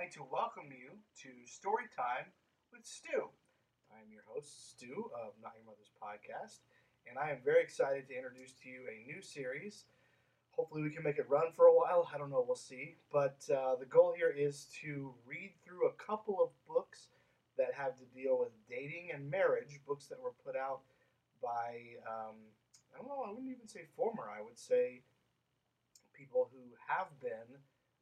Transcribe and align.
me 0.00 0.08
to 0.08 0.24
welcome 0.32 0.72
you 0.72 0.96
to 1.12 1.28
Story 1.44 1.84
Time 1.92 2.32
with 2.72 2.86
Stu. 2.88 3.28
I 3.92 4.00
am 4.00 4.08
your 4.08 4.24
host, 4.24 4.72
Stu 4.72 5.12
of 5.12 5.36
Not 5.44 5.52
Your 5.60 5.68
Mother's 5.68 5.92
Podcast, 6.00 6.64
and 7.04 7.20
I 7.20 7.28
am 7.28 7.44
very 7.44 7.60
excited 7.60 8.08
to 8.08 8.16
introduce 8.16 8.56
to 8.64 8.70
you 8.70 8.88
a 8.88 9.04
new 9.04 9.20
series. 9.20 9.84
Hopefully, 10.56 10.80
we 10.80 10.88
can 10.88 11.04
make 11.04 11.18
it 11.18 11.28
run 11.28 11.52
for 11.52 11.66
a 11.66 11.76
while. 11.76 12.08
I 12.08 12.16
don't 12.16 12.30
know, 12.30 12.40
we'll 12.40 12.56
see. 12.56 12.96
But 13.12 13.44
uh, 13.52 13.76
the 13.76 13.84
goal 13.84 14.14
here 14.16 14.32
is 14.32 14.72
to 14.80 15.12
read 15.28 15.52
through 15.60 15.84
a 15.86 15.92
couple 16.00 16.40
of 16.40 16.48
books 16.64 17.12
that 17.58 17.76
have 17.76 17.92
to 18.00 18.08
deal 18.16 18.40
with 18.40 18.56
dating 18.70 19.10
and 19.12 19.28
marriage, 19.28 19.84
books 19.86 20.06
that 20.06 20.16
were 20.18 20.32
put 20.46 20.56
out 20.56 20.80
by, 21.42 22.00
um, 22.08 22.40
I 22.94 22.96
don't 22.96 23.08
know, 23.08 23.20
I 23.20 23.28
wouldn't 23.28 23.52
even 23.52 23.68
say 23.68 23.84
former, 23.94 24.32
I 24.32 24.40
would 24.40 24.58
say 24.58 25.02
people 26.16 26.48
who 26.50 26.72
have 26.88 27.12
been 27.20 27.60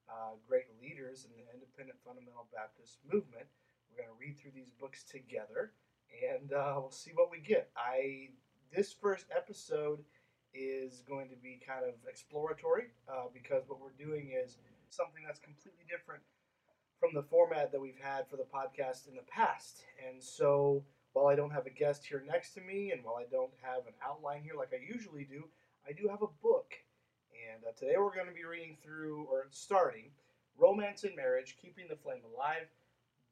uh, 0.08 0.36
great 0.48 0.66
leaders 0.80 1.24
in 1.28 1.30
the 1.36 1.44
independent 1.52 1.98
fundamental 2.04 2.48
Baptist 2.52 2.98
movement. 3.04 3.46
We're 3.88 4.04
going 4.04 4.12
to 4.12 4.20
read 4.20 4.36
through 4.40 4.56
these 4.56 4.72
books 4.80 5.04
together, 5.04 5.72
and 6.08 6.52
uh, 6.52 6.76
we'll 6.80 6.90
see 6.90 7.12
what 7.14 7.30
we 7.30 7.40
get. 7.40 7.70
I 7.76 8.32
this 8.74 8.92
first 8.92 9.26
episode 9.34 10.04
is 10.52 11.02
going 11.08 11.28
to 11.28 11.36
be 11.36 11.60
kind 11.64 11.84
of 11.84 11.94
exploratory 12.08 12.92
uh, 13.08 13.28
because 13.32 13.64
what 13.68 13.80
we're 13.80 13.96
doing 13.96 14.32
is 14.32 14.58
something 14.90 15.22
that's 15.24 15.40
completely 15.40 15.84
different 15.88 16.22
from 17.00 17.14
the 17.14 17.22
format 17.22 17.70
that 17.72 17.80
we've 17.80 18.00
had 18.00 18.28
for 18.28 18.36
the 18.36 18.48
podcast 18.48 19.08
in 19.08 19.14
the 19.14 19.26
past. 19.30 19.84
And 20.06 20.22
so, 20.22 20.84
while 21.12 21.26
I 21.26 21.36
don't 21.36 21.50
have 21.50 21.66
a 21.66 21.70
guest 21.70 22.04
here 22.04 22.22
next 22.26 22.54
to 22.54 22.60
me, 22.60 22.92
and 22.92 23.04
while 23.04 23.16
I 23.16 23.24
don't 23.30 23.52
have 23.62 23.86
an 23.86 23.94
outline 24.04 24.42
here 24.42 24.54
like 24.56 24.72
I 24.72 24.80
usually 24.84 25.24
do, 25.24 25.44
I 25.88 25.92
do 25.92 26.08
have 26.08 26.22
a 26.22 26.32
book. 26.42 26.74
And 27.58 27.66
uh, 27.66 27.74
today 27.74 27.98
we're 27.98 28.14
going 28.14 28.30
to 28.30 28.38
be 28.38 28.46
reading 28.46 28.78
through, 28.86 29.26
or 29.26 29.50
starting, 29.50 30.14
Romance 30.54 31.02
and 31.02 31.16
Marriage 31.16 31.58
Keeping 31.60 31.90
the 31.90 31.98
Flame 31.98 32.22
Alive 32.22 32.70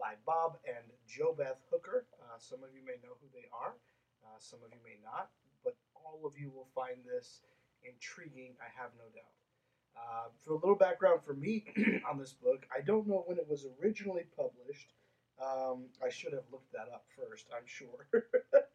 by 0.02 0.18
Bob 0.26 0.58
and 0.66 0.82
JoBeth 1.06 1.62
Hooker. 1.70 2.06
Uh, 2.18 2.34
some 2.38 2.66
of 2.66 2.74
you 2.74 2.82
may 2.82 2.98
know 3.06 3.14
who 3.22 3.30
they 3.30 3.46
are, 3.54 3.78
uh, 4.26 4.38
some 4.40 4.58
of 4.66 4.74
you 4.74 4.82
may 4.82 4.98
not, 4.98 5.30
but 5.62 5.76
all 5.94 6.26
of 6.26 6.34
you 6.34 6.50
will 6.50 6.66
find 6.74 6.98
this 7.06 7.42
intriguing, 7.86 8.58
I 8.58 8.66
have 8.74 8.90
no 8.98 9.06
doubt. 9.14 9.30
Uh, 9.94 10.26
for 10.42 10.54
a 10.54 10.58
little 10.58 10.74
background 10.74 11.20
for 11.22 11.34
me 11.34 11.62
on 12.10 12.18
this 12.18 12.32
book, 12.32 12.66
I 12.74 12.82
don't 12.82 13.06
know 13.06 13.22
when 13.26 13.38
it 13.38 13.46
was 13.48 13.66
originally 13.78 14.26
published. 14.34 14.90
Um, 15.38 15.86
I 16.02 16.10
should 16.10 16.32
have 16.32 16.50
looked 16.50 16.72
that 16.72 16.90
up 16.92 17.06
first, 17.14 17.46
I'm 17.54 17.66
sure. 17.66 18.10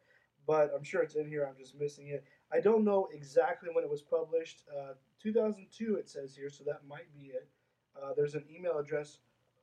but 0.46 0.72
I'm 0.74 0.82
sure 0.82 1.02
it's 1.02 1.14
in 1.14 1.28
here, 1.28 1.46
I'm 1.48 1.56
just 1.56 1.78
missing 1.78 2.08
it. 2.08 2.24
I 2.52 2.60
don't 2.60 2.84
know 2.84 3.08
exactly 3.12 3.70
when 3.72 3.84
it 3.84 3.90
was 3.90 4.02
published. 4.02 4.64
Uh, 4.70 4.94
2002, 5.22 5.96
it 5.96 6.08
says 6.08 6.34
here, 6.34 6.50
so 6.50 6.64
that 6.64 6.80
might 6.88 7.12
be 7.14 7.28
it. 7.28 7.48
Uh, 7.96 8.12
there's 8.16 8.34
an 8.34 8.44
email 8.54 8.78
address, 8.78 9.18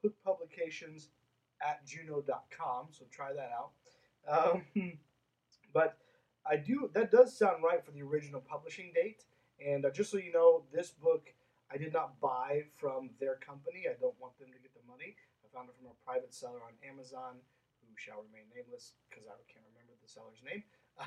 hookpublications 0.05 1.07
at 1.61 1.85
juno.com, 1.85 2.87
so 2.91 3.05
try 3.11 3.33
that 3.33 3.51
out. 3.51 3.71
Um, 4.27 4.63
but 5.73 5.97
I 6.45 6.55
do, 6.55 6.89
that 6.93 7.11
does 7.11 7.37
sound 7.37 7.63
right 7.63 7.83
for 7.83 7.91
the 7.91 8.01
original 8.01 8.41
publishing 8.41 8.91
date. 8.93 9.23
And 9.59 9.85
uh, 9.85 9.91
just 9.91 10.11
so 10.11 10.17
you 10.17 10.31
know, 10.31 10.63
this 10.71 10.91
book 10.91 11.33
I 11.69 11.77
did 11.77 11.93
not 11.93 12.17
buy 12.17 12.65
from 12.81 13.13
their 13.21 13.37
company. 13.37 13.85
I 13.85 13.93
don't 14.01 14.17
want 14.17 14.33
them 14.41 14.49
to 14.49 14.57
get 14.57 14.73
the 14.73 14.81
money. 14.89 15.13
I 15.45 15.47
found 15.53 15.69
it 15.69 15.77
from 15.77 15.93
a 15.93 15.97
private 16.01 16.33
seller 16.33 16.65
on 16.65 16.73
Amazon 16.81 17.37
who 17.85 17.93
shall 17.93 18.25
remain 18.25 18.49
nameless 18.49 18.97
because 19.05 19.29
I 19.29 19.37
can't 19.45 19.68
the 20.09 20.19
seller's 20.19 20.41
name. 20.43 20.63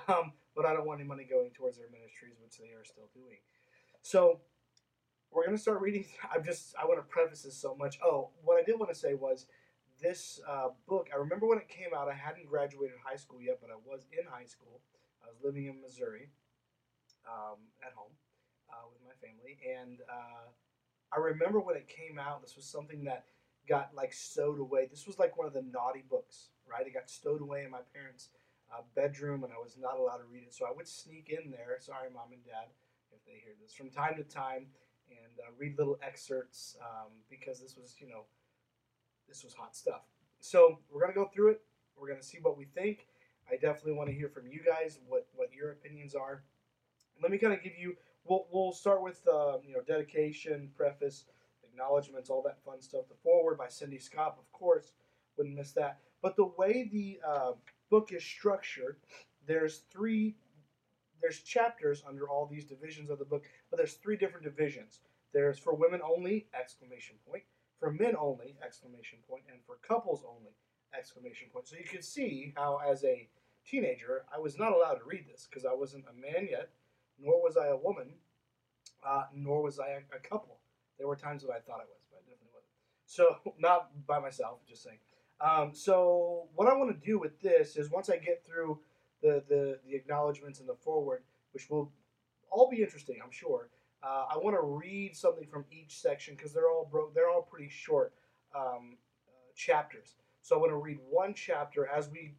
Um, 0.08 0.33
but 0.56 0.64
I 0.64 0.72
don't 0.72 0.86
want 0.86 1.00
any 1.00 1.08
money 1.08 1.27
going 1.28 1.50
towards 1.50 1.77
their 1.77 1.91
ministries, 1.92 2.41
which 2.41 2.56
they 2.56 2.72
are 2.72 2.84
still 2.84 3.11
doing. 3.12 3.36
So 4.00 4.41
we're 5.31 5.44
going 5.44 5.56
to 5.56 5.62
start 5.62 5.81
reading. 5.81 6.06
I'm 6.34 6.44
just, 6.44 6.75
I 6.81 6.86
want 6.86 6.98
to 6.98 7.05
preface 7.05 7.42
this 7.42 7.56
so 7.56 7.75
much. 7.75 7.98
Oh, 8.05 8.31
what 8.42 8.59
I 8.59 8.62
did 8.62 8.78
want 8.78 8.91
to 8.91 8.98
say 8.98 9.14
was 9.14 9.47
this 10.00 10.41
uh, 10.48 10.69
book, 10.89 11.09
I 11.12 11.19
remember 11.19 11.47
when 11.47 11.59
it 11.59 11.69
came 11.69 11.92
out, 11.94 12.09
I 12.09 12.14
hadn't 12.14 12.47
graduated 12.47 12.97
high 13.04 13.16
school 13.16 13.41
yet, 13.41 13.59
but 13.60 13.71
I 13.71 13.76
was 13.84 14.06
in 14.12 14.25
high 14.31 14.47
school. 14.47 14.81
I 15.22 15.28
was 15.28 15.37
living 15.44 15.66
in 15.66 15.81
Missouri 15.81 16.31
um, 17.28 17.60
at 17.84 17.93
home 17.93 18.12
uh, 18.72 18.88
with 18.93 19.03
my 19.05 19.15
family. 19.21 19.59
And 19.78 20.00
uh, 20.10 20.49
I 21.12 21.21
remember 21.21 21.60
when 21.60 21.76
it 21.76 21.87
came 21.88 22.19
out, 22.19 22.43
this 22.43 22.56
was 22.56 22.65
something 22.65 23.05
that 23.05 23.25
got 23.69 23.91
like 23.94 24.12
stowed 24.12 24.59
away. 24.59 24.88
This 24.91 25.06
was 25.06 25.19
like 25.19 25.37
one 25.37 25.47
of 25.47 25.53
the 25.53 25.62
naughty 25.62 26.03
books, 26.09 26.49
right? 26.69 26.87
It 26.87 26.94
got 26.94 27.09
stowed 27.09 27.43
away 27.43 27.65
in 27.65 27.71
my 27.71 27.84
parents' 27.94 28.31
uh, 28.72 28.83
bedroom, 28.94 29.44
and 29.44 29.53
I 29.53 29.59
was 29.62 29.77
not 29.81 29.99
allowed 29.99 30.19
to 30.19 30.28
read 30.33 30.44
it. 30.44 30.55
So 30.55 30.66
I 30.66 30.72
would 30.75 30.88
sneak 30.88 31.31
in 31.31 31.50
there. 31.50 31.77
Sorry, 31.81 32.09
mom 32.12 32.33
and 32.33 32.44
dad, 32.44 32.72
if 33.12 33.25
they 33.27 33.41
hear 33.43 33.55
this 33.60 33.75
from 33.75 33.91
time 33.91 34.16
to 34.16 34.25
time, 34.25 34.66
and 35.10 35.33
uh, 35.41 35.53
read 35.59 35.77
little 35.78 35.99
excerpts 36.03 36.77
um, 36.81 37.12
because 37.28 37.61
this 37.61 37.77
was, 37.77 37.97
you 37.99 38.09
know, 38.09 38.25
this 39.28 39.44
was 39.44 39.53
hot 39.55 39.77
stuff. 39.77 40.03
So 40.41 40.78
we're 40.91 41.00
gonna 41.00 41.15
go 41.15 41.31
through 41.32 41.50
it. 41.50 41.62
We're 41.97 42.09
gonna 42.09 42.22
see 42.22 42.38
what 42.41 42.56
we 42.56 42.65
think. 42.65 43.06
I 43.50 43.56
definitely 43.56 43.93
want 43.93 44.09
to 44.09 44.15
hear 44.15 44.28
from 44.28 44.47
you 44.47 44.61
guys 44.65 44.99
what 45.06 45.27
what 45.34 45.53
your 45.53 45.72
opinions 45.72 46.15
are. 46.15 46.43
Let 47.22 47.31
me 47.31 47.38
kind 47.38 47.53
of 47.53 47.62
give 47.62 47.75
you 47.78 47.97
we'll, 48.25 48.47
we'll 48.50 48.72
start 48.72 49.03
with 49.03 49.21
um, 49.28 49.61
you 49.66 49.75
know 49.75 49.82
dedication, 49.87 50.71
preface, 50.77 51.25
acknowledgments, 51.62 52.31
all 52.31 52.43
that 52.43 52.59
fun 52.65 52.81
stuff. 52.81 53.09
The 53.09 53.16
foreword 53.22 53.59
by 53.59 53.69
Cindy 53.69 53.99
Schaap, 53.99 54.38
of 54.38 54.50
course, 54.53 54.93
wouldn't 55.37 55.56
miss 55.56 55.72
that. 55.72 55.99
But 56.22 56.37
the 56.37 56.47
way 56.56 56.88
the 56.93 57.21
uh, 57.27 57.53
book 57.92 58.10
is 58.12 58.25
structured, 58.25 58.97
there's 59.47 59.82
three 59.92 60.34
there's 61.20 61.38
chapters 61.38 62.03
under 62.08 62.28
all 62.28 62.47
these 62.47 62.64
divisions 62.64 63.08
of 63.08 63.20
the 63.20 63.25
book, 63.25 63.44
but 63.70 63.76
there's 63.76 63.94
three 63.94 64.16
different 64.16 64.44
divisions. 64.44 64.98
There's 65.32 65.56
for 65.56 65.72
women 65.72 66.00
only 66.02 66.48
exclamation 66.58 67.14
point, 67.28 67.44
for 67.78 67.92
men 67.92 68.16
only 68.19 68.56
exclamation 68.66 69.20
point, 69.31 69.44
and 69.48 69.60
for 69.64 69.76
couples 69.86 70.25
only 70.28 70.50
exclamation 70.98 71.47
point. 71.52 71.69
So 71.69 71.76
you 71.76 71.88
can 71.88 72.02
see 72.02 72.52
how 72.56 72.81
as 72.84 73.04
a 73.04 73.28
teenager 73.64 74.25
I 74.34 74.41
was 74.41 74.58
not 74.58 74.72
allowed 74.72 74.94
to 74.94 75.04
read 75.04 75.26
this 75.32 75.47
because 75.48 75.64
I 75.64 75.72
wasn't 75.72 76.06
a 76.10 76.20
man 76.20 76.48
yet 76.50 76.70
nor 77.19 77.42
was 77.42 77.56
I 77.56 77.69
a 77.69 77.76
woman, 77.76 78.08
uh, 79.06 79.25
nor 79.34 79.62
was 79.62 79.78
I 79.78 79.88
a, 79.88 80.16
a, 80.16 80.20
couple. 80.20 80.58
There 80.98 81.06
were 81.06 81.16
times 81.16 81.42
that 81.42 81.50
I 81.50 81.60
thought 81.60 81.81
I 81.81 81.86
was, 81.86 82.02
but 82.10 82.19
I 82.19 82.31
definitely 82.31 82.52
wasn't. 82.52 82.75
So, 83.06 83.54
not 83.58 84.06
by 84.06 84.19
myself, 84.19 84.58
just 84.69 84.82
saying. 84.82 84.98
Um, 85.42 85.75
so, 85.75 86.48
what 86.54 86.69
I 86.69 86.75
want 86.75 86.91
to 86.91 87.06
do 87.06 87.19
with 87.19 87.41
this 87.41 87.76
is 87.76 87.91
once 87.91 88.08
I 88.08 88.16
get 88.16 88.44
through 88.47 88.78
the, 89.22 89.42
the, 89.48 89.78
the 89.84 89.94
acknowledgments 89.94 90.60
and 90.60 90.69
the 90.69 90.75
forward, 90.75 91.22
which 91.53 91.69
will 91.69 91.92
all 92.50 92.70
be 92.70 92.82
interesting, 92.82 93.19
I'm 93.22 93.32
sure. 93.32 93.69
Uh, 94.04 94.26
I 94.31 94.38
want 94.38 94.56
to 94.56 94.62
read 94.62 95.16
something 95.16 95.47
from 95.47 95.64
each 95.70 96.00
section 96.00 96.34
because 96.36 96.52
they're 96.52 96.69
all 96.69 96.88
bro- 96.91 97.10
they're 97.14 97.31
all 97.31 97.42
pretty 97.42 97.69
short 97.69 98.14
um, 98.54 98.97
uh, 99.28 99.52
chapters. 99.54 100.16
So 100.42 100.56
I 100.56 100.58
want 100.58 100.70
to 100.70 100.76
read 100.76 100.98
one 101.08 101.34
chapter 101.34 101.86
as 101.86 102.08
we 102.08 102.34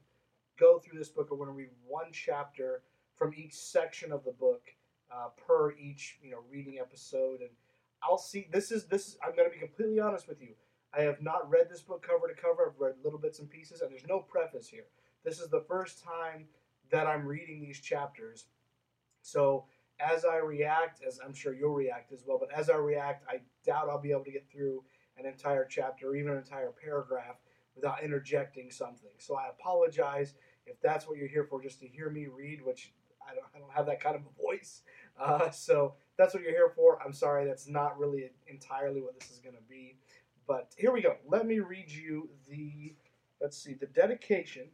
go 0.59 0.79
through 0.79 0.97
this 0.97 1.09
book. 1.09 1.29
I 1.31 1.35
want 1.35 1.49
to 1.49 1.53
read 1.53 1.69
one 1.87 2.11
chapter 2.11 2.83
from 3.17 3.33
each 3.33 3.53
section 3.53 4.11
of 4.11 4.23
the 4.23 4.31
book 4.31 4.63
uh, 5.13 5.29
per 5.47 5.73
each 5.77 6.17
you 6.21 6.31
know 6.31 6.39
reading 6.51 6.79
episode 6.79 7.41
and 7.41 7.49
I'll 8.01 8.17
see 8.17 8.47
this 8.51 8.71
is 8.71 8.85
this 8.85 9.07
is, 9.07 9.17
I'm 9.23 9.35
going 9.35 9.49
to 9.49 9.53
be 9.53 9.59
completely 9.59 9.99
honest 9.99 10.27
with 10.27 10.41
you 10.41 10.55
I 10.97 11.01
have 11.01 11.21
not 11.21 11.49
read 11.49 11.69
this 11.69 11.81
book 11.81 12.05
cover 12.05 12.27
to 12.27 12.39
cover 12.39 12.71
I've 12.71 12.79
read 12.79 12.95
little 13.03 13.19
bits 13.19 13.39
and 13.39 13.49
pieces 13.49 13.81
and 13.81 13.91
there's 13.91 14.07
no 14.07 14.19
preface 14.19 14.67
here 14.67 14.85
this 15.23 15.39
is 15.39 15.49
the 15.49 15.65
first 15.67 16.03
time 16.03 16.45
that 16.91 17.07
I'm 17.07 17.25
reading 17.25 17.61
these 17.61 17.79
chapters 17.79 18.45
so 19.21 19.65
as 19.99 20.25
I 20.25 20.37
react 20.37 21.01
as 21.05 21.19
I'm 21.23 21.33
sure 21.33 21.53
you'll 21.53 21.73
react 21.73 22.11
as 22.11 22.23
well 22.25 22.37
but 22.39 22.51
as 22.53 22.69
I 22.69 22.75
react 22.75 23.25
I 23.29 23.41
doubt 23.65 23.89
I'll 23.89 24.01
be 24.01 24.11
able 24.11 24.25
to 24.25 24.31
get 24.31 24.49
through 24.51 24.83
an 25.17 25.25
entire 25.25 25.65
chapter 25.65 26.09
or 26.09 26.15
even 26.15 26.31
an 26.31 26.37
entire 26.37 26.71
paragraph 26.71 27.37
without 27.75 28.03
interjecting 28.03 28.69
something 28.69 29.11
so 29.17 29.35
I 29.35 29.49
apologize 29.49 30.33
if 30.65 30.79
that's 30.81 31.07
what 31.07 31.17
you're 31.17 31.27
here 31.27 31.43
for 31.43 31.61
just 31.61 31.79
to 31.79 31.87
hear 31.87 32.09
me 32.09 32.27
read 32.27 32.63
which 32.63 32.93
I 33.29 33.35
don't, 33.35 33.45
I 33.55 33.59
don't 33.59 33.71
have 33.71 33.85
that 33.87 34.01
kind 34.01 34.15
of 34.15 34.21
a 34.21 34.41
voice. 34.41 34.81
Uh, 35.19 35.51
so 35.51 35.93
that's 36.17 36.33
what 36.33 36.43
you're 36.43 36.51
here 36.51 36.71
for. 36.75 36.99
I'm 37.03 37.13
sorry, 37.13 37.45
that's 37.45 37.67
not 37.67 37.99
really 37.99 38.31
entirely 38.47 39.01
what 39.01 39.19
this 39.19 39.31
is 39.31 39.39
going 39.39 39.55
to 39.55 39.61
be. 39.69 39.97
But 40.47 40.73
here 40.77 40.91
we 40.91 41.01
go. 41.01 41.15
Let 41.27 41.45
me 41.45 41.59
read 41.59 41.89
you 41.89 42.29
the, 42.49 42.95
let's 43.41 43.57
see, 43.57 43.73
the 43.73 43.87
dedication 43.87 44.67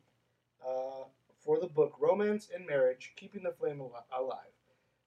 uh, 0.65 1.05
for 1.43 1.59
the 1.59 1.67
book 1.67 1.93
Romance 1.99 2.49
and 2.53 2.65
Marriage 2.65 3.13
Keeping 3.15 3.43
the 3.43 3.51
Flame 3.51 3.81
Alive. 4.17 4.39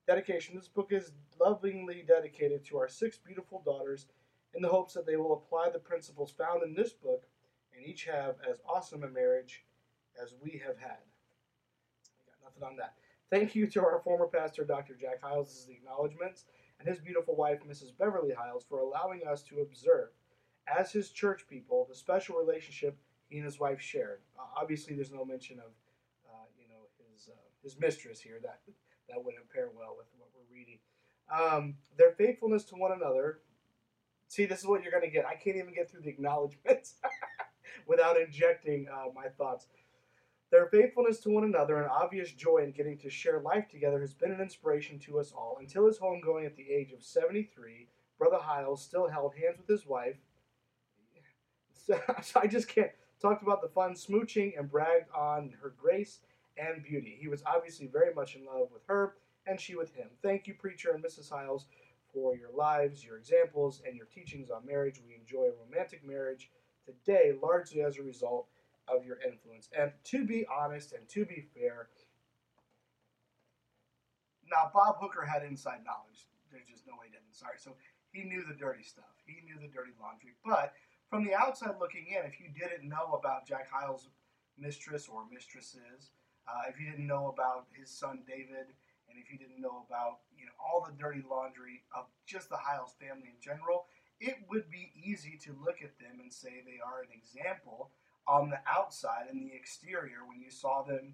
Dedication 0.07 0.55
This 0.55 0.67
book 0.67 0.91
is 0.91 1.11
lovingly 1.39 2.03
dedicated 2.07 2.65
to 2.65 2.77
our 2.77 2.87
six 2.87 3.17
beautiful 3.17 3.61
daughters 3.65 4.07
in 4.53 4.61
the 4.61 4.67
hopes 4.67 4.93
that 4.93 5.05
they 5.05 5.15
will 5.15 5.33
apply 5.33 5.69
the 5.69 5.79
principles 5.79 6.31
found 6.31 6.63
in 6.63 6.73
this 6.73 6.93
book 6.93 7.23
and 7.75 7.85
each 7.85 8.05
have 8.05 8.35
as 8.49 8.59
awesome 8.67 9.03
a 9.03 9.09
marriage 9.09 9.63
as 10.21 10.35
we 10.41 10.61
have 10.65 10.77
had. 10.77 10.99
I 12.17 12.23
got 12.27 12.43
nothing 12.43 12.63
on 12.63 12.75
that. 12.77 12.95
Thank 13.29 13.55
you 13.55 13.65
to 13.67 13.81
our 13.81 13.99
former 14.03 14.27
pastor, 14.27 14.63
Dr. 14.63 14.95
Jack 14.95 15.21
Hyles' 15.21 15.57
as 15.57 15.65
the 15.65 15.73
acknowledgments, 15.73 16.45
and 16.79 16.87
his 16.87 16.99
beautiful 16.99 17.35
wife, 17.35 17.59
Mrs. 17.67 17.97
Beverly 17.97 18.33
Hyles, 18.33 18.65
for 18.67 18.79
allowing 18.79 19.21
us 19.25 19.41
to 19.43 19.61
observe, 19.61 20.09
as 20.67 20.91
his 20.91 21.11
church 21.11 21.45
people, 21.49 21.85
the 21.89 21.95
special 21.95 22.37
relationship 22.37 22.97
he 23.29 23.37
and 23.37 23.45
his 23.45 23.59
wife 23.59 23.81
shared. 23.81 24.19
Uh, 24.37 24.43
obviously, 24.61 24.95
there's 24.95 25.11
no 25.11 25.25
mention 25.25 25.59
of, 25.59 25.71
uh, 26.29 26.45
you 26.59 26.67
know, 26.69 26.87
his 27.11 27.29
uh, 27.29 27.35
his 27.63 27.79
mistress 27.79 28.19
here. 28.19 28.39
That 28.41 28.59
that 29.09 29.23
wouldn't 29.23 29.49
pair 29.49 29.69
well 29.75 29.95
with 29.97 30.07
what 30.17 30.29
we're 30.33 30.55
reading. 30.55 30.79
Um, 31.31 31.75
their 31.97 32.11
faithfulness 32.11 32.63
to 32.65 32.75
one 32.75 32.91
another 32.91 33.39
See, 34.33 34.45
this 34.45 34.61
is 34.61 34.65
what 34.65 34.81
you're 34.81 34.91
going 34.91 35.03
to 35.03 35.11
get. 35.11 35.27
I 35.27 35.35
can't 35.35 35.57
even 35.57 35.75
get 35.75 35.91
through 35.91 36.01
the 36.01 36.09
acknowledgments 36.09 36.95
without 37.87 38.19
injecting 38.19 38.87
uh, 38.91 39.11
my 39.13 39.27
thoughts. 39.27 39.67
Their 40.49 40.65
faithfulness 40.65 41.19
to 41.19 41.29
one 41.29 41.43
another 41.43 41.77
and 41.77 41.87
obvious 41.87 42.31
joy 42.31 42.63
in 42.63 42.71
getting 42.71 42.97
to 42.97 43.11
share 43.11 43.41
life 43.41 43.69
together 43.69 44.01
has 44.01 44.15
been 44.15 44.31
an 44.31 44.41
inspiration 44.41 44.97
to 45.01 45.19
us 45.19 45.31
all. 45.31 45.57
Until 45.59 45.85
his 45.85 45.99
homegoing 45.99 46.47
at 46.47 46.55
the 46.55 46.67
age 46.67 46.93
of 46.93 47.03
73, 47.03 47.89
Brother 48.17 48.39
Hyles 48.41 48.81
still 48.81 49.07
held 49.07 49.35
hands 49.35 49.59
with 49.59 49.67
his 49.67 49.85
wife. 49.85 50.17
So, 52.21 52.39
I 52.39 52.47
just 52.47 52.67
can't. 52.67 52.91
Talked 53.21 53.43
about 53.43 53.61
the 53.61 53.69
fun 53.69 53.93
smooching 53.93 54.57
and 54.59 54.69
bragged 54.69 55.09
on 55.15 55.53
her 55.61 55.73
grace 55.79 56.19
and 56.57 56.83
beauty. 56.83 57.17
He 57.19 57.29
was 57.29 57.41
obviously 57.45 57.87
very 57.87 58.13
much 58.13 58.35
in 58.35 58.45
love 58.45 58.67
with 58.73 58.83
her 58.87 59.15
and 59.47 59.59
she 59.59 59.75
with 59.75 59.93
him. 59.93 60.07
Thank 60.21 60.45
you, 60.47 60.53
Preacher 60.55 60.91
and 60.91 61.03
Mrs. 61.03 61.29
Hyles, 61.29 61.67
for 62.13 62.35
your 62.35 62.51
lives, 62.53 63.03
your 63.03 63.17
examples, 63.17 63.81
and 63.85 63.95
your 63.95 64.07
teachings 64.07 64.49
on 64.49 64.65
marriage. 64.65 65.01
We 65.05 65.15
enjoy 65.15 65.47
a 65.51 65.65
romantic 65.65 66.05
marriage 66.05 66.51
today 66.85 67.33
largely 67.41 67.81
as 67.81 67.97
a 67.97 68.03
result 68.03 68.47
of 68.87 69.05
your 69.05 69.19
influence. 69.25 69.69
And 69.77 69.91
to 70.05 70.25
be 70.25 70.45
honest 70.47 70.91
and 70.93 71.07
to 71.09 71.25
be 71.25 71.45
fair, 71.55 71.87
now 74.51 74.69
Bob 74.73 74.97
Hooker 74.99 75.25
had 75.25 75.43
inside 75.43 75.79
knowledge. 75.85 76.27
There's 76.51 76.67
just 76.69 76.85
no 76.85 76.93
way 76.93 77.07
he 77.07 77.11
didn't. 77.11 77.33
Sorry. 77.33 77.55
So 77.57 77.75
he 78.11 78.23
knew 78.23 78.43
the 78.47 78.53
dirty 78.53 78.83
stuff. 78.83 79.09
He 79.25 79.41
knew 79.45 79.55
the 79.55 79.71
dirty 79.71 79.91
laundry. 79.99 80.35
But 80.45 80.73
from 81.13 81.23
the 81.23 81.35
outside 81.35 81.75
looking 81.79 82.07
in, 82.09 82.25
if 82.25 82.41
you 82.41 82.49
didn't 82.49 82.89
know 82.89 83.13
about 83.13 83.45
Jack 83.45 83.69
Hyles' 83.69 84.09
mistress 84.57 85.07
or 85.07 85.29
mistresses, 85.31 86.09
uh, 86.49 86.65
if 86.67 86.81
you 86.81 86.89
didn't 86.89 87.05
know 87.05 87.29
about 87.29 87.67
his 87.69 87.87
son 87.87 88.23
David, 88.25 88.73
and 89.05 89.21
if 89.21 89.31
you 89.31 89.37
didn't 89.37 89.61
know 89.61 89.85
about 89.85 90.25
you 90.35 90.47
know 90.49 90.57
all 90.57 90.81
the 90.81 90.97
dirty 90.97 91.21
laundry 91.29 91.85
of 91.95 92.05
just 92.25 92.49
the 92.49 92.57
Hyles 92.57 92.95
family 92.97 93.29
in 93.29 93.37
general, 93.37 93.85
it 94.19 94.41
would 94.49 94.71
be 94.71 94.89
easy 95.05 95.37
to 95.45 95.53
look 95.63 95.85
at 95.85 95.93
them 96.01 96.17
and 96.17 96.33
say 96.33 96.65
they 96.65 96.81
are 96.81 97.05
an 97.05 97.13
example 97.13 97.91
on 98.27 98.49
the 98.49 98.57
outside 98.65 99.29
and 99.29 99.37
the 99.37 99.53
exterior 99.53 100.25
when 100.25 100.41
you 100.41 100.49
saw 100.49 100.81
them, 100.81 101.13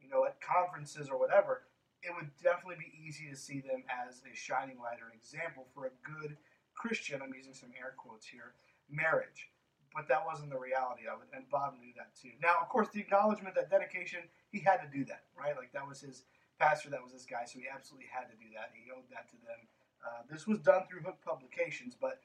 you 0.00 0.08
know, 0.08 0.24
at 0.26 0.38
conferences 0.38 1.10
or 1.10 1.18
whatever. 1.18 1.66
It 2.04 2.14
would 2.14 2.30
definitely 2.40 2.78
be 2.86 2.94
easy 3.02 3.26
to 3.30 3.36
see 3.36 3.58
them 3.58 3.82
as 3.90 4.22
a 4.30 4.36
shining 4.36 4.78
light 4.78 5.02
or 5.02 5.10
an 5.10 5.18
example 5.18 5.66
for 5.74 5.90
a 5.90 5.98
good 6.06 6.36
Christian. 6.76 7.18
I'm 7.18 7.34
using 7.34 7.54
some 7.54 7.74
air 7.74 7.94
quotes 7.98 8.26
here. 8.26 8.54
Marriage, 8.90 9.50
but 9.94 10.08
that 10.08 10.24
wasn't 10.24 10.50
the 10.50 10.58
reality 10.58 11.06
of 11.06 11.22
it, 11.22 11.28
and 11.34 11.48
Bob 11.50 11.74
knew 11.80 11.92
that 11.96 12.14
too. 12.14 12.34
Now, 12.42 12.56
of 12.60 12.68
course, 12.68 12.88
the 12.92 13.00
acknowledgement, 13.00 13.54
that 13.54 13.70
dedication, 13.70 14.20
he 14.50 14.60
had 14.60 14.78
to 14.82 14.88
do 14.92 15.04
that, 15.06 15.24
right? 15.38 15.56
Like 15.56 15.72
that 15.72 15.86
was 15.86 16.00
his 16.00 16.24
pastor, 16.58 16.90
that 16.90 17.02
was 17.02 17.12
his 17.12 17.24
guy, 17.24 17.44
so 17.46 17.58
he 17.58 17.66
absolutely 17.66 18.08
had 18.10 18.30
to 18.30 18.36
do 18.36 18.50
that. 18.54 18.70
He 18.74 18.90
owed 18.90 19.08
that 19.10 19.28
to 19.30 19.36
them. 19.42 19.60
Uh, 20.04 20.22
this 20.30 20.46
was 20.46 20.58
done 20.60 20.82
through 20.88 21.00
Hook 21.00 21.18
Publications, 21.24 21.96
but 21.98 22.20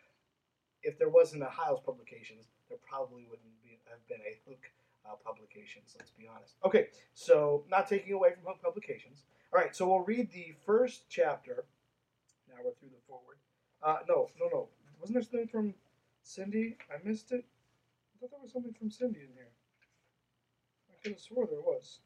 if 0.83 0.97
there 0.97 1.09
wasn't 1.09 1.43
a 1.43 1.49
Hyles 1.49 1.79
Publications, 1.85 2.47
there 2.67 2.77
probably 2.87 3.23
wouldn't 3.29 3.55
be, 3.63 3.79
have 3.89 4.05
been 4.07 4.21
a 4.21 4.37
Hook 4.47 4.61
uh, 5.05 5.15
Publications. 5.23 5.95
Let's 5.97 6.11
be 6.11 6.27
honest. 6.27 6.55
Okay, 6.65 6.87
so 7.13 7.63
not 7.69 7.87
taking 7.87 8.13
away 8.13 8.33
from 8.33 8.43
Hook 8.45 8.61
Publications. 8.61 9.23
All 9.53 9.59
right, 9.59 9.75
so 9.75 9.87
we'll 9.87 10.05
read 10.05 10.31
the 10.31 10.53
first 10.65 11.03
chapter. 11.09 11.65
Now 12.47 12.55
we're 12.63 12.73
through 12.79 12.89
the 12.89 13.01
forward. 13.07 13.37
Uh, 13.81 13.97
no, 14.07 14.29
no, 14.39 14.49
no. 14.51 14.67
Wasn't 14.99 15.15
there 15.15 15.23
something 15.23 15.47
from 15.47 15.73
Cindy? 16.29 16.77
I 16.93 17.01
missed 17.01 17.31
it. 17.31 17.41
I 17.41 18.13
thought 18.21 18.29
there 18.29 18.37
was 18.37 18.53
something 18.53 18.77
from 18.77 18.93
Cindy 18.93 19.25
in 19.25 19.33
here. 19.33 19.49
I 20.85 21.01
could 21.01 21.17
have 21.17 21.21
swore 21.21 21.49
there 21.49 21.65
was. 21.65 22.05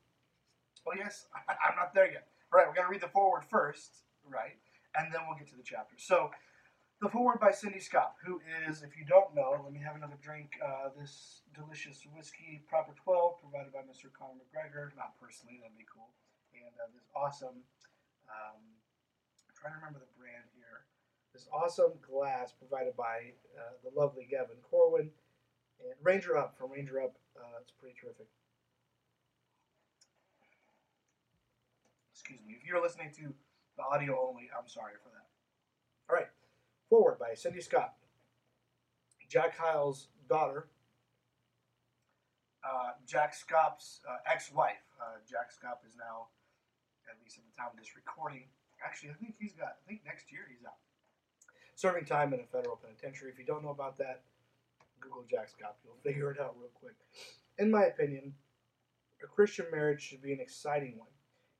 Well, 0.87 0.95
yes, 0.95 1.27
I'm 1.67 1.75
not 1.75 1.91
there 1.91 2.07
yet. 2.07 2.31
All 2.47 2.55
right, 2.55 2.67
we're 2.71 2.79
going 2.79 2.87
to 2.87 2.93
read 2.95 3.03
the 3.03 3.11
forward 3.11 3.43
first, 3.43 4.07
right? 4.23 4.55
And 4.95 5.11
then 5.11 5.27
we'll 5.27 5.35
get 5.35 5.51
to 5.51 5.59
the 5.59 5.67
chapter. 5.67 5.99
So, 5.99 6.31
the 7.03 7.11
forward 7.11 7.43
by 7.43 7.51
Cindy 7.51 7.83
Schaap, 7.83 8.15
who 8.23 8.39
is, 8.63 8.79
if 8.79 8.95
you 8.95 9.03
don't 9.03 9.35
know, 9.35 9.59
let 9.59 9.75
me 9.75 9.83
have 9.83 9.99
another 9.99 10.15
drink. 10.23 10.55
Uh, 10.63 10.95
this 10.95 11.43
delicious 11.51 12.07
whiskey, 12.15 12.63
Proper 12.71 12.95
12, 12.95 13.43
provided 13.43 13.75
by 13.75 13.83
Mr. 13.83 14.07
Conor 14.07 14.39
McGregor. 14.39 14.95
Not 14.95 15.19
personally, 15.19 15.59
that'd 15.59 15.75
be 15.75 15.83
cool. 15.91 16.15
And 16.55 16.71
uh, 16.79 16.87
this 16.95 17.03
awesome, 17.11 17.59
um, 18.31 18.61
I'm 18.63 19.55
trying 19.59 19.75
to 19.75 19.83
remember 19.83 19.99
the. 19.99 20.12
This 21.33 21.47
awesome 21.51 21.94
glass 22.01 22.53
provided 22.53 22.95
by 22.95 23.33
uh, 23.57 23.74
the 23.83 24.00
lovely 24.00 24.27
Gavin 24.30 24.57
Corwin. 24.69 25.09
And 25.80 25.94
Ranger 26.01 26.38
Up 26.38 26.56
from 26.57 26.71
Ranger 26.71 27.01
Up. 27.01 27.18
Uh, 27.35 27.59
it's 27.62 27.71
pretty 27.71 27.95
terrific. 28.00 28.27
Excuse 32.13 32.39
me. 32.47 32.56
If 32.62 32.68
you're 32.68 32.81
listening 32.81 33.12
to 33.18 33.33
the 33.77 33.83
audio 33.83 34.18
only, 34.30 34.50
I'm 34.57 34.68
sorry 34.68 34.94
for 35.01 35.09
that. 35.09 35.25
All 36.09 36.15
right. 36.15 36.30
Forward 36.89 37.18
by 37.19 37.33
Cindy 37.33 37.59
Schaap. 37.59 37.97
Jack 39.33 39.57
Hyles' 39.57 40.09
daughter, 40.29 40.69
uh, 42.63 42.94
Jack 43.07 43.33
Schaap's 43.33 44.00
uh, 44.07 44.21
ex-wife. 44.31 44.86
Uh, 45.01 45.18
Jack 45.25 45.50
Schaap 45.50 45.81
is 45.89 45.97
now, 45.97 46.29
at 47.09 47.18
least 47.18 47.39
at 47.39 47.44
the 47.50 47.56
time 47.57 47.74
of 47.74 47.79
this 47.81 47.95
recording, 47.95 48.45
actually, 48.86 49.09
I 49.09 49.18
think 49.18 49.33
he's 49.39 49.53
got, 49.53 49.81
I 49.81 49.83
think 49.89 50.06
next 50.06 50.31
year 50.31 50.45
he's 50.47 50.63
out. 50.63 50.77
Serving 51.75 52.05
time 52.05 52.33
in 52.33 52.39
a 52.39 52.43
federal 52.43 52.77
penitentiary. 52.77 53.31
If 53.31 53.39
you 53.39 53.45
don't 53.45 53.63
know 53.63 53.69
about 53.69 53.97
that, 53.97 54.21
Google 54.99 55.25
Jack 55.29 55.49
Schaap. 55.49 55.75
You'll 55.83 55.95
figure 56.03 56.31
it 56.31 56.39
out 56.39 56.55
real 56.57 56.69
quick. 56.73 56.95
In 57.57 57.71
my 57.71 57.85
opinion, 57.85 58.33
a 59.23 59.27
Christian 59.27 59.65
marriage 59.71 60.01
should 60.01 60.21
be 60.21 60.33
an 60.33 60.39
exciting 60.39 60.97
one. 60.97 61.09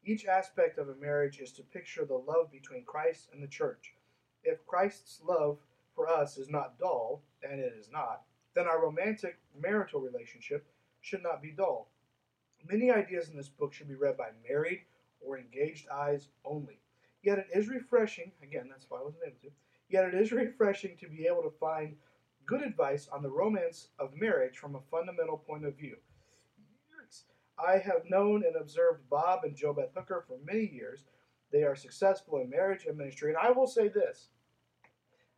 Each 0.06 0.26
aspect 0.26 0.78
of 0.78 0.90
a 0.90 0.96
marriage 0.96 1.40
is 1.40 1.52
to 1.54 1.64
picture 1.64 2.06
the 2.06 2.16
love 2.16 2.52
between 2.52 2.84
Christ 2.84 3.30
and 3.34 3.42
the 3.42 3.48
church. 3.48 3.94
If 4.44 4.66
Christ's 4.66 5.22
love 5.26 5.58
for 5.96 6.10
us 6.10 6.38
is 6.38 6.50
not 6.50 6.78
dull, 6.78 7.22
and 7.42 7.60
it 7.60 7.74
is 7.78 7.90
not, 7.92 8.22
then 8.54 8.68
our 8.68 8.82
romantic 8.84 9.38
marital 9.60 10.02
relationship 10.02 10.66
should 11.02 11.24
not 11.24 11.42
be 11.42 11.52
dull. 11.52 11.90
Many 12.70 12.92
ideas 12.92 13.30
in 13.30 13.38
this 13.38 13.50
book 13.50 13.74
should 13.74 13.88
be 13.88 13.96
read 13.96 14.18
by 14.18 14.30
married 14.48 14.82
or 15.22 15.38
engaged 15.38 15.88
eyes 15.90 16.28
only. 16.46 16.80
Yet 17.24 17.40
it 17.40 17.48
is 17.54 17.68
refreshing, 17.68 18.32
again, 18.42 18.68
that's 18.70 18.86
why 18.90 19.00
I 19.00 19.04
wasn't 19.04 19.24
able 19.26 19.38
to, 19.44 19.52
yet 19.94 20.06
it 20.06 20.16
is 20.16 20.32
refreshing 20.32 20.98
to 21.00 21.08
be 21.08 21.28
able 21.28 21.44
to 21.44 21.54
find 21.60 21.96
good 22.48 22.64
advice 22.64 23.08
on 23.14 23.22
the 23.22 23.30
romance 23.30 23.90
of 24.00 24.10
marriage 24.16 24.58
from 24.58 24.76
a 24.76 24.82
fundamental 24.92 25.38
point 25.38 25.66
of 25.66 25.78
view. 25.78 25.96
I 27.64 27.78
have 27.78 28.10
known 28.10 28.44
and 28.44 28.56
observed 28.56 29.08
Bob 29.12 29.42
and 29.44 29.56
JoBeth 29.56 29.94
Hooker 29.96 30.26
for 30.28 30.38
many 30.44 30.66
years. 30.66 31.06
They 31.52 31.64
are 31.64 31.76
successful 31.76 32.40
in 32.40 32.50
marriage 32.50 32.86
and 32.88 32.98
ministry, 32.98 33.30
and 33.30 33.38
I 33.38 33.52
will 33.52 33.68
say 33.68 33.88
this: 33.88 34.30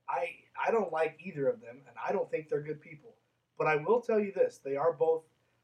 I 0.08 0.30
I 0.66 0.72
don't 0.72 0.94
like 0.94 1.20
either 1.22 1.50
of 1.50 1.60
them, 1.60 1.82
and 1.86 1.96
I 2.04 2.14
don't 2.14 2.32
think 2.32 2.48
they're 2.48 2.62
good 2.62 2.80
people. 2.80 3.16
But 3.58 3.68
I 3.68 3.76
will 3.76 4.00
tell 4.00 4.22
you 4.22 4.32
this: 4.32 4.62
they 4.64 4.78
are 4.78 4.94
both 4.94 5.24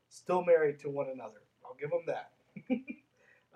still 0.10 0.44
married 0.44 0.78
to 0.80 0.90
one 0.90 1.08
another. 1.08 1.42
I'll 1.66 1.78
give 1.80 1.90
them 1.90 2.04
that. 2.08 2.32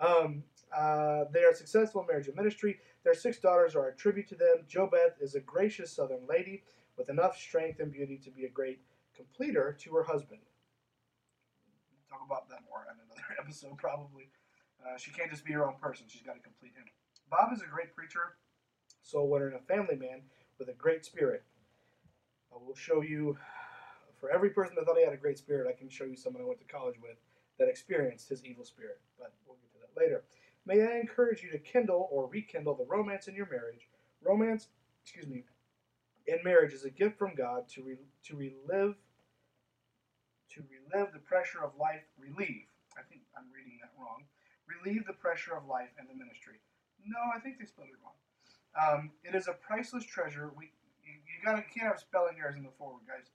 um, 0.00 0.42
uh, 0.74 1.24
they 1.34 1.44
are 1.44 1.54
successful 1.54 2.00
in 2.00 2.06
marriage 2.06 2.28
and 2.28 2.36
ministry. 2.36 2.78
Their 3.06 3.14
six 3.14 3.38
daughters 3.38 3.76
are 3.76 3.86
a 3.86 3.94
tribute 3.94 4.26
to 4.30 4.34
them. 4.34 4.66
JoBeth 4.68 5.22
is 5.22 5.36
a 5.36 5.40
gracious 5.40 5.94
Southern 5.94 6.26
lady 6.28 6.64
with 6.98 7.08
enough 7.08 7.38
strength 7.38 7.78
and 7.78 7.92
beauty 7.92 8.18
to 8.24 8.32
be 8.32 8.46
a 8.46 8.50
great 8.50 8.80
completer 9.14 9.78
to 9.78 9.94
her 9.94 10.02
husband. 10.02 10.40
We'll 11.70 12.18
Talk 12.18 12.26
about 12.26 12.48
that 12.48 12.66
more 12.68 12.82
in 12.90 12.98
another 12.98 13.22
episode, 13.40 13.78
probably. 13.78 14.28
Uh, 14.82 14.98
she 14.98 15.12
can't 15.12 15.30
just 15.30 15.44
be 15.44 15.52
her 15.52 15.64
own 15.64 15.76
person, 15.80 16.06
she's 16.08 16.22
got 16.22 16.34
to 16.34 16.40
complete 16.40 16.72
him. 16.74 16.82
Bob 17.30 17.52
is 17.52 17.62
a 17.62 17.70
great 17.70 17.94
preacher, 17.94 18.38
soul 19.02 19.30
winner, 19.30 19.46
and 19.46 19.54
a 19.54 19.72
family 19.72 19.94
man 19.94 20.22
with 20.58 20.68
a 20.68 20.74
great 20.74 21.04
spirit. 21.04 21.44
I 22.50 22.56
will 22.58 22.74
show 22.74 23.02
you, 23.02 23.38
for 24.18 24.32
every 24.32 24.50
person 24.50 24.74
that 24.74 24.84
thought 24.84 24.98
he 24.98 25.04
had 25.04 25.14
a 25.14 25.16
great 25.16 25.38
spirit, 25.38 25.70
I 25.70 25.78
can 25.78 25.88
show 25.88 26.06
you 26.06 26.16
someone 26.16 26.42
I 26.42 26.46
went 26.46 26.58
to 26.58 26.66
college 26.66 26.96
with 27.00 27.22
that 27.60 27.68
experienced 27.68 28.28
his 28.28 28.44
evil 28.44 28.64
spirit. 28.64 28.98
But 29.16 29.32
we'll 29.46 29.58
get 29.62 29.70
to 29.74 29.78
that 29.86 29.94
later. 29.94 30.24
May 30.66 30.82
I 30.82 30.98
encourage 30.98 31.42
you 31.42 31.50
to 31.52 31.58
kindle 31.58 32.08
or 32.10 32.26
rekindle 32.26 32.74
the 32.74 32.84
romance 32.84 33.28
in 33.28 33.34
your 33.34 33.48
marriage. 33.48 33.88
Romance, 34.20 34.66
excuse 35.04 35.28
me, 35.28 35.44
in 36.26 36.38
marriage 36.42 36.72
is 36.72 36.84
a 36.84 36.90
gift 36.90 37.18
from 37.18 37.34
God 37.36 37.68
to 37.70 37.82
re, 37.82 37.96
to 38.24 38.36
relive 38.36 38.96
to 40.50 40.64
relive 40.66 41.12
the 41.12 41.20
pressure 41.20 41.62
of 41.62 41.70
life. 41.78 42.02
Relieve. 42.18 42.66
I 42.98 43.02
think 43.08 43.22
I'm 43.36 43.46
reading 43.54 43.78
that 43.82 43.92
wrong. 44.00 44.24
Relieve 44.66 45.06
the 45.06 45.12
pressure 45.12 45.54
of 45.54 45.66
life 45.66 45.92
and 45.98 46.08
the 46.08 46.14
ministry. 46.14 46.58
No, 47.06 47.20
I 47.34 47.38
think 47.38 47.58
they 47.58 47.66
spelled 47.66 47.88
it 47.88 48.00
wrong. 48.02 48.18
Um, 48.74 49.10
it 49.22 49.36
is 49.36 49.46
a 49.46 49.52
priceless 49.52 50.04
treasure. 50.04 50.50
We 50.56 50.72
you, 51.04 51.14
you 51.14 51.38
gotta 51.44 51.62
can't 51.62 51.86
have 51.94 52.00
spelling 52.00 52.36
errors 52.40 52.56
in 52.56 52.64
the 52.64 52.74
forward, 52.76 53.06
guys. 53.06 53.30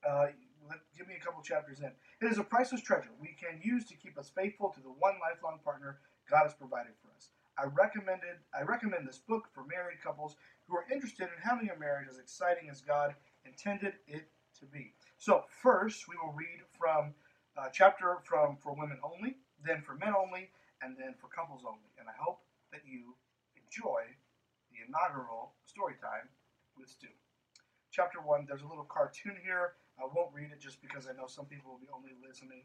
Uh, 0.00 0.32
let, 0.64 0.80
give 0.96 1.06
me 1.06 1.14
a 1.20 1.22
couple 1.22 1.42
chapters 1.42 1.80
in. 1.80 1.92
It 2.20 2.30
is 2.30 2.38
a 2.38 2.44
priceless 2.44 2.82
treasure 2.82 3.10
we 3.20 3.36
can 3.38 3.60
use 3.62 3.86
to 3.86 3.96
keep 3.96 4.18
us 4.18 4.30
faithful 4.34 4.70
to 4.70 4.80
the 4.80 4.90
one 4.90 5.14
lifelong 5.20 5.58
partner 5.64 5.98
God 6.30 6.44
has 6.44 6.54
provided 6.54 6.92
for 7.02 7.08
us. 7.16 7.30
I 7.58 7.64
recommended 7.64 8.36
I 8.54 8.62
recommend 8.62 9.08
this 9.08 9.18
book 9.18 9.48
for 9.54 9.64
married 9.64 10.02
couples 10.02 10.36
who 10.68 10.76
are 10.76 10.86
interested 10.92 11.24
in 11.24 11.40
having 11.42 11.70
a 11.70 11.78
marriage 11.78 12.08
as 12.10 12.18
exciting 12.18 12.68
as 12.70 12.82
God 12.82 13.14
intended 13.44 13.94
it 14.06 14.28
to 14.60 14.66
be. 14.66 14.94
So 15.18 15.44
first, 15.62 16.08
we 16.08 16.16
will 16.22 16.32
read 16.32 16.60
from 16.78 17.14
a 17.56 17.70
chapter 17.72 18.18
from 18.24 18.56
for 18.56 18.74
women 18.74 18.98
only, 19.04 19.36
then 19.64 19.82
for 19.82 19.94
men 19.96 20.14
only, 20.14 20.50
and 20.82 20.96
then 20.98 21.14
for 21.20 21.28
couples 21.28 21.62
only. 21.66 21.90
And 21.98 22.08
I 22.08 22.16
hope 22.18 22.40
that 22.72 22.82
you 22.86 23.16
enjoy 23.56 24.04
the 24.70 24.84
inaugural 24.86 25.54
story 25.66 25.94
time 26.00 26.28
with 26.76 26.88
Stu. 26.90 27.08
chapter 27.90 28.20
one. 28.20 28.46
There's 28.46 28.62
a 28.62 28.68
little 28.68 28.84
cartoon 28.84 29.36
here. 29.42 29.74
I 30.00 30.08
won't 30.08 30.32
read 30.32 30.48
it 30.50 30.60
just 30.60 30.80
because 30.80 31.06
I 31.06 31.12
know 31.12 31.28
some 31.28 31.44
people 31.44 31.72
will 31.72 31.78
be 31.78 31.92
only 31.92 32.16
listening 32.26 32.64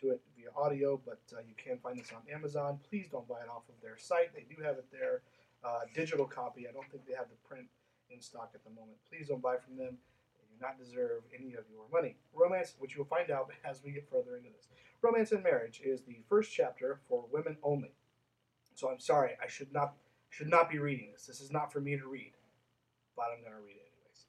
to 0.00 0.10
it 0.10 0.20
via 0.36 0.48
audio, 0.56 1.00
but 1.04 1.20
uh, 1.36 1.40
you 1.46 1.54
can 1.56 1.78
find 1.78 1.98
this 1.98 2.10
on 2.12 2.22
Amazon. 2.32 2.80
Please 2.88 3.06
don't 3.12 3.28
buy 3.28 3.40
it 3.44 3.50
off 3.52 3.68
of 3.68 3.76
their 3.82 3.98
site. 3.98 4.32
They 4.34 4.46
do 4.48 4.62
have 4.62 4.76
it 4.76 4.86
there, 4.90 5.20
uh, 5.62 5.84
digital 5.94 6.24
copy. 6.24 6.66
I 6.68 6.72
don't 6.72 6.88
think 6.90 7.06
they 7.06 7.14
have 7.14 7.28
the 7.28 7.36
print 7.46 7.66
in 8.08 8.20
stock 8.20 8.52
at 8.54 8.64
the 8.64 8.70
moment. 8.70 8.96
Please 9.12 9.28
don't 9.28 9.42
buy 9.42 9.56
from 9.58 9.76
them. 9.76 9.98
They 10.40 10.46
do 10.48 10.56
not 10.60 10.78
deserve 10.78 11.22
any 11.36 11.52
of 11.54 11.64
your 11.70 11.84
money. 11.92 12.16
Romance, 12.32 12.74
which 12.78 12.96
you'll 12.96 13.04
find 13.04 13.30
out 13.30 13.50
as 13.64 13.82
we 13.84 13.92
get 13.92 14.08
further 14.08 14.36
into 14.36 14.48
this. 14.48 14.68
Romance 15.02 15.32
and 15.32 15.42
Marriage 15.42 15.80
is 15.84 16.02
the 16.02 16.20
first 16.28 16.52
chapter 16.52 17.00
for 17.08 17.24
women 17.30 17.56
only. 17.62 17.92
So 18.74 18.88
I'm 18.88 19.00
sorry, 19.00 19.32
I 19.42 19.48
should 19.48 19.72
not 19.72 19.94
should 20.30 20.48
not 20.48 20.70
be 20.70 20.78
reading 20.78 21.10
this. 21.12 21.26
This 21.26 21.40
is 21.40 21.50
not 21.50 21.72
for 21.72 21.80
me 21.80 21.96
to 21.96 22.06
read, 22.06 22.32
but 23.16 23.26
I'm 23.34 23.42
going 23.42 23.52
to 23.52 23.60
read 23.66 23.76
it 23.76 23.90
anyways. 23.90 24.26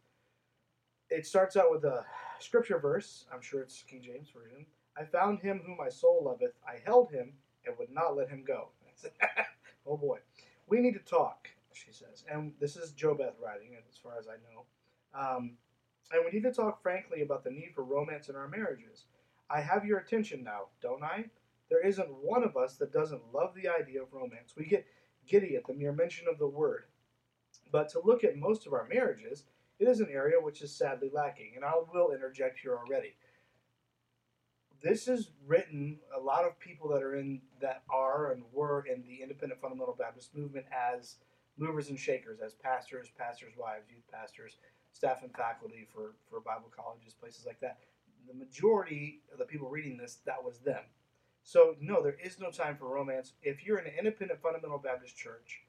It 1.11 1.27
starts 1.27 1.55
out 1.55 1.69
with 1.69 1.83
a 1.83 2.03
scripture 2.41 2.79
verse. 2.79 3.25
I'm 3.33 3.41
sure 3.41 3.61
it's 3.61 3.83
King 3.83 4.01
James 4.03 4.29
version. 4.29 4.65
I 4.97 5.03
found 5.05 5.39
him 5.39 5.61
whom 5.65 5.77
my 5.77 5.89
soul 5.89 6.23
loveth. 6.25 6.53
I 6.67 6.79
held 6.85 7.11
him 7.11 7.33
and 7.65 7.75
would 7.77 7.91
not 7.91 8.15
let 8.15 8.29
him 8.29 8.43
go. 8.45 8.69
oh 9.87 9.97
boy. 9.97 10.19
We 10.67 10.79
need 10.79 10.93
to 10.93 10.99
talk, 10.99 11.49
she 11.73 11.91
says. 11.91 12.23
And 12.31 12.53
this 12.59 12.75
is 12.75 12.93
Jobeth 12.93 13.33
writing, 13.43 13.75
as 13.89 13.97
far 13.97 14.13
as 14.19 14.27
I 14.27 14.35
know. 14.53 14.65
Um, 15.13 15.57
and 16.13 16.23
we 16.25 16.31
need 16.31 16.43
to 16.43 16.53
talk 16.53 16.81
frankly 16.81 17.21
about 17.21 17.43
the 17.43 17.51
need 17.51 17.71
for 17.73 17.83
romance 17.83 18.29
in 18.29 18.35
our 18.35 18.47
marriages. 18.47 19.05
I 19.49 19.61
have 19.61 19.85
your 19.85 19.99
attention 19.99 20.43
now, 20.43 20.67
don't 20.81 21.03
I? 21.03 21.25
There 21.69 21.85
isn't 21.85 22.09
one 22.21 22.43
of 22.43 22.57
us 22.57 22.77
that 22.77 22.93
doesn't 22.93 23.33
love 23.33 23.53
the 23.55 23.69
idea 23.69 24.01
of 24.01 24.13
romance. 24.13 24.53
We 24.57 24.65
get 24.65 24.85
giddy 25.27 25.55
at 25.55 25.65
the 25.65 25.73
mere 25.73 25.93
mention 25.93 26.27
of 26.29 26.37
the 26.37 26.47
word. 26.47 26.83
But 27.71 27.89
to 27.89 28.01
look 28.03 28.23
at 28.23 28.37
most 28.37 28.67
of 28.67 28.73
our 28.73 28.87
marriages, 28.93 29.45
it 29.81 29.87
is 29.87 29.99
an 29.99 30.09
area 30.11 30.35
which 30.39 30.61
is 30.61 30.71
sadly 30.71 31.09
lacking. 31.11 31.53
And 31.55 31.65
I 31.65 31.73
will 31.91 32.11
interject 32.11 32.59
here 32.59 32.77
already. 32.77 33.15
This 34.83 35.07
is 35.07 35.31
written 35.47 35.99
a 36.15 36.19
lot 36.19 36.45
of 36.45 36.59
people 36.59 36.87
that 36.89 37.01
are 37.01 37.15
in 37.15 37.41
that 37.61 37.83
are 37.89 38.31
and 38.31 38.43
were 38.53 38.85
in 38.85 39.03
the 39.03 39.21
independent 39.21 39.59
fundamental 39.59 39.95
Baptist 39.97 40.35
movement 40.35 40.65
as 40.71 41.15
movers 41.57 41.89
and 41.89 41.99
shakers, 41.99 42.39
as 42.39 42.53
pastors, 42.53 43.09
pastors' 43.17 43.53
wives, 43.57 43.89
youth 43.89 44.03
pastors, 44.11 44.57
staff 44.91 45.23
and 45.23 45.33
faculty 45.35 45.87
for, 45.93 46.13
for 46.29 46.39
Bible 46.39 46.71
colleges, 46.75 47.13
places 47.13 47.45
like 47.45 47.59
that. 47.59 47.79
The 48.27 48.33
majority 48.33 49.21
of 49.31 49.39
the 49.39 49.45
people 49.45 49.69
reading 49.69 49.97
this, 49.97 50.19
that 50.25 50.43
was 50.43 50.59
them. 50.59 50.83
So, 51.43 51.75
no, 51.81 52.03
there 52.03 52.17
is 52.23 52.39
no 52.39 52.51
time 52.51 52.77
for 52.77 52.87
romance. 52.87 53.33
If 53.41 53.65
you're 53.65 53.79
in 53.79 53.87
an 53.87 53.93
independent 53.97 54.41
fundamental 54.41 54.77
Baptist 54.77 55.17
church, 55.17 55.61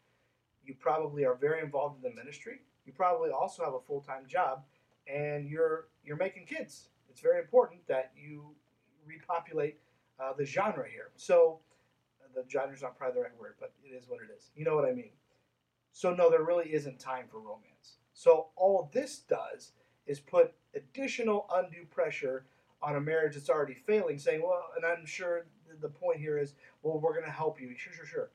you 0.65 0.75
probably 0.79 1.25
are 1.25 1.35
very 1.35 1.63
involved 1.63 2.03
in 2.03 2.11
the 2.11 2.15
ministry. 2.15 2.61
You 2.87 2.93
probably 2.93 3.31
also 3.31 3.65
have 3.65 3.75
a 3.75 3.81
full 3.81 4.01
time 4.01 4.27
job, 4.27 4.65
and 5.07 5.49
you're 5.49 5.89
you're 6.05 6.17
making 6.17 6.47
kids. 6.47 6.89
It's 7.11 7.21
very 7.21 7.41
important 7.41 7.87
that 7.89 8.13
you 8.17 8.55
repopulate 9.07 9.79
uh, 10.21 10.33
the 10.37 10.45
genre 10.45 10.89
here. 10.89 11.11
So, 11.17 11.61
the 12.35 12.45
genre 12.51 12.75
is 12.75 12.83
not 12.83 12.97
probably 12.97 13.21
the 13.21 13.23
right 13.23 13.41
word, 13.41 13.55
but 13.61 13.73
it 13.85 13.95
is 13.95 14.09
what 14.09 14.21
it 14.23 14.31
is. 14.37 14.51
You 14.57 14.65
know 14.65 14.75
what 14.75 14.87
I 14.87 14.93
mean? 14.93 15.11
So, 15.93 16.15
no, 16.15 16.31
there 16.31 16.43
really 16.43 16.73
isn't 16.73 16.99
time 16.99 17.27
for 17.31 17.39
romance. 17.39 17.99
So, 18.15 18.47
all 18.57 18.91
this 18.93 19.19
does 19.29 19.73
is 20.07 20.21
put 20.21 20.55
additional 20.75 21.47
undue 21.55 21.85
pressure 21.91 22.47
on 22.83 22.97
a 22.97 23.01
marriage 23.01 23.35
that's 23.35 23.51
already 23.51 23.75
failing, 23.75 24.19
saying, 24.19 24.43
well, 24.43 24.65
and 24.77 24.85
I'm 24.85 25.07
sure 25.07 25.47
the 25.81 25.89
point 25.89 26.19
here 26.19 26.39
is, 26.39 26.55
well, 26.83 26.99
we're 26.99 27.13
going 27.13 27.25
to 27.25 27.31
help 27.31 27.61
you. 27.61 27.75
Sure, 27.77 27.93
sure, 27.93 28.07
sure. 28.07 28.31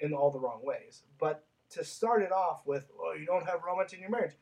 In 0.00 0.12
all 0.12 0.30
the 0.30 0.40
wrong 0.40 0.60
ways. 0.64 1.02
But 1.18 1.44
to 1.72 1.84
start 1.84 2.22
it 2.22 2.32
off 2.32 2.66
with, 2.66 2.90
well, 2.98 3.18
you 3.18 3.26
don't 3.26 3.46
have 3.46 3.62
romance 3.64 3.92
in 3.92 4.00
your 4.00 4.10
marriage. 4.10 4.34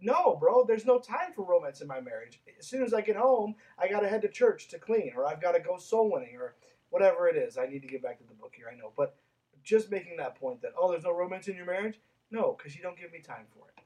No, 0.00 0.36
bro, 0.38 0.64
there's 0.64 0.84
no 0.84 0.98
time 0.98 1.32
for 1.34 1.44
romance 1.44 1.80
in 1.80 1.86
my 1.86 2.00
marriage. 2.00 2.40
As 2.58 2.66
soon 2.66 2.82
as 2.82 2.92
I 2.92 3.00
get 3.00 3.16
home, 3.16 3.54
I 3.78 3.88
got 3.88 4.00
to 4.00 4.08
head 4.08 4.22
to 4.22 4.28
church 4.28 4.68
to 4.68 4.78
clean, 4.78 5.12
or 5.16 5.26
I've 5.26 5.40
got 5.40 5.52
to 5.52 5.60
go 5.60 5.76
soul 5.76 6.10
winning, 6.10 6.36
or 6.36 6.56
whatever 6.90 7.28
it 7.28 7.36
is. 7.36 7.56
I 7.56 7.66
need 7.66 7.82
to 7.82 7.88
get 7.88 8.02
back 8.02 8.18
to 8.18 8.24
the 8.24 8.34
book 8.34 8.52
here, 8.56 8.66
I 8.72 8.76
know. 8.76 8.92
But 8.96 9.16
just 9.62 9.90
making 9.90 10.16
that 10.16 10.34
point 10.34 10.60
that, 10.62 10.72
oh, 10.76 10.90
there's 10.90 11.04
no 11.04 11.14
romance 11.14 11.46
in 11.46 11.56
your 11.56 11.66
marriage? 11.66 12.00
No, 12.30 12.56
because 12.56 12.74
you 12.74 12.82
don't 12.82 12.98
give 12.98 13.12
me 13.12 13.20
time 13.20 13.46
for 13.54 13.68
it. 13.68 13.84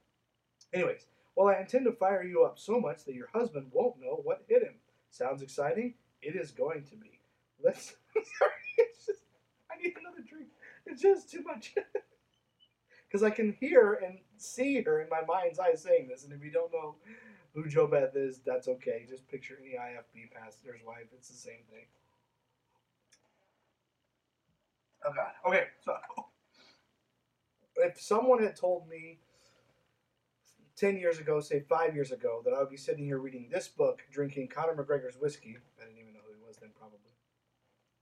Anyways, 0.72 1.06
well, 1.34 1.48
I 1.48 1.60
intend 1.60 1.84
to 1.84 1.92
fire 1.92 2.24
you 2.24 2.44
up 2.44 2.58
so 2.58 2.80
much 2.80 3.04
that 3.04 3.14
your 3.14 3.28
husband 3.34 3.66
won't 3.72 4.00
know 4.00 4.20
what 4.22 4.44
hit 4.48 4.62
him. 4.62 4.74
Sounds 5.10 5.42
exciting? 5.42 5.94
It 6.22 6.34
is 6.34 6.50
going 6.50 6.84
to 6.84 6.96
be. 6.96 7.20
Let's. 7.62 7.94
sorry, 8.14 8.52
it's 8.78 9.06
just. 9.06 9.22
I 9.70 9.76
need 9.82 9.94
another 10.00 10.24
drink. 10.26 10.48
It's 10.86 11.02
just 11.02 11.30
too 11.30 11.42
much. 11.42 11.74
Because 13.16 13.32
I 13.32 13.34
can 13.34 13.56
hear 13.58 13.94
and 14.04 14.18
see 14.36 14.82
her 14.82 15.00
in 15.00 15.08
my 15.08 15.22
mind's 15.26 15.58
eye 15.58 15.74
saying 15.74 16.08
this, 16.08 16.24
and 16.24 16.34
if 16.34 16.44
you 16.44 16.50
don't 16.50 16.70
know 16.70 16.96
who 17.54 17.64
Jobeth 17.64 18.14
is, 18.14 18.40
that's 18.44 18.68
okay. 18.68 19.06
Just 19.08 19.26
picture 19.26 19.56
any 19.58 19.70
IFB 19.70 20.30
pastor's 20.38 20.82
wife. 20.86 21.06
It's 21.14 21.30
the 21.30 21.34
same 21.34 21.64
thing. 21.70 21.86
Oh 25.06 25.12
God. 25.16 25.30
Okay, 25.48 25.64
so 25.82 25.96
if 27.76 27.98
someone 27.98 28.42
had 28.42 28.54
told 28.54 28.86
me 28.86 29.18
10 30.76 30.98
years 30.98 31.18
ago, 31.18 31.40
say 31.40 31.60
five 31.60 31.94
years 31.94 32.12
ago, 32.12 32.42
that 32.44 32.52
I 32.52 32.58
would 32.58 32.68
be 32.68 32.76
sitting 32.76 33.06
here 33.06 33.18
reading 33.18 33.48
this 33.50 33.66
book, 33.66 34.02
drinking 34.12 34.48
Conor 34.48 34.74
McGregor's 34.74 35.18
whiskey, 35.18 35.56
I 35.80 35.86
didn't 35.86 36.00
even 36.00 36.12
know 36.12 36.20
who 36.28 36.34
he 36.34 36.46
was 36.46 36.58
then, 36.58 36.68
probably. 36.78 36.98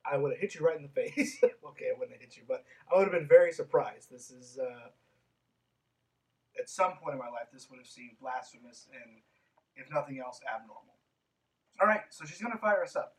I 0.05 0.17
would 0.17 0.33
have 0.33 0.41
hit 0.41 0.57
you 0.57 0.67
right 0.67 0.77
in 0.77 0.83
the 0.83 0.89
face. 1.13 1.39
okay, 1.41 1.91
I 1.95 1.97
wouldn't 1.97 2.15
have 2.15 2.21
hit 2.21 2.37
you, 2.37 2.43
but 2.49 2.65
I 2.93 2.99
would 2.99 3.05
have 3.05 3.13
been 3.13 3.29
very 3.29 3.53
surprised. 3.53 4.11
This 4.11 4.33
is, 4.33 4.59
uh, 4.59 4.89
at 6.59 6.69
some 6.69 6.93
point 6.95 7.15
in 7.15 7.19
my 7.19 7.31
life, 7.31 7.49
this 7.53 7.69
would 7.71 7.79
have 7.79 7.87
seemed 7.87 8.19
blasphemous 8.21 8.89
and, 8.93 9.21
if 9.77 9.91
nothing 9.93 10.21
else, 10.21 10.41
abnormal. 10.47 10.95
All 11.81 11.89
right, 11.89 12.03
so 12.11 12.25
she's 12.25 12.41
going 12.41 12.53
to 12.53 12.59
fire 12.59 12.83
us 12.83 12.97
up. 12.97 13.17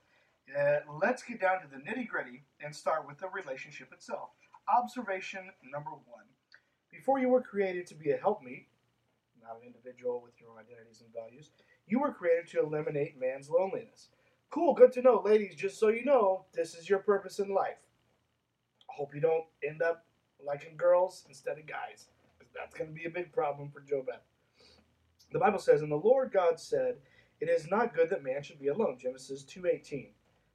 Uh, 0.47 0.79
let's 1.01 1.23
get 1.23 1.41
down 1.41 1.59
to 1.61 1.67
the 1.67 1.77
nitty 1.77 2.07
gritty 2.07 2.43
and 2.63 2.73
start 2.73 3.07
with 3.07 3.17
the 3.17 3.27
relationship 3.29 3.91
itself. 3.91 4.29
Observation 4.69 5.49
number 5.71 5.91
one. 5.91 6.25
Before 6.91 7.19
you 7.19 7.29
were 7.29 7.41
created 7.41 7.85
to 7.87 7.95
be 7.95 8.11
a 8.11 8.17
helpmeet, 8.17 8.67
not 9.41 9.57
an 9.61 9.67
individual 9.67 10.21
with 10.23 10.39
your 10.39 10.51
own 10.51 10.57
identities 10.59 11.01
and 11.01 11.13
values, 11.13 11.49
you 11.87 11.99
were 11.99 12.13
created 12.13 12.47
to 12.51 12.61
eliminate 12.61 13.19
man's 13.19 13.49
loneliness. 13.49 14.09
Cool, 14.49 14.73
good 14.73 14.93
to 14.93 15.01
know. 15.01 15.21
Ladies, 15.23 15.55
just 15.55 15.79
so 15.79 15.89
you 15.89 16.05
know, 16.05 16.45
this 16.53 16.75
is 16.75 16.89
your 16.89 16.99
purpose 16.99 17.39
in 17.39 17.53
life. 17.53 17.77
I 18.89 18.93
hope 18.95 19.13
you 19.13 19.21
don't 19.21 19.43
end 19.67 19.81
up 19.81 20.05
liking 20.43 20.77
girls 20.77 21.25
instead 21.27 21.57
of 21.57 21.65
guys, 21.65 22.07
that's 22.55 22.75
going 22.75 22.89
to 22.89 22.95
be 22.95 23.05
a 23.05 23.09
big 23.09 23.31
problem 23.31 23.69
for 23.71 23.81
Jobeth. 23.81 24.23
The 25.31 25.39
Bible 25.39 25.59
says, 25.59 25.81
And 25.81 25.91
the 25.91 25.95
Lord 25.95 26.31
God 26.31 26.59
said, 26.59 26.95
It 27.39 27.49
is 27.49 27.69
not 27.69 27.93
good 27.93 28.09
that 28.09 28.23
man 28.23 28.43
should 28.43 28.59
be 28.59 28.67
alone. 28.67 28.97
Genesis 28.99 29.43
2.18. 29.43 30.11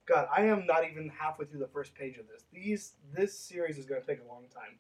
God, 0.07 0.29
I 0.35 0.43
am 0.45 0.67
not 0.67 0.89
even 0.91 1.09
halfway 1.09 1.47
through 1.47 1.61
the 1.61 1.69
first 1.69 1.95
page 1.95 2.17
of 2.17 2.27
this. 2.27 2.45
These 2.53 2.95
This 3.15 3.39
series 3.39 3.79
is 3.79 3.87
going 3.87 4.01
to 4.01 4.07
take 4.07 4.21
a 4.25 4.29
long 4.29 4.47
time. 4.53 4.79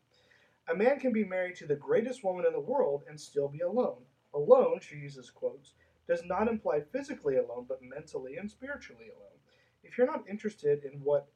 A 0.69 0.75
man 0.75 0.99
can 0.99 1.12
be 1.12 1.25
married 1.25 1.57
to 1.57 1.67
the 1.67 1.77
greatest 1.77 2.25
woman 2.25 2.47
in 2.47 2.53
the 2.53 2.61
world 2.61 3.03
and 3.09 3.21
still 3.21 3.49
be 3.49 3.61
alone. 3.61 4.03
Alone, 4.35 4.79
she 4.81 4.97
uses 4.97 5.31
quotes, 5.31 5.75
does 6.07 6.23
not 6.25 6.49
imply 6.49 6.81
physically 6.81 7.37
alone, 7.37 7.67
but 7.69 7.83
mentally 7.83 8.37
and 8.37 8.50
spiritually 8.50 9.07
alone. 9.15 9.39
If 9.83 9.99
you're 9.99 10.07
not 10.07 10.29
interested 10.29 10.85
in 10.85 11.00
what 11.00 11.29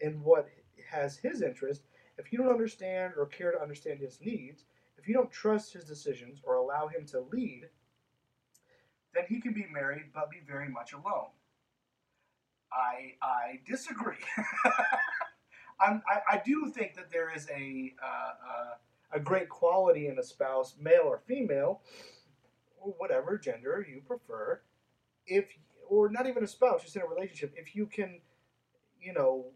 in 0.00 0.22
what 0.22 0.48
has 0.90 1.16
his 1.16 1.42
interest, 1.42 1.82
if 2.18 2.32
you 2.32 2.38
don't 2.38 2.52
understand 2.52 3.14
or 3.16 3.26
care 3.26 3.52
to 3.52 3.60
understand 3.60 4.00
his 4.00 4.20
needs, 4.20 4.64
if 4.98 5.08
you 5.08 5.14
don't 5.14 5.30
trust 5.30 5.72
his 5.72 5.84
decisions 5.84 6.40
or 6.42 6.56
allow 6.56 6.88
him 6.88 7.06
to 7.06 7.20
lead, 7.32 7.68
then 9.14 9.24
he 9.28 9.40
can 9.40 9.52
be 9.52 9.66
married 9.72 10.04
but 10.14 10.30
be 10.30 10.40
very 10.46 10.68
much 10.68 10.92
alone. 10.92 11.30
I 12.72 13.14
I 13.22 13.60
disagree. 13.66 14.16
I, 15.80 16.00
I 16.32 16.42
do 16.44 16.72
think 16.74 16.94
that 16.96 17.10
there 17.10 17.32
is 17.34 17.48
a 17.50 17.94
uh, 18.02 18.06
uh, 18.06 18.74
a 19.12 19.20
great 19.20 19.48
quality 19.48 20.08
in 20.08 20.18
a 20.18 20.22
spouse, 20.22 20.74
male 20.80 21.02
or 21.04 21.18
female, 21.26 21.80
or 22.80 22.94
whatever 22.98 23.38
gender 23.38 23.86
you 23.88 24.02
prefer, 24.06 24.60
if 25.26 25.46
or 25.88 26.10
not 26.10 26.26
even 26.26 26.44
a 26.44 26.46
spouse, 26.46 26.82
just 26.82 26.96
in 26.96 27.02
a 27.02 27.06
relationship, 27.06 27.54
if 27.56 27.74
you 27.74 27.86
can, 27.86 28.20
you 29.00 29.12
know, 29.12 29.46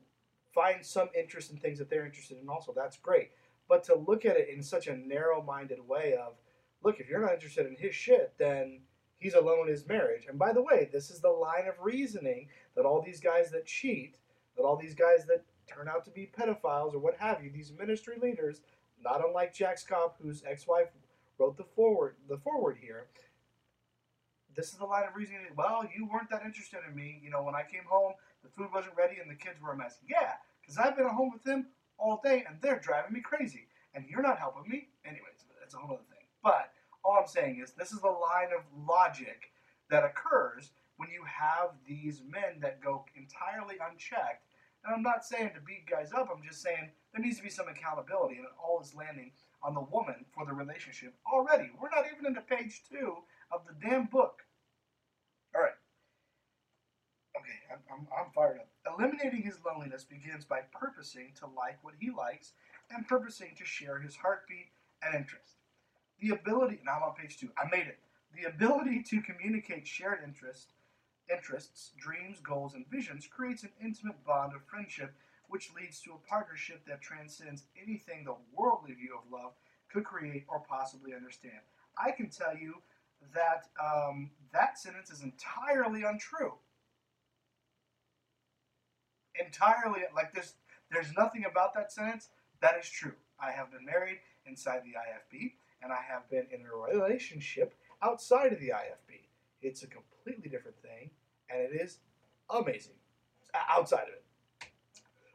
find 0.55 0.85
some 0.85 1.09
interest 1.19 1.51
in 1.51 1.59
things 1.59 1.79
that 1.79 1.91
they're 1.91 2.07
interested 2.07 2.39
in, 2.41 2.49
also 2.49 2.73
that's 2.75 2.97
great. 2.97 3.31
But 3.69 3.85
to 3.85 3.95
look 3.95 4.25
at 4.25 4.37
it 4.37 4.49
in 4.49 4.63
such 4.63 4.87
a 4.87 4.97
narrow-minded 4.97 5.87
way 5.87 6.15
of, 6.15 6.35
look, 6.83 7.01
if 7.01 7.09
you're 7.09 7.21
not 7.21 7.35
interested 7.35 7.67
in 7.67 7.77
his 7.77 7.95
shit, 7.95 8.35
then 8.39 8.81
he's 9.19 9.35
alone 9.35 9.67
in 9.67 9.73
his 9.73 9.87
marriage. 9.87 10.27
And 10.29 10.39
by 10.39 10.53
the 10.53 10.63
way, 10.63 10.89
this 10.93 11.11
is 11.11 11.21
the 11.21 11.31
line 11.31 11.67
of 11.69 11.75
reasoning 11.81 12.49
that 12.75 12.85
all 12.85 13.01
these 13.01 13.21
guys 13.21 13.51
that 13.53 13.67
cheat, 13.67 14.17
that 14.57 14.65
all 14.65 14.77
these 14.77 14.95
guys 14.95 15.25
that 15.27 15.45
turn 15.67 15.89
out 15.89 16.05
to 16.05 16.11
be 16.11 16.31
pedophiles 16.37 16.95
or 16.95 16.99
what 16.99 17.17
have 17.19 17.43
you, 17.43 17.51
these 17.51 17.73
ministry 17.79 18.17
leaders, 18.21 18.61
not 19.03 19.25
unlike 19.27 19.55
Jack 19.55 19.79
Schaap, 19.79 20.15
whose 20.21 20.43
ex-wife 20.47 20.89
wrote 21.39 21.57
the 21.57 21.65
forward 21.65 22.17
the 22.29 22.37
forward 22.37 22.77
here. 22.81 23.07
This 24.55 24.69
is 24.69 24.79
the 24.79 24.85
line 24.85 25.05
of 25.09 25.17
reasoning. 25.17 25.41
Well, 25.57 25.89
you 25.97 26.07
weren't 26.13 26.29
that 26.31 26.43
interested 26.45 26.81
in 26.87 26.95
me. 26.95 27.21
You 27.23 27.31
know, 27.31 27.43
when 27.43 27.55
I 27.55 27.63
came 27.63 27.85
home, 27.89 28.13
the 28.43 28.51
food 28.51 28.69
wasn't 28.73 28.97
ready 28.97 29.17
and 29.21 29.31
the 29.31 29.35
kids 29.35 29.61
were 29.63 29.73
a 29.73 29.77
mess. 29.77 29.99
Yeah, 30.07 30.33
because 30.61 30.77
I've 30.77 30.97
been 30.97 31.07
at 31.07 31.13
home 31.13 31.31
with 31.33 31.43
them 31.43 31.69
all 32.03 32.21
day 32.23 32.45
and 32.49 32.59
they're 32.61 32.81
driving 32.81 33.13
me 33.13 33.21
crazy. 33.21 33.69
And 33.95 34.05
you're 34.09 34.23
not 34.23 34.39
helping 34.39 34.71
me. 34.71 34.89
Anyways, 35.05 35.45
that's 35.61 35.75
a 35.75 35.79
whole 35.79 35.95
other 35.95 36.05
thing. 36.11 36.27
But 36.43 36.73
all 37.05 37.19
I'm 37.21 37.29
saying 37.29 37.61
is 37.63 37.73
this 37.73 37.93
is 37.93 38.01
the 38.01 38.09
line 38.09 38.51
of 38.57 38.65
logic 38.89 39.53
that 39.91 40.05
occurs 40.05 40.71
when 40.97 41.11
you 41.11 41.23
have 41.25 41.71
these 41.87 42.23
men 42.29 42.61
that 42.61 42.83
go 42.83 43.05
entirely 43.17 43.77
unchecked. 43.91 44.47
And 44.85 44.95
I'm 44.95 45.03
not 45.03 45.25
saying 45.25 45.53
to 45.55 45.61
beat 45.61 45.89
guys 45.89 46.13
up, 46.13 46.29
I'm 46.35 46.43
just 46.43 46.63
saying 46.63 46.91
there 47.13 47.23
needs 47.23 47.37
to 47.37 47.43
be 47.43 47.51
some 47.51 47.69
accountability, 47.69 48.37
and 48.37 48.45
it 48.47 48.53
all 48.59 48.81
is 48.83 48.95
landing 48.95 49.31
on 49.63 49.75
the 49.75 49.87
woman 49.93 50.25
for 50.35 50.45
the 50.45 50.53
relationship 50.53 51.15
already. 51.31 51.71
We're 51.81 51.91
not 51.91 52.07
even 52.13 52.27
into 52.27 52.41
page 52.41 52.83
two 52.91 53.19
of 53.53 53.63
the 53.67 53.75
damn 53.87 54.07
book. 54.07 54.43
All 55.55 55.63
right. 55.63 55.79
Okay, 57.39 57.59
I'm, 57.71 57.79
I'm, 57.93 58.07
I'm 58.11 58.33
fired 58.35 58.59
up. 58.59 58.72
Eliminating 58.87 59.43
his 59.43 59.59
loneliness 59.65 60.05
begins 60.05 60.45
by 60.45 60.61
purposing 60.73 61.33
to 61.39 61.47
like 61.47 61.79
what 61.83 61.95
he 61.99 62.11
likes 62.11 62.53
and 62.91 63.07
purposing 63.07 63.55
to 63.57 63.65
share 63.65 63.99
his 63.99 64.17
heartbeat 64.17 64.71
and 65.03 65.15
interest. 65.15 65.57
The 66.21 66.31
ability, 66.31 66.81
now 66.85 66.97
I'm 66.97 67.03
on 67.03 67.15
page 67.15 67.39
two, 67.39 67.51
I 67.57 67.69
made 67.71 67.87
it. 67.87 67.99
The 68.35 68.49
ability 68.49 69.03
to 69.05 69.21
communicate 69.21 69.87
shared 69.87 70.21
interest, 70.25 70.73
interests, 71.31 71.93
dreams, 71.99 72.39
goals, 72.41 72.75
and 72.75 72.89
visions 72.91 73.27
creates 73.27 73.63
an 73.63 73.71
intimate 73.83 74.25
bond 74.25 74.55
of 74.55 74.65
friendship 74.65 75.15
which 75.49 75.71
leads 75.79 76.01
to 76.01 76.13
a 76.13 76.29
partnership 76.29 76.81
that 76.87 77.03
transcends 77.03 77.65
anything 77.81 78.25
the 78.25 78.35
worldly 78.57 78.95
view 78.95 79.15
of 79.15 79.31
love 79.31 79.53
could 79.93 80.03
create 80.03 80.45
or 80.49 80.61
possibly 80.61 81.13
understand. 81.15 81.61
I 82.03 82.11
can 82.11 82.31
tell 82.31 82.57
you 82.57 82.77
that 83.35 83.67
um, 83.79 84.31
that 84.53 84.79
sentence 84.79 85.11
is 85.11 85.23
entirely 85.23 86.05
untrue. 86.05 86.55
Entirely, 89.41 90.01
like 90.15 90.33
this, 90.33 90.55
there's 90.91 91.13
nothing 91.17 91.45
about 91.45 91.75
that 91.75 91.93
sentence 91.93 92.29
that 92.61 92.79
is 92.81 92.89
true. 92.89 93.15
I 93.41 93.51
have 93.51 93.71
been 93.73 93.85
married 93.85 94.19
inside 94.47 94.83
the 94.85 94.91
IFB, 94.91 95.53
and 95.83 95.93
I 95.93 96.01
have 96.09 96.29
been 96.31 96.47
in 96.53 96.65
a 96.65 96.95
relationship 96.95 97.75
outside 98.03 98.53
of 98.53 98.61
the 98.61 98.69
IFB. 98.69 99.21
It's 99.63 99.83
a 99.83 99.87
completely 99.87 100.49
different 100.49 100.81
thing, 100.81 101.11
and 101.51 101.61
it 101.61 101.73
is 101.75 101.99
amazing 102.51 102.95
outside 103.55 104.05
of 104.05 104.15
it. 104.15 104.25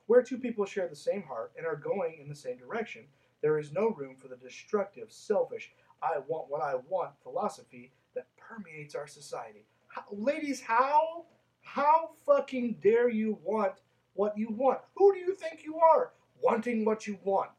Where 0.08 0.24
two 0.24 0.38
people 0.38 0.66
share 0.66 0.88
the 0.88 0.96
same 0.96 1.24
heart 1.24 1.52
and 1.58 1.66
are 1.66 1.76
going 1.76 2.20
in 2.22 2.30
the 2.30 2.36
same 2.36 2.58
direction, 2.58 3.04
there 3.42 3.60
is 3.60 3.74
no 3.74 3.90
room 3.90 4.16
for 4.16 4.30
the 4.30 4.38
destructive, 4.38 5.12
selfish, 5.12 5.72
I 6.02 6.20
want 6.28 6.50
what 6.50 6.62
I 6.62 6.76
want 6.90 7.12
philosophy 7.24 7.92
that 8.16 8.28
permeates 8.38 8.96
our 8.96 9.08
society. 9.08 9.66
How, 9.88 10.04
ladies, 10.12 10.62
how? 10.62 11.26
How 11.62 12.12
fucking 12.26 12.78
dare 12.82 13.10
you 13.10 13.38
want 13.44 13.74
what 14.18 14.38
you 14.38 14.50
want? 14.50 14.80
Who 14.96 15.14
do 15.14 15.20
you 15.20 15.34
think 15.34 15.64
you 15.64 15.78
are? 15.78 16.12
Wanting 16.42 16.84
what 16.84 17.08
you 17.08 17.18
want. 17.24 17.52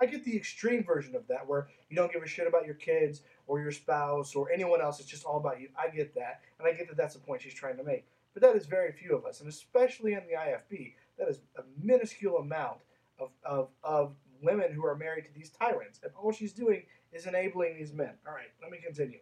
I 0.00 0.06
get 0.06 0.24
the 0.24 0.36
extreme 0.36 0.82
version 0.82 1.14
of 1.14 1.26
that 1.28 1.46
where 1.46 1.68
you 1.88 1.96
don't 1.96 2.12
give 2.12 2.22
a 2.22 2.26
shit 2.26 2.48
about 2.48 2.66
your 2.66 2.74
kids 2.74 3.22
or 3.46 3.60
your 3.60 3.70
spouse 3.70 4.34
or 4.34 4.50
anyone 4.50 4.80
else. 4.80 4.98
It's 4.98 5.08
just 5.08 5.24
all 5.24 5.36
about 5.36 5.60
you. 5.60 5.68
I 5.78 5.94
get 5.94 6.14
that. 6.14 6.40
And 6.58 6.66
I 6.66 6.72
get 6.72 6.88
that 6.88 6.96
that's 6.96 7.14
the 7.14 7.20
point 7.20 7.42
she's 7.42 7.54
trying 7.54 7.76
to 7.76 7.84
make. 7.84 8.06
But 8.32 8.42
that 8.42 8.56
is 8.56 8.66
very 8.66 8.90
few 8.90 9.14
of 9.14 9.24
us. 9.24 9.40
And 9.40 9.48
especially 9.48 10.14
in 10.14 10.22
the 10.26 10.34
IFB, 10.34 10.94
that 11.18 11.28
is 11.28 11.40
a 11.56 11.62
minuscule 11.80 12.38
amount 12.38 12.78
of, 13.20 13.30
of, 13.44 13.68
of 13.84 14.14
women 14.42 14.72
who 14.72 14.84
are 14.84 14.96
married 14.96 15.26
to 15.26 15.32
these 15.32 15.50
tyrants. 15.50 16.00
And 16.02 16.12
all 16.20 16.32
she's 16.32 16.52
doing 16.52 16.82
is 17.12 17.26
enabling 17.26 17.76
these 17.76 17.92
men. 17.92 18.14
All 18.26 18.34
right, 18.34 18.50
let 18.60 18.72
me 18.72 18.78
continue. 18.84 19.20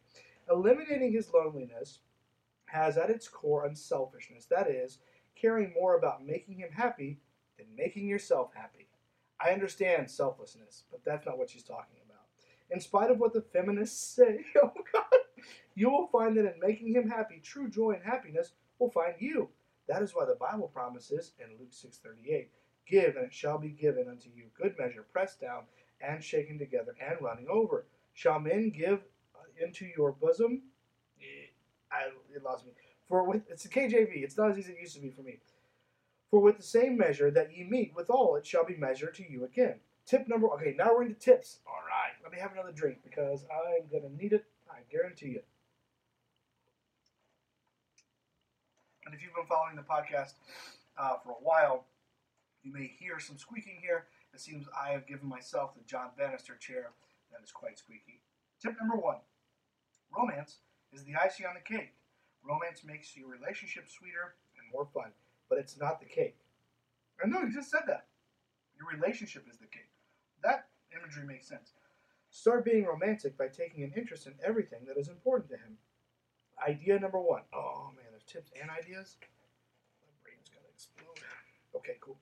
Eliminating 0.50 1.12
his 1.12 1.30
loneliness 1.32 2.00
has 2.66 2.96
at 2.96 3.10
its 3.10 3.28
core 3.28 3.66
unselfishness. 3.66 4.46
That 4.46 4.68
is, 4.68 4.98
caring 5.34 5.72
more 5.72 5.96
about 5.96 6.24
making 6.24 6.56
him 6.56 6.70
happy 6.72 7.18
than 7.58 7.66
making 7.76 8.06
yourself 8.06 8.50
happy. 8.54 8.88
I 9.40 9.50
understand 9.50 10.10
selflessness, 10.10 10.84
but 10.90 11.04
that's 11.04 11.26
not 11.26 11.38
what 11.38 11.50
she's 11.50 11.64
talking 11.64 11.96
about. 12.04 12.26
In 12.70 12.80
spite 12.80 13.10
of 13.10 13.18
what 13.18 13.32
the 13.32 13.42
feminists 13.52 13.98
say, 14.14 14.44
oh 14.62 14.72
God, 14.92 15.04
you 15.74 15.90
will 15.90 16.06
find 16.08 16.36
that 16.36 16.46
in 16.46 16.60
making 16.60 16.94
him 16.94 17.08
happy, 17.08 17.40
true 17.42 17.68
joy 17.68 17.92
and 17.92 18.04
happiness 18.04 18.52
will 18.78 18.90
find 18.90 19.14
you. 19.18 19.48
That 19.88 20.02
is 20.02 20.14
why 20.14 20.24
the 20.24 20.36
Bible 20.36 20.68
promises 20.68 21.32
in 21.40 21.58
Luke 21.58 21.72
6:38, 21.72 22.48
"Give 22.86 23.16
and 23.16 23.26
it 23.26 23.34
shall 23.34 23.58
be 23.58 23.70
given 23.70 24.08
unto 24.08 24.30
you, 24.30 24.44
good 24.54 24.78
measure, 24.78 25.02
pressed 25.02 25.40
down 25.40 25.64
and 26.00 26.22
shaken 26.22 26.58
together 26.58 26.94
and 27.00 27.20
running 27.20 27.48
over. 27.48 27.86
Shall 28.14 28.38
men 28.38 28.70
give 28.70 29.00
uh, 29.34 29.40
into 29.60 29.86
your 29.86 30.12
bosom?" 30.12 30.62
I, 31.92 32.10
it 32.34 32.42
lost 32.42 32.64
me. 32.64 32.72
For 33.12 33.22
with 33.24 33.42
it's 33.50 33.64
the 33.64 33.68
KJV. 33.68 34.24
It's 34.24 34.38
not 34.38 34.52
as 34.52 34.58
easy 34.58 34.72
as 34.72 34.78
it 34.78 34.80
used 34.80 34.94
to 34.94 35.02
be 35.02 35.10
for 35.10 35.20
me. 35.20 35.36
For 36.30 36.40
with 36.40 36.56
the 36.56 36.62
same 36.62 36.96
measure 36.96 37.30
that 37.30 37.54
ye 37.54 37.62
meet 37.62 37.92
withal, 37.94 38.36
it 38.36 38.46
shall 38.46 38.64
be 38.64 38.74
measured 38.74 39.14
to 39.16 39.30
you 39.30 39.44
again. 39.44 39.74
Tip 40.06 40.26
number. 40.28 40.48
Okay, 40.54 40.74
now 40.78 40.94
we're 40.94 41.02
into 41.02 41.20
tips. 41.20 41.58
All 41.66 41.82
right, 41.86 42.14
let 42.22 42.32
me 42.32 42.38
have 42.38 42.52
another 42.52 42.72
drink 42.72 43.00
because 43.04 43.44
I'm 43.52 43.86
gonna 43.92 44.14
need 44.14 44.32
it. 44.32 44.46
I 44.70 44.78
guarantee 44.90 45.26
you. 45.26 45.42
And 49.04 49.14
if 49.14 49.22
you've 49.22 49.34
been 49.34 49.44
following 49.44 49.76
the 49.76 49.82
podcast 49.82 50.32
uh, 50.96 51.16
for 51.22 51.32
a 51.32 51.42
while, 51.42 51.84
you 52.62 52.72
may 52.72 52.90
hear 52.98 53.20
some 53.20 53.36
squeaking 53.36 53.76
here. 53.82 54.06
It 54.32 54.40
seems 54.40 54.64
I 54.74 54.88
have 54.88 55.06
given 55.06 55.28
myself 55.28 55.74
the 55.74 55.84
John 55.84 56.12
Bannister 56.16 56.56
chair 56.56 56.92
that 57.30 57.44
is 57.44 57.52
quite 57.52 57.78
squeaky. 57.78 58.22
Tip 58.62 58.74
number 58.80 58.96
one 58.96 59.18
romance 60.16 60.60
is 60.94 61.04
the 61.04 61.16
icing 61.22 61.44
on 61.44 61.52
the 61.52 61.60
cake. 61.60 61.92
Romance 62.46 62.82
makes 62.84 63.16
your 63.16 63.28
relationship 63.28 63.88
sweeter 63.88 64.34
and 64.58 64.66
more 64.72 64.88
fun, 64.92 65.12
but 65.48 65.58
it's 65.58 65.78
not 65.78 66.00
the 66.00 66.06
cake. 66.06 66.36
I 67.22 67.28
know, 67.28 67.42
you 67.42 67.52
just 67.52 67.70
said 67.70 67.82
that. 67.86 68.06
Your 68.76 68.88
relationship 68.88 69.46
is 69.50 69.58
the 69.58 69.66
cake. 69.66 69.90
That 70.42 70.66
imagery 70.96 71.24
makes 71.24 71.46
sense. 71.46 71.72
Start 72.30 72.64
being 72.64 72.86
romantic 72.86 73.36
by 73.36 73.48
taking 73.48 73.84
an 73.84 73.92
interest 73.96 74.26
in 74.26 74.32
everything 74.44 74.80
that 74.86 74.98
is 74.98 75.08
important 75.08 75.50
to 75.50 75.56
him. 75.56 75.76
Idea 76.66 76.98
number 76.98 77.20
one. 77.20 77.42
Oh 77.54 77.90
man, 77.94 78.06
there's 78.10 78.24
tips 78.24 78.50
and 78.60 78.70
ideas. 78.70 79.16
My 80.00 80.14
brain's 80.24 80.48
gonna 80.48 80.66
explode. 80.72 81.20
Okay, 81.76 81.98
cool. 82.00 82.18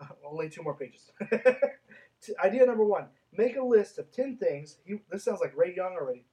Only 0.24 0.48
two 0.48 0.62
more 0.62 0.74
pages. 0.74 1.10
Idea 2.44 2.66
number 2.66 2.84
one: 2.84 3.06
Make 3.36 3.56
a 3.56 3.62
list 3.62 3.98
of 3.98 4.12
ten 4.12 4.36
things. 4.36 4.76
He, 4.84 5.00
this 5.10 5.24
sounds 5.24 5.40
like 5.40 5.56
Ray 5.56 5.74
Young 5.74 5.96
already. 6.00 6.24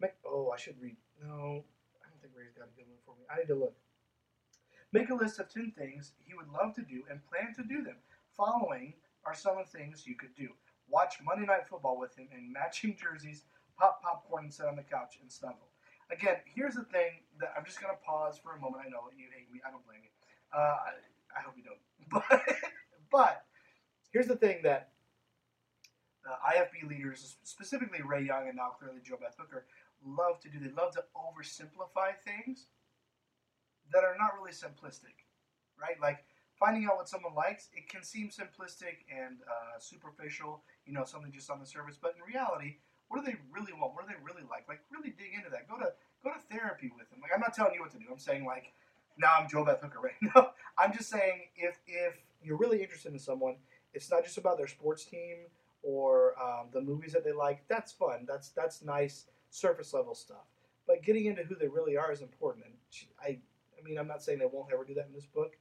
Make, 0.00 0.12
oh, 0.26 0.50
I 0.52 0.58
should 0.58 0.80
read. 0.80 0.96
No, 1.22 1.64
I 2.04 2.08
don't 2.10 2.20
think 2.20 2.34
Ray's 2.36 2.52
got 2.52 2.68
a 2.68 2.76
good 2.76 2.86
one 2.86 3.00
for 3.06 3.14
me. 3.15 3.15
I 3.30 3.38
need 3.38 3.48
to 3.48 3.54
look. 3.54 3.74
Make 4.92 5.10
a 5.10 5.14
list 5.14 5.38
of 5.40 5.52
ten 5.52 5.72
things 5.76 6.12
he 6.24 6.34
would 6.34 6.48
love 6.48 6.74
to 6.76 6.82
do 6.82 7.02
and 7.10 7.20
plan 7.26 7.54
to 7.56 7.62
do 7.62 7.82
them. 7.82 7.96
Following 8.36 8.94
are 9.24 9.34
some 9.34 9.58
of 9.58 9.70
the 9.70 9.78
things 9.78 10.06
you 10.06 10.14
could 10.14 10.34
do. 10.34 10.48
Watch 10.88 11.16
Monday 11.24 11.46
Night 11.46 11.66
Football 11.68 11.98
with 11.98 12.16
him 12.16 12.28
in 12.32 12.52
matching 12.52 12.96
jerseys, 12.96 13.42
pop 13.78 14.00
popcorn, 14.02 14.44
and 14.44 14.54
sit 14.54 14.66
on 14.66 14.76
the 14.76 14.82
couch 14.82 15.18
and 15.20 15.30
snuggle. 15.30 15.68
Again, 16.10 16.36
here's 16.44 16.74
the 16.74 16.84
thing 16.84 17.26
that 17.40 17.52
I'm 17.56 17.64
just 17.64 17.80
going 17.80 17.92
to 17.92 18.00
pause 18.00 18.38
for 18.38 18.54
a 18.54 18.60
moment. 18.60 18.84
I 18.86 18.88
know 18.88 19.10
you 19.16 19.26
hate 19.34 19.52
me. 19.52 19.60
I 19.66 19.70
don't 19.70 19.84
blame 19.84 20.00
you. 20.04 20.10
Uh, 20.54 20.76
I, 21.36 21.42
hope 21.42 21.54
you 21.56 21.64
don't. 21.64 21.82
But, 22.08 22.46
but 23.10 23.44
here's 24.12 24.28
the 24.28 24.36
thing 24.36 24.60
that 24.62 24.90
uh, 26.24 26.36
IFB 26.54 26.88
leaders, 26.88 27.36
specifically 27.42 28.02
Ray 28.06 28.22
Young 28.22 28.46
and 28.46 28.56
now 28.56 28.70
clearly 28.78 29.00
JoBeth 29.00 29.34
Hooker, 29.38 29.66
love 30.04 30.38
to 30.40 30.48
do. 30.48 30.60
They 30.60 30.70
love 30.70 30.92
to 30.94 31.04
oversimplify 31.16 32.14
things 32.24 32.66
that 33.92 34.04
are 34.04 34.16
not 34.18 34.34
really 34.38 34.52
simplistic, 34.52 35.26
right? 35.80 36.00
Like 36.00 36.24
finding 36.58 36.86
out 36.86 36.96
what 36.96 37.08
someone 37.08 37.34
likes, 37.34 37.68
it 37.74 37.88
can 37.88 38.02
seem 38.02 38.28
simplistic 38.28 39.04
and 39.10 39.38
uh, 39.46 39.78
superficial, 39.78 40.62
you 40.86 40.92
know, 40.92 41.04
something 41.04 41.32
just 41.32 41.50
on 41.50 41.60
the 41.60 41.66
surface. 41.66 41.96
But 42.00 42.14
in 42.16 42.22
reality, 42.32 42.76
what 43.08 43.24
do 43.24 43.30
they 43.30 43.36
really 43.52 43.72
want? 43.72 43.94
What 43.94 44.08
do 44.08 44.14
they 44.14 44.20
really 44.24 44.46
like? 44.50 44.66
Like 44.68 44.80
really 44.90 45.14
dig 45.16 45.34
into 45.36 45.50
that. 45.50 45.68
Go 45.68 45.76
to 45.78 45.92
go 46.24 46.30
to 46.32 46.40
therapy 46.50 46.90
with 46.96 47.08
them. 47.10 47.20
Like 47.22 47.30
I'm 47.34 47.40
not 47.40 47.54
telling 47.54 47.74
you 47.74 47.80
what 47.80 47.92
to 47.92 47.98
do. 47.98 48.06
I'm 48.10 48.18
saying 48.18 48.44
like 48.44 48.72
now 49.18 49.28
I'm 49.38 49.48
JoBeth 49.48 49.80
Hooker 49.80 50.00
right 50.02 50.18
now. 50.34 50.52
I'm 50.78 50.92
just 50.92 51.08
saying 51.08 51.48
if 51.56 51.78
if 51.86 52.14
you're 52.42 52.56
really 52.56 52.82
interested 52.82 53.12
in 53.12 53.18
someone, 53.18 53.56
it's 53.94 54.10
not 54.10 54.24
just 54.24 54.38
about 54.38 54.58
their 54.58 54.66
sports 54.66 55.04
team 55.04 55.46
or 55.82 56.34
um, 56.42 56.66
the 56.72 56.80
movies 56.80 57.12
that 57.12 57.24
they 57.24 57.32
like. 57.32 57.62
That's 57.68 57.92
fun. 57.92 58.24
That's 58.26 58.50
that's 58.50 58.82
nice 58.82 59.26
surface 59.50 59.94
level 59.94 60.14
stuff. 60.14 60.46
But 60.86 61.02
getting 61.02 61.26
into 61.26 61.42
who 61.42 61.54
they 61.56 61.68
really 61.68 61.96
are 61.96 62.12
is 62.12 62.22
important. 62.22 62.66
And 62.66 62.74
I 63.20 63.38
mean 63.86 63.98
I'm 63.98 64.08
not 64.08 64.22
saying 64.22 64.38
they 64.38 64.46
won't 64.46 64.72
ever 64.72 64.84
do 64.84 64.94
that 64.94 65.06
in 65.06 65.14
this 65.14 65.26
book, 65.26 65.56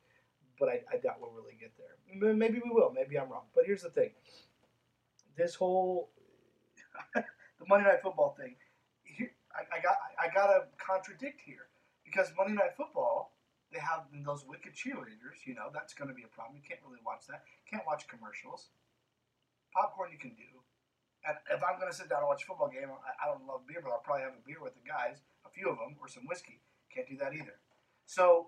but 0.59 0.69
I, 0.69 0.81
I 0.91 0.97
doubt 0.97 1.17
we'll 1.19 1.31
really 1.31 1.57
get 1.59 1.71
there. 1.77 2.33
Maybe 2.33 2.61
we 2.63 2.71
will. 2.71 2.91
Maybe 2.93 3.17
I'm 3.17 3.29
wrong. 3.29 3.45
But 3.53 3.65
here's 3.65 3.81
the 3.81 3.89
thing. 3.89 4.11
This 5.37 5.55
whole 5.55 6.09
the 7.15 7.23
Monday 7.67 7.87
Night 7.87 8.01
Football 8.01 8.35
thing. 8.39 8.55
I, 9.55 9.77
I 9.77 9.81
got 9.81 9.95
I 10.19 10.27
gotta 10.33 10.67
contradict 10.75 11.39
here 11.39 11.71
because 12.03 12.31
Monday 12.37 12.53
Night 12.53 12.75
Football 12.75 13.31
they 13.71 13.79
have 13.79 14.07
those 14.23 14.45
wicked 14.47 14.73
cheerleaders. 14.73 15.43
You 15.45 15.55
know 15.55 15.67
that's 15.73 15.93
going 15.93 16.07
to 16.07 16.15
be 16.15 16.23
a 16.23 16.31
problem. 16.31 16.55
You 16.55 16.63
can't 16.63 16.79
really 16.87 17.03
watch 17.05 17.27
that. 17.27 17.43
Can't 17.69 17.83
watch 17.85 18.07
commercials. 18.07 18.69
Popcorn 19.73 20.11
you 20.11 20.19
can 20.19 20.31
do. 20.35 20.47
And 21.27 21.35
if 21.49 21.59
I'm 21.65 21.75
going 21.81 21.91
to 21.91 21.97
sit 21.97 22.07
down 22.07 22.21
and 22.21 22.29
watch 22.29 22.43
a 22.43 22.47
football 22.47 22.69
game, 22.69 22.87
I, 22.87 23.11
I 23.17 23.33
don't 23.33 23.43
love 23.49 23.65
beer, 23.67 23.81
but 23.81 23.89
I'll 23.89 24.05
probably 24.05 24.23
have 24.23 24.37
a 24.37 24.45
beer 24.45 24.61
with 24.61 24.77
the 24.77 24.85
guys, 24.85 25.25
a 25.43 25.49
few 25.49 25.67
of 25.67 25.81
them, 25.81 25.97
or 25.99 26.07
some 26.07 26.23
whiskey. 26.29 26.61
Can't 26.93 27.09
do 27.09 27.17
that 27.17 27.33
either. 27.33 27.57
So 28.05 28.47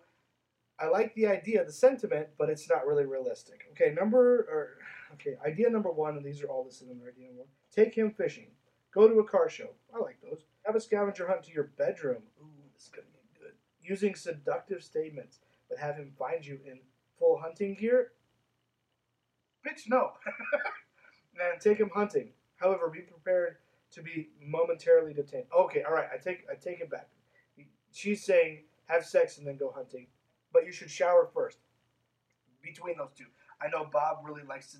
I 0.79 0.87
like 0.87 1.13
the 1.15 1.27
idea, 1.27 1.65
the 1.65 1.71
sentiment, 1.71 2.27
but 2.37 2.49
it's 2.49 2.69
not 2.69 2.85
really 2.85 3.05
realistic. 3.05 3.61
Okay, 3.71 3.93
number 3.93 4.41
or 4.49 4.77
okay, 5.13 5.37
idea 5.45 5.69
number 5.69 5.91
one, 5.91 6.17
and 6.17 6.25
these 6.25 6.43
are 6.43 6.47
all 6.47 6.65
listed 6.65 6.89
in 6.89 6.97
idea 6.97 7.27
number 7.27 7.39
one. 7.39 7.47
Take 7.73 7.95
him 7.95 8.11
fishing. 8.11 8.47
Go 8.93 9.07
to 9.07 9.19
a 9.19 9.27
car 9.27 9.49
show. 9.49 9.69
I 9.93 9.99
like 9.99 10.17
those. 10.21 10.43
Have 10.65 10.75
a 10.75 10.79
scavenger 10.79 11.27
hunt 11.27 11.43
to 11.43 11.51
your 11.51 11.71
bedroom. 11.77 12.23
Ooh, 12.41 12.69
this 12.73 12.83
is 12.83 12.89
gonna 12.89 13.07
get 13.11 13.41
good. 13.41 13.53
Using 13.81 14.15
seductive 14.15 14.83
statements, 14.83 15.39
but 15.69 15.79
have 15.79 15.95
him 15.95 16.11
find 16.17 16.45
you 16.45 16.59
in 16.65 16.79
full 17.17 17.39
hunting 17.39 17.75
gear. 17.75 18.11
Bitch, 19.65 19.89
no. 19.89 20.11
and 21.51 21.59
take 21.59 21.79
him 21.79 21.89
hunting. 21.93 22.29
However, 22.57 22.89
be 22.89 23.01
prepared 23.01 23.57
to 23.91 24.01
be 24.01 24.29
momentarily 24.45 25.13
detained. 25.13 25.45
Okay, 25.57 25.83
all 25.83 25.93
right. 25.93 26.07
I 26.13 26.17
take 26.17 26.45
I 26.51 26.55
take 26.55 26.81
it 26.81 26.89
back. 26.89 27.09
She's 27.91 28.23
saying 28.23 28.63
have 28.87 29.05
sex 29.05 29.37
and 29.37 29.47
then 29.47 29.57
go 29.57 29.71
hunting, 29.75 30.07
but 30.51 30.65
you 30.65 30.71
should 30.71 30.89
shower 30.89 31.29
first. 31.33 31.59
Between 32.61 32.97
those 32.97 33.13
two, 33.17 33.25
I 33.61 33.69
know 33.69 33.87
Bob 33.91 34.17
really 34.23 34.43
likes 34.47 34.71
to 34.71 34.77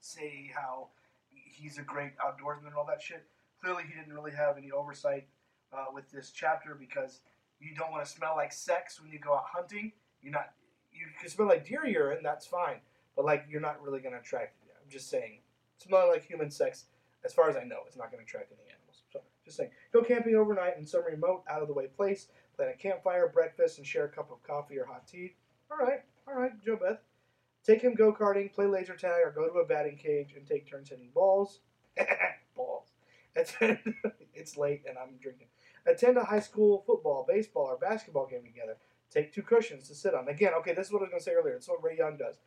say 0.00 0.50
how 0.54 0.88
he's 1.30 1.78
a 1.78 1.82
great 1.82 2.12
outdoorsman 2.18 2.66
and 2.66 2.74
all 2.74 2.86
that 2.86 3.02
shit. 3.02 3.26
Clearly, 3.62 3.84
he 3.86 3.94
didn't 3.94 4.14
really 4.14 4.32
have 4.32 4.56
any 4.56 4.70
oversight 4.70 5.26
uh, 5.72 5.86
with 5.92 6.10
this 6.10 6.30
chapter 6.30 6.76
because 6.78 7.20
you 7.60 7.74
don't 7.74 7.90
want 7.90 8.04
to 8.04 8.10
smell 8.10 8.34
like 8.36 8.52
sex 8.52 9.00
when 9.00 9.10
you 9.10 9.18
go 9.18 9.34
out 9.34 9.44
hunting. 9.46 9.92
You're 10.22 10.32
not. 10.32 10.52
You 10.92 11.06
can 11.20 11.28
smell 11.28 11.48
like 11.48 11.66
deer 11.66 11.86
urine. 11.86 12.22
That's 12.22 12.46
fine, 12.46 12.78
but 13.16 13.24
like 13.24 13.46
you're 13.48 13.60
not 13.60 13.82
really 13.82 14.00
to 14.00 14.08
attract. 14.08 14.56
I'm 14.62 14.90
just 14.90 15.10
saying, 15.10 15.40
smelling 15.76 16.10
like 16.10 16.24
human 16.24 16.50
sex, 16.50 16.86
as 17.24 17.34
far 17.34 17.50
as 17.50 17.56
I 17.56 17.64
know, 17.64 17.80
it's 17.86 17.96
not 17.96 18.10
to 18.12 18.18
attract 18.18 18.52
any 18.52 18.70
animals. 18.70 19.02
So, 19.12 19.20
just 19.44 19.56
saying, 19.56 19.70
go 19.92 20.02
camping 20.02 20.34
overnight 20.34 20.78
in 20.78 20.86
some 20.86 21.04
remote, 21.04 21.44
out 21.50 21.62
of 21.62 21.68
the 21.68 21.74
way 21.74 21.86
place. 21.86 22.28
Plan 22.58 22.70
a 22.70 22.76
campfire, 22.76 23.28
breakfast, 23.28 23.78
and 23.78 23.86
share 23.86 24.06
a 24.06 24.08
cup 24.08 24.32
of 24.32 24.42
coffee 24.42 24.78
or 24.78 24.84
hot 24.84 25.06
tea. 25.06 25.36
All 25.70 25.78
right, 25.78 26.00
all 26.26 26.34
right, 26.34 26.50
Joe 26.60 26.76
Beth. 26.76 26.98
Take 27.64 27.82
him 27.82 27.94
go 27.94 28.12
karting, 28.12 28.52
play 28.52 28.66
laser 28.66 28.96
tag, 28.96 29.20
or 29.24 29.30
go 29.30 29.46
to 29.46 29.60
a 29.60 29.64
batting 29.64 29.96
cage 29.96 30.34
and 30.36 30.44
take 30.44 30.68
turns 30.68 30.88
hitting 30.88 31.10
balls. 31.14 31.60
balls. 32.56 32.88
Attend, 33.36 33.78
it's 34.34 34.56
late 34.56 34.82
and 34.88 34.98
I'm 34.98 35.18
drinking. 35.22 35.46
Attend 35.86 36.16
a 36.16 36.24
high 36.24 36.40
school 36.40 36.82
football, 36.84 37.24
baseball, 37.28 37.66
or 37.66 37.76
basketball 37.76 38.26
game 38.26 38.42
together. 38.44 38.76
Take 39.08 39.32
two 39.32 39.42
cushions 39.42 39.86
to 39.88 39.94
sit 39.94 40.14
on. 40.14 40.26
Again, 40.26 40.52
okay, 40.58 40.74
this 40.74 40.88
is 40.88 40.92
what 40.92 41.00
I 41.00 41.04
was 41.04 41.10
going 41.10 41.20
to 41.20 41.24
say 41.24 41.34
earlier. 41.34 41.54
It's 41.54 41.68
what 41.68 41.82
Ray 41.82 41.96
Young 41.96 42.16
does. 42.16 42.40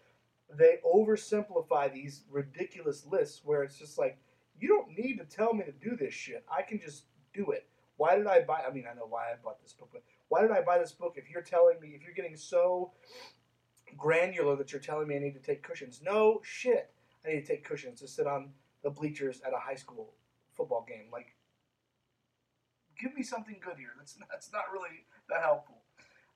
They 0.54 0.80
oversimplify 0.86 1.94
these 1.94 2.24
ridiculous 2.30 3.06
lists 3.06 3.42
where 3.46 3.64
it's 3.64 3.80
just 3.80 3.98
like, 3.98 4.18
you 4.60 4.68
don't 4.68 4.90
need 4.98 5.20
to 5.20 5.24
tell 5.24 5.54
me 5.54 5.64
to 5.64 5.72
do 5.72 5.96
this 5.96 6.14
shit. 6.14 6.44
I 6.52 6.64
can 6.64 6.82
just 6.82 7.06
do 7.34 7.52
it. 7.52 7.68
Why 8.02 8.16
did 8.16 8.26
I 8.26 8.42
buy? 8.42 8.64
I 8.68 8.74
mean, 8.74 8.86
I 8.90 8.96
know 8.96 9.06
why 9.08 9.26
I 9.26 9.36
bought 9.44 9.62
this 9.62 9.74
book, 9.74 9.90
but 9.94 10.02
why 10.28 10.42
did 10.42 10.50
I 10.50 10.62
buy 10.64 10.80
this 10.80 10.92
book 10.92 11.14
if 11.18 11.30
you're 11.30 11.44
telling 11.44 11.80
me, 11.80 11.90
if 11.90 12.02
you're 12.02 12.16
getting 12.16 12.36
so 12.36 12.94
granular 13.96 14.56
that 14.56 14.72
you're 14.72 14.82
telling 14.82 15.08
me 15.08 15.18
I 15.18 15.20
need 15.20 15.36
to 15.36 15.40
take 15.40 15.62
cushions. 15.62 16.02
No 16.04 16.42
shit. 16.44 16.90
I 17.24 17.30
need 17.30 17.46
to 17.46 17.46
take 17.46 17.64
cushions 17.64 18.00
to 18.00 18.08
sit 18.08 18.26
on 18.26 18.54
the 18.82 18.90
bleachers 18.90 19.40
at 19.46 19.54
a 19.54 19.60
high 19.60 19.76
school 19.76 20.16
football 20.58 20.84
game. 20.90 21.10
Like, 21.14 21.36
give 23.00 23.14
me 23.14 23.22
something 23.22 23.58
good 23.64 23.78
here. 23.78 23.94
That's 24.00 24.18
that's 24.32 24.52
not 24.52 24.64
really 24.74 25.06
that 25.30 25.42
helpful. 25.44 25.84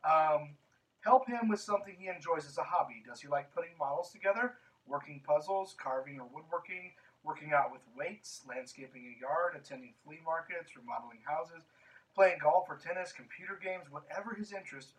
Um, 0.08 0.58
help 1.02 1.28
him 1.28 1.48
with 1.50 1.62
something 1.62 1.96
he 1.98 2.10
enjoys 2.10 2.46
as 2.46 2.60
a 2.60 2.64
hobby. 2.64 3.02
Does 3.08 3.22
he 3.22 3.28
like 3.28 3.52
putting 3.56 3.72
models 3.80 4.12
together, 4.12 4.54
working 4.86 5.20
puzzles, 5.26 5.74
carving 5.82 6.20
or 6.20 6.28
woodworking, 6.32 6.92
working 7.26 7.52
out 7.52 7.74
with 7.74 7.82
weights, 7.98 8.46
landscaping 8.48 9.10
a 9.10 9.20
yard, 9.20 9.58
attending 9.58 9.94
flea 10.06 10.22
markets, 10.24 10.78
remodeling 10.78 11.20
houses, 11.26 11.66
playing 12.14 12.38
golf 12.42 12.70
or 12.70 12.78
tennis, 12.78 13.12
computer 13.12 13.60
games, 13.62 13.90
whatever 13.90 14.36
his 14.36 14.54
interest, 14.54 14.94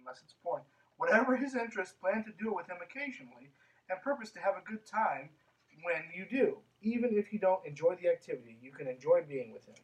unless 0.00 0.22
it's 0.24 0.34
porn 0.42 0.62
whatever 0.98 1.36
his 1.36 1.54
interest, 1.54 1.98
plan 2.00 2.22
to 2.24 2.32
do 2.38 2.50
it 2.50 2.56
with 2.56 2.68
him 2.68 2.76
occasionally, 2.82 3.50
and 3.88 4.02
purpose 4.02 4.30
to 4.32 4.40
have 4.40 4.54
a 4.54 4.70
good 4.70 4.84
time 4.84 5.30
when 5.82 6.02
you 6.14 6.26
do. 6.28 6.58
Even 6.82 7.16
if 7.16 7.32
you 7.32 7.38
don't 7.38 7.64
enjoy 7.64 7.96
the 8.00 8.08
activity, 8.08 8.58
you 8.60 8.70
can 8.70 8.86
enjoy 8.86 9.22
being 9.26 9.52
with 9.52 9.64
him. 9.66 9.76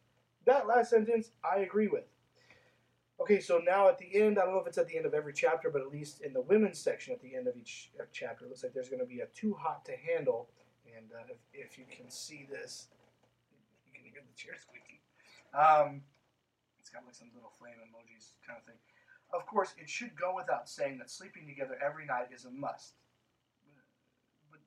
That 0.45 0.67
last 0.67 0.91
sentence, 0.91 1.31
I 1.43 1.61
agree 1.61 1.89
with. 1.89 2.05
Okay, 3.21 3.41
so 3.41 3.63
now 3.65 3.89
at 3.89 3.99
the 3.99 4.21
end, 4.21 4.39
I 4.39 4.45
don't 4.45 4.55
know 4.55 4.61
if 4.61 4.67
it's 4.67 4.77
at 4.77 4.89
the 4.89 4.97
end 4.97 5.07
of 5.07 5.15
every 5.15 5.33
chapter, 5.33 5.71
but 5.71 5.81
at 5.81 5.93
least 5.93 6.21
in 6.21 6.33
the 6.33 6.41
women's 6.41 6.81
section 6.81 7.15
at 7.15 7.23
the 7.23 7.35
end 7.35 7.47
of 7.47 7.57
each 7.57 7.91
chapter, 8.13 8.45
it 8.45 8.49
looks 8.49 8.65
like 8.65 8.75
there's 8.75 8.89
going 8.89 9.01
to 9.01 9.07
be 9.07 9.21
a 9.21 9.27
too 9.27 9.55
hot 9.55 9.85
to 9.87 9.93
handle. 9.97 10.49
And 10.97 11.11
uh, 11.11 11.27
if, 11.29 11.39
if, 11.53 11.79
you 11.79 11.85
can 11.91 12.09
see 12.09 12.47
this, 12.49 12.87
you 13.87 13.93
can 13.93 14.05
hear 14.05 14.23
the 14.23 14.37
chair 14.39 14.55
squeaking. 14.61 15.03
Um, 15.51 16.03
it's 16.79 16.91
got 16.91 17.03
like 17.05 17.15
some 17.15 17.31
little 17.35 17.51
flame 17.59 17.79
emojis 17.83 18.39
kind 18.47 18.59
of 18.59 18.65
thing. 18.65 18.79
Of 19.33 19.47
course, 19.47 19.75
it 19.79 19.91
should 19.91 20.15
go 20.15 20.35
without 20.37 20.69
saying 20.69 20.99
that 20.99 21.11
sleeping 21.11 21.47
together 21.47 21.79
every 21.85 22.07
night 22.07 22.29
is 22.35 22.45
a 22.45 22.51
must. 22.51 22.95
But, 24.51 24.61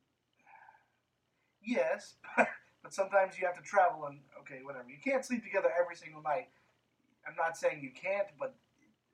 yes, 1.63 2.15
but 2.35 2.93
sometimes 2.93 3.39
you 3.39 3.45
have 3.45 3.55
to 3.55 3.63
travel 3.63 4.05
and 4.05 4.19
okay, 4.41 4.59
whatever. 4.63 4.89
You 4.89 4.99
can't 5.03 5.23
sleep 5.23 5.43
together 5.43 5.69
every 5.79 5.95
single 5.95 6.21
night. 6.21 6.49
I'm 7.27 7.35
not 7.35 7.55
saying 7.55 7.79
you 7.81 7.91
can't, 7.91 8.27
but 8.39 8.55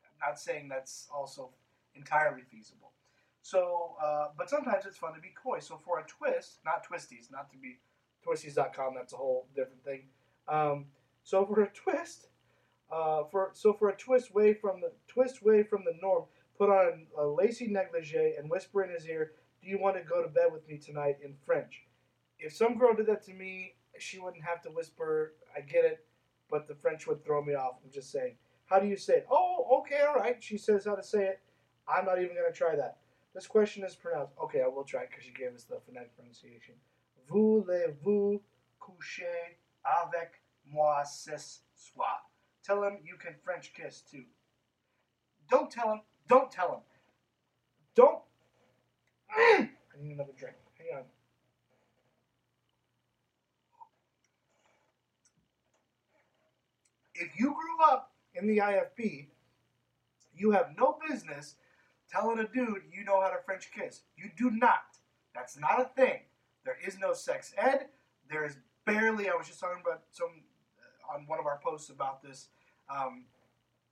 I'm 0.06 0.30
not 0.32 0.40
saying 0.40 0.70
that's 0.70 1.08
also 1.14 1.52
entirely 1.96 2.42
feasible. 2.50 2.93
So, 3.44 3.96
uh, 4.02 4.28
but 4.38 4.50
sometimes 4.50 4.86
it's 4.86 4.98
fun 4.98 5.14
to 5.14 5.20
be 5.20 5.34
coy. 5.42 5.60
So 5.60 5.78
for 5.84 6.00
a 6.00 6.06
twist, 6.08 6.60
not 6.66 6.88
twisties, 6.88 7.30
not 7.30 7.52
to 7.52 7.58
be 7.58 7.78
twisties.com, 8.26 8.94
that's 8.96 9.12
a 9.12 9.18
whole 9.18 9.48
different 9.54 9.84
thing. 9.84 10.04
Um, 10.48 10.86
so 11.24 11.46
for 11.46 11.62
a 11.62 11.70
twist, 11.70 12.28
uh, 12.90 13.24
for 13.30 13.50
so 13.54 13.74
for 13.74 13.90
a 13.90 13.98
twist 13.98 14.32
away 14.32 14.54
from 14.54 14.80
the 14.80 14.94
twist 15.10 15.42
away 15.44 15.64
from 15.64 15.84
the 15.84 15.94
norm, 16.02 16.24
put 16.58 16.70
on 16.70 17.08
a 17.20 17.26
lacy 17.26 17.68
negligee 17.68 18.36
and 18.40 18.50
whisper 18.50 18.82
in 18.82 18.92
his 18.92 19.06
ear, 19.08 19.34
"Do 19.62 19.68
you 19.68 19.78
want 19.78 19.98
to 19.98 20.04
go 20.04 20.24
to 20.24 20.30
bed 20.30 20.52
with 20.54 20.66
me 20.68 20.78
tonight?" 20.78 21.18
in 21.22 21.36
French. 21.46 21.86
If 22.40 22.54
some 22.54 22.78
girl 22.78 22.94
did 22.94 23.08
that 23.08 23.24
to 23.24 23.34
me, 23.34 23.76
she 24.00 24.20
wouldn't 24.20 24.44
have 24.46 24.62
to 24.64 24.70
whisper. 24.70 25.34
I 25.56 25.62
get 25.62 25.84
it, 25.84 26.06
but 26.50 26.68
the 26.68 26.76
French 26.76 27.08
would 27.08 27.26
throw 27.26 27.44
me 27.44 27.56
off. 27.56 27.80
I'm 27.84 27.92
just 27.92 28.10
saying. 28.10 28.38
How 28.66 28.80
do 28.80 28.88
you 28.88 28.96
say 28.96 29.16
it? 29.16 29.28
Oh, 29.30 29.82
okay, 29.82 30.00
all 30.02 30.16
right. 30.16 30.42
She 30.42 30.58
says 30.58 30.86
how 30.86 30.96
to 30.96 31.04
say 31.04 31.26
it. 31.26 31.42
I'm 31.88 32.06
not 32.06 32.22
even 32.22 32.36
going 32.36 32.52
to 32.52 32.58
try 32.58 32.76
that. 32.78 32.98
This 33.34 33.48
question 33.48 33.84
is 33.84 33.96
pronounced. 33.96 34.34
Okay, 34.44 34.62
I 34.62 34.68
will 34.68 34.84
try 34.84 35.06
because 35.08 35.24
she 35.24 35.32
gave 35.32 35.56
us 35.56 35.64
the 35.64 35.80
phonetic 35.86 36.16
pronunciation. 36.16 36.76
Voulez-vous 37.28 38.42
coucher 38.80 39.58
avec 39.84 40.42
moi 40.66 41.04
ce 41.04 41.62
soir? 41.76 42.30
Tell 42.64 42.84
him 42.84 43.00
you 43.04 43.16
can 43.18 43.34
French 43.44 43.74
kiss 43.74 44.02
too. 44.02 44.26
Don't 45.50 45.72
tell 45.72 45.92
him. 45.92 46.02
Don't 46.28 46.52
tell 46.52 46.74
him. 46.74 46.80
Don't. 47.96 48.22
I 49.36 49.70
need 50.02 50.14
another 50.14 50.34
drink. 50.38 50.56
Hang 50.78 51.00
on. 51.00 51.04
If 57.16 57.40
you 57.40 57.54
grew 57.54 57.86
up 57.86 58.12
in 58.36 58.48
the 58.48 58.58
IFB, 58.58 59.28
you 60.36 60.52
have 60.52 60.76
no 60.78 60.98
business 61.08 61.56
telling 62.14 62.40
a 62.40 62.48
dude 62.48 62.84
you 62.92 63.04
know 63.04 63.22
how 63.22 63.30
to 63.30 63.38
French 63.46 63.72
kiss. 63.72 64.02
You 64.16 64.30
do 64.38 64.52
not. 64.52 64.98
That's 65.34 65.58
not 65.58 65.82
a 65.82 65.86
thing. 65.86 66.20
There 66.64 66.78
is 66.86 66.98
no 67.00 67.14
sex 67.14 67.54
ed. 67.58 67.88
There 68.30 68.46
is 68.46 68.58
barely. 68.86 69.30
I 69.30 69.36
was 69.36 69.48
just 69.48 69.60
talking 69.60 69.82
about 69.84 70.04
some 70.12 70.44
on 71.14 71.26
one 71.28 71.40
of 71.40 71.46
our 71.46 71.60
posts 71.64 71.90
about 71.90 72.22
this 72.24 72.48
um, 72.90 73.26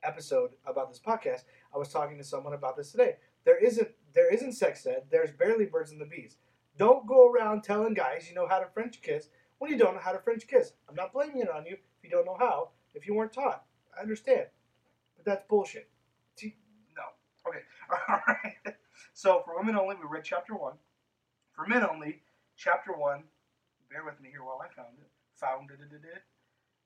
episode 0.04 0.52
about 0.66 0.90
this 0.90 1.00
podcast. 1.00 1.44
I 1.74 1.78
was 1.78 1.90
talking 1.90 2.18
to 2.18 2.24
someone 2.24 2.54
about 2.54 2.78
this 2.78 2.92
today. 2.92 3.16
There 3.44 3.58
isn't 3.58 3.90
there 4.14 4.32
isn't 4.34 4.54
sex 4.54 4.86
ed. 4.86 5.04
There's 5.10 5.32
barely 5.32 5.66
birds 5.66 5.92
and 5.92 6.00
the 6.00 6.06
bees. 6.06 6.38
Don't 6.78 7.08
go 7.08 7.30
around 7.30 7.64
telling 7.64 7.94
guys 7.94 8.28
you 8.30 8.36
know 8.36 8.48
how 8.48 8.60
to 8.60 8.68
French 8.74 9.02
kiss 9.02 9.30
when 9.58 9.72
you 9.72 9.78
don't 9.78 9.96
know 9.96 10.02
how 10.02 10.12
to 10.12 10.20
French 10.20 10.48
kiss. 10.48 10.74
I'm 10.88 10.96
not 10.96 11.14
blaming 11.14 11.40
it 11.42 11.50
on 11.50 11.66
you 11.66 11.74
if 11.74 12.04
you 12.04 12.10
don't 12.10 12.26
know 12.26 12.38
how. 12.40 12.70
If 12.94 13.08
you 13.08 13.14
weren't 13.14 13.34
taught, 13.34 13.64
I 13.98 14.02
understand, 14.02 14.48
but 15.16 15.26
that's 15.26 15.48
bullshit. 15.48 15.91
All 18.10 18.20
right. 18.28 18.76
So 19.14 19.42
for 19.46 19.58
women 19.58 19.76
only, 19.76 19.96
we 19.96 20.08
read 20.10 20.24
chapter 20.24 20.56
one. 20.56 20.74
For 21.54 21.68
men 21.68 21.84
only, 21.84 22.22
chapter 22.56 22.94
one. 22.94 23.24
Bear 23.90 24.06
with 24.06 24.22
me 24.22 24.30
here 24.30 24.44
while 24.44 24.62
I 24.62 24.74
found 24.74 24.98
it. 25.00 25.10
Found 25.36 25.70
it. 25.72 25.80
it, 25.82 25.94
it 25.94 26.24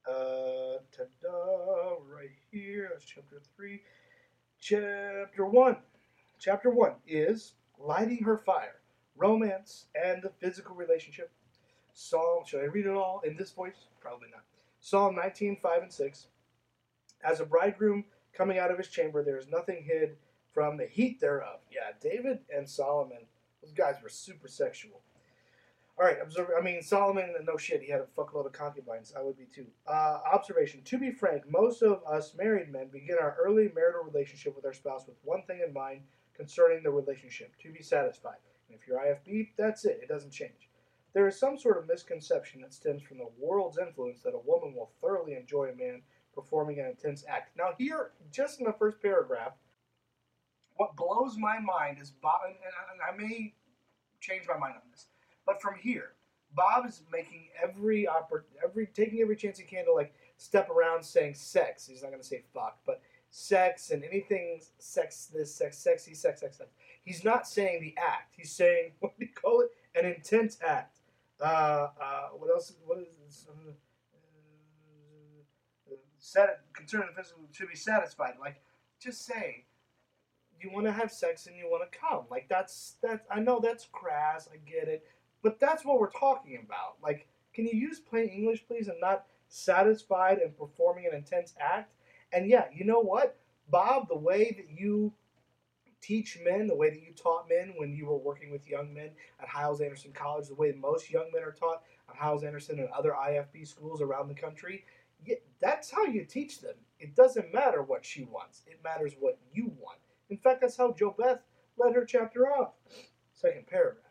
uh, 0.08 0.78
ta-da, 0.96 1.96
right 2.08 2.30
here. 2.50 2.90
That's 2.92 3.04
chapter 3.04 3.40
three. 3.56 3.82
Chapter 4.60 5.46
one. 5.46 5.76
Chapter 6.38 6.70
one 6.70 6.94
is 7.06 7.54
lighting 7.78 8.22
her 8.24 8.36
fire, 8.36 8.80
romance, 9.16 9.86
and 9.94 10.22
the 10.22 10.30
physical 10.40 10.74
relationship. 10.74 11.30
Psalm. 11.92 12.44
Should 12.44 12.62
I 12.62 12.66
read 12.66 12.86
it 12.86 12.96
all 12.96 13.20
in 13.24 13.36
this 13.36 13.52
voice? 13.52 13.86
Probably 14.00 14.28
not. 14.30 14.44
Psalm 14.80 15.16
19, 15.16 15.56
5 15.62 15.82
and 15.82 15.92
6. 15.92 16.26
As 17.24 17.40
a 17.40 17.44
bridegroom 17.44 18.04
coming 18.32 18.58
out 18.58 18.70
of 18.70 18.78
his 18.78 18.88
chamber, 18.88 19.24
there 19.24 19.38
is 19.38 19.48
nothing 19.48 19.82
hid 19.84 20.16
from 20.56 20.78
the 20.78 20.86
heat 20.86 21.20
thereof. 21.20 21.60
Yeah, 21.70 21.92
David 22.00 22.38
and 22.50 22.66
Solomon, 22.66 23.18
those 23.62 23.72
guys 23.72 23.96
were 24.02 24.08
super 24.08 24.48
sexual. 24.48 25.02
All 25.98 26.06
right, 26.06 26.16
observe. 26.22 26.48
I 26.58 26.62
mean, 26.62 26.80
Solomon, 26.80 27.34
no 27.44 27.58
shit, 27.58 27.82
he 27.82 27.90
had 27.92 28.00
a 28.00 28.06
fuckload 28.18 28.46
of 28.46 28.54
concubines. 28.54 29.12
I 29.14 29.22
would 29.22 29.36
be 29.36 29.44
too. 29.44 29.66
Uh, 29.86 30.20
observation. 30.32 30.80
To 30.82 30.96
be 30.96 31.10
frank, 31.10 31.42
most 31.46 31.82
of 31.82 32.00
us 32.10 32.32
married 32.34 32.72
men 32.72 32.88
begin 32.90 33.16
our 33.20 33.36
early 33.38 33.70
marital 33.74 34.02
relationship 34.02 34.56
with 34.56 34.64
our 34.64 34.72
spouse 34.72 35.06
with 35.06 35.18
one 35.24 35.42
thing 35.42 35.60
in 35.66 35.74
mind 35.74 36.00
concerning 36.34 36.82
the 36.82 36.90
relationship: 36.90 37.52
to 37.62 37.70
be 37.70 37.82
satisfied. 37.82 38.38
And 38.70 38.78
if 38.78 38.88
you're 38.88 38.98
IFB, 38.98 39.50
that's 39.58 39.84
it. 39.84 40.00
It 40.02 40.08
doesn't 40.08 40.32
change. 40.32 40.70
There 41.12 41.28
is 41.28 41.38
some 41.38 41.58
sort 41.58 41.76
of 41.76 41.86
misconception 41.86 42.62
that 42.62 42.72
stems 42.72 43.02
from 43.02 43.18
the 43.18 43.28
world's 43.38 43.76
influence 43.76 44.22
that 44.22 44.34
a 44.34 44.46
woman 44.46 44.74
will 44.74 44.90
thoroughly 45.02 45.34
enjoy 45.34 45.68
a 45.68 45.76
man 45.76 46.00
performing 46.34 46.78
an 46.78 46.86
intense 46.86 47.24
act. 47.28 47.54
Now, 47.58 47.70
here, 47.76 48.12
just 48.32 48.58
in 48.58 48.64
the 48.64 48.72
first 48.72 49.02
paragraph, 49.02 49.52
what 50.76 50.96
blows 50.96 51.36
my 51.36 51.58
mind 51.58 51.98
is 52.00 52.10
Bob, 52.10 52.40
and 52.46 53.00
I 53.00 53.16
may 53.16 53.54
change 54.20 54.44
my 54.48 54.56
mind 54.56 54.74
on 54.76 54.82
this, 54.90 55.06
but 55.44 55.60
from 55.60 55.74
here, 55.76 56.12
Bob 56.54 56.86
is 56.86 57.02
making 57.12 57.48
every 57.62 58.06
oppor- 58.06 58.44
every 58.64 58.86
taking 58.86 59.20
every 59.20 59.36
chance 59.36 59.58
he 59.58 59.64
can 59.64 59.84
to 59.84 59.92
like 59.92 60.14
step 60.36 60.70
around 60.70 61.02
saying 61.02 61.34
sex. 61.34 61.86
He's 61.86 62.02
not 62.02 62.08
going 62.10 62.22
to 62.22 62.26
say 62.26 62.44
fuck, 62.54 62.78
but 62.86 63.00
sex 63.30 63.90
and 63.90 64.02
anything 64.04 64.60
sex 64.78 65.26
this 65.26 65.54
sex 65.54 65.78
sexy 65.78 66.14
sex 66.14 66.40
sex 66.40 66.58
sex. 66.58 66.70
He's 67.02 67.24
not 67.24 67.46
saying 67.46 67.82
the 67.82 67.94
act. 68.00 68.34
He's 68.36 68.52
saying 68.52 68.92
what 69.00 69.18
do 69.18 69.26
you 69.26 69.32
call 69.32 69.62
it? 69.62 69.70
An 69.98 70.06
intense 70.10 70.58
act. 70.66 70.98
Uh, 71.40 71.88
uh, 72.00 72.28
what 72.38 72.50
else? 72.50 72.72
What 72.86 72.98
is 72.98 73.08
this? 73.24 73.46
Uh, 73.50 73.72
set 76.18 76.60
concerning 76.72 77.08
the 77.14 77.22
physical 77.22 77.42
should 77.52 77.68
be 77.68 77.76
satisfied. 77.76 78.34
Like, 78.40 78.60
just 79.00 79.24
say 79.24 79.64
you 80.60 80.70
want 80.72 80.86
to 80.86 80.92
have 80.92 81.12
sex 81.12 81.46
and 81.46 81.56
you 81.56 81.68
want 81.68 81.90
to 81.90 81.98
come. 81.98 82.24
Like 82.30 82.48
that's 82.48 82.96
that. 83.02 83.24
I 83.30 83.40
know 83.40 83.60
that's 83.62 83.88
crass. 83.92 84.48
I 84.52 84.56
get 84.68 84.88
it, 84.88 85.04
but 85.42 85.60
that's 85.60 85.84
what 85.84 86.00
we're 86.00 86.10
talking 86.10 86.58
about. 86.64 86.96
Like, 87.02 87.28
can 87.54 87.66
you 87.66 87.78
use 87.78 88.00
plain 88.00 88.28
English, 88.28 88.66
please, 88.66 88.88
and 88.88 89.00
not 89.00 89.26
satisfied 89.48 90.38
and 90.38 90.56
performing 90.56 91.06
an 91.06 91.14
intense 91.16 91.54
act? 91.60 91.92
And 92.32 92.48
yeah, 92.48 92.64
you 92.74 92.84
know 92.84 93.00
what, 93.00 93.38
Bob, 93.70 94.08
the 94.08 94.16
way 94.16 94.54
that 94.56 94.68
you 94.68 95.12
teach 96.02 96.38
men, 96.44 96.66
the 96.66 96.76
way 96.76 96.90
that 96.90 97.02
you 97.02 97.12
taught 97.12 97.48
men 97.48 97.74
when 97.76 97.92
you 97.92 98.06
were 98.06 98.18
working 98.18 98.50
with 98.50 98.68
young 98.68 98.92
men 98.92 99.10
at 99.40 99.48
Hyles 99.48 99.80
Anderson 99.80 100.12
College, 100.12 100.48
the 100.48 100.54
way 100.54 100.72
most 100.72 101.10
young 101.10 101.30
men 101.32 101.42
are 101.42 101.52
taught 101.52 101.82
at 102.08 102.16
Hyles 102.16 102.44
Anderson 102.44 102.78
and 102.78 102.88
other 102.90 103.12
IFB 103.12 103.66
schools 103.66 104.00
around 104.00 104.28
the 104.28 104.34
country, 104.34 104.84
that's 105.60 105.90
how 105.90 106.04
you 106.04 106.24
teach 106.24 106.60
them. 106.60 106.74
It 107.00 107.16
doesn't 107.16 107.52
matter 107.52 107.82
what 107.82 108.04
she 108.04 108.24
wants, 108.24 108.62
it 108.66 108.80
matters 108.84 109.14
what 109.18 109.38
you 109.52 109.72
want. 109.80 109.98
In 110.30 110.38
fact, 110.38 110.60
that's 110.60 110.76
how 110.76 110.92
JoBeth 110.92 111.40
led 111.78 111.94
her 111.94 112.04
chapter 112.04 112.46
off. 112.46 112.72
Second 113.32 113.66
paragraph. 113.66 114.04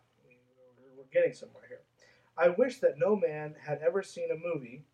We're 0.95 1.04
getting 1.12 1.34
somewhere 1.34 1.63
here. 1.67 1.82
I 2.38 2.49
wish 2.49 2.80
that 2.80 2.97
no 2.97 3.15
man 3.15 3.56
had 3.65 3.80
ever 3.86 4.04
seen 4.04 4.30
a 4.32 4.36
movie, 4.36 4.86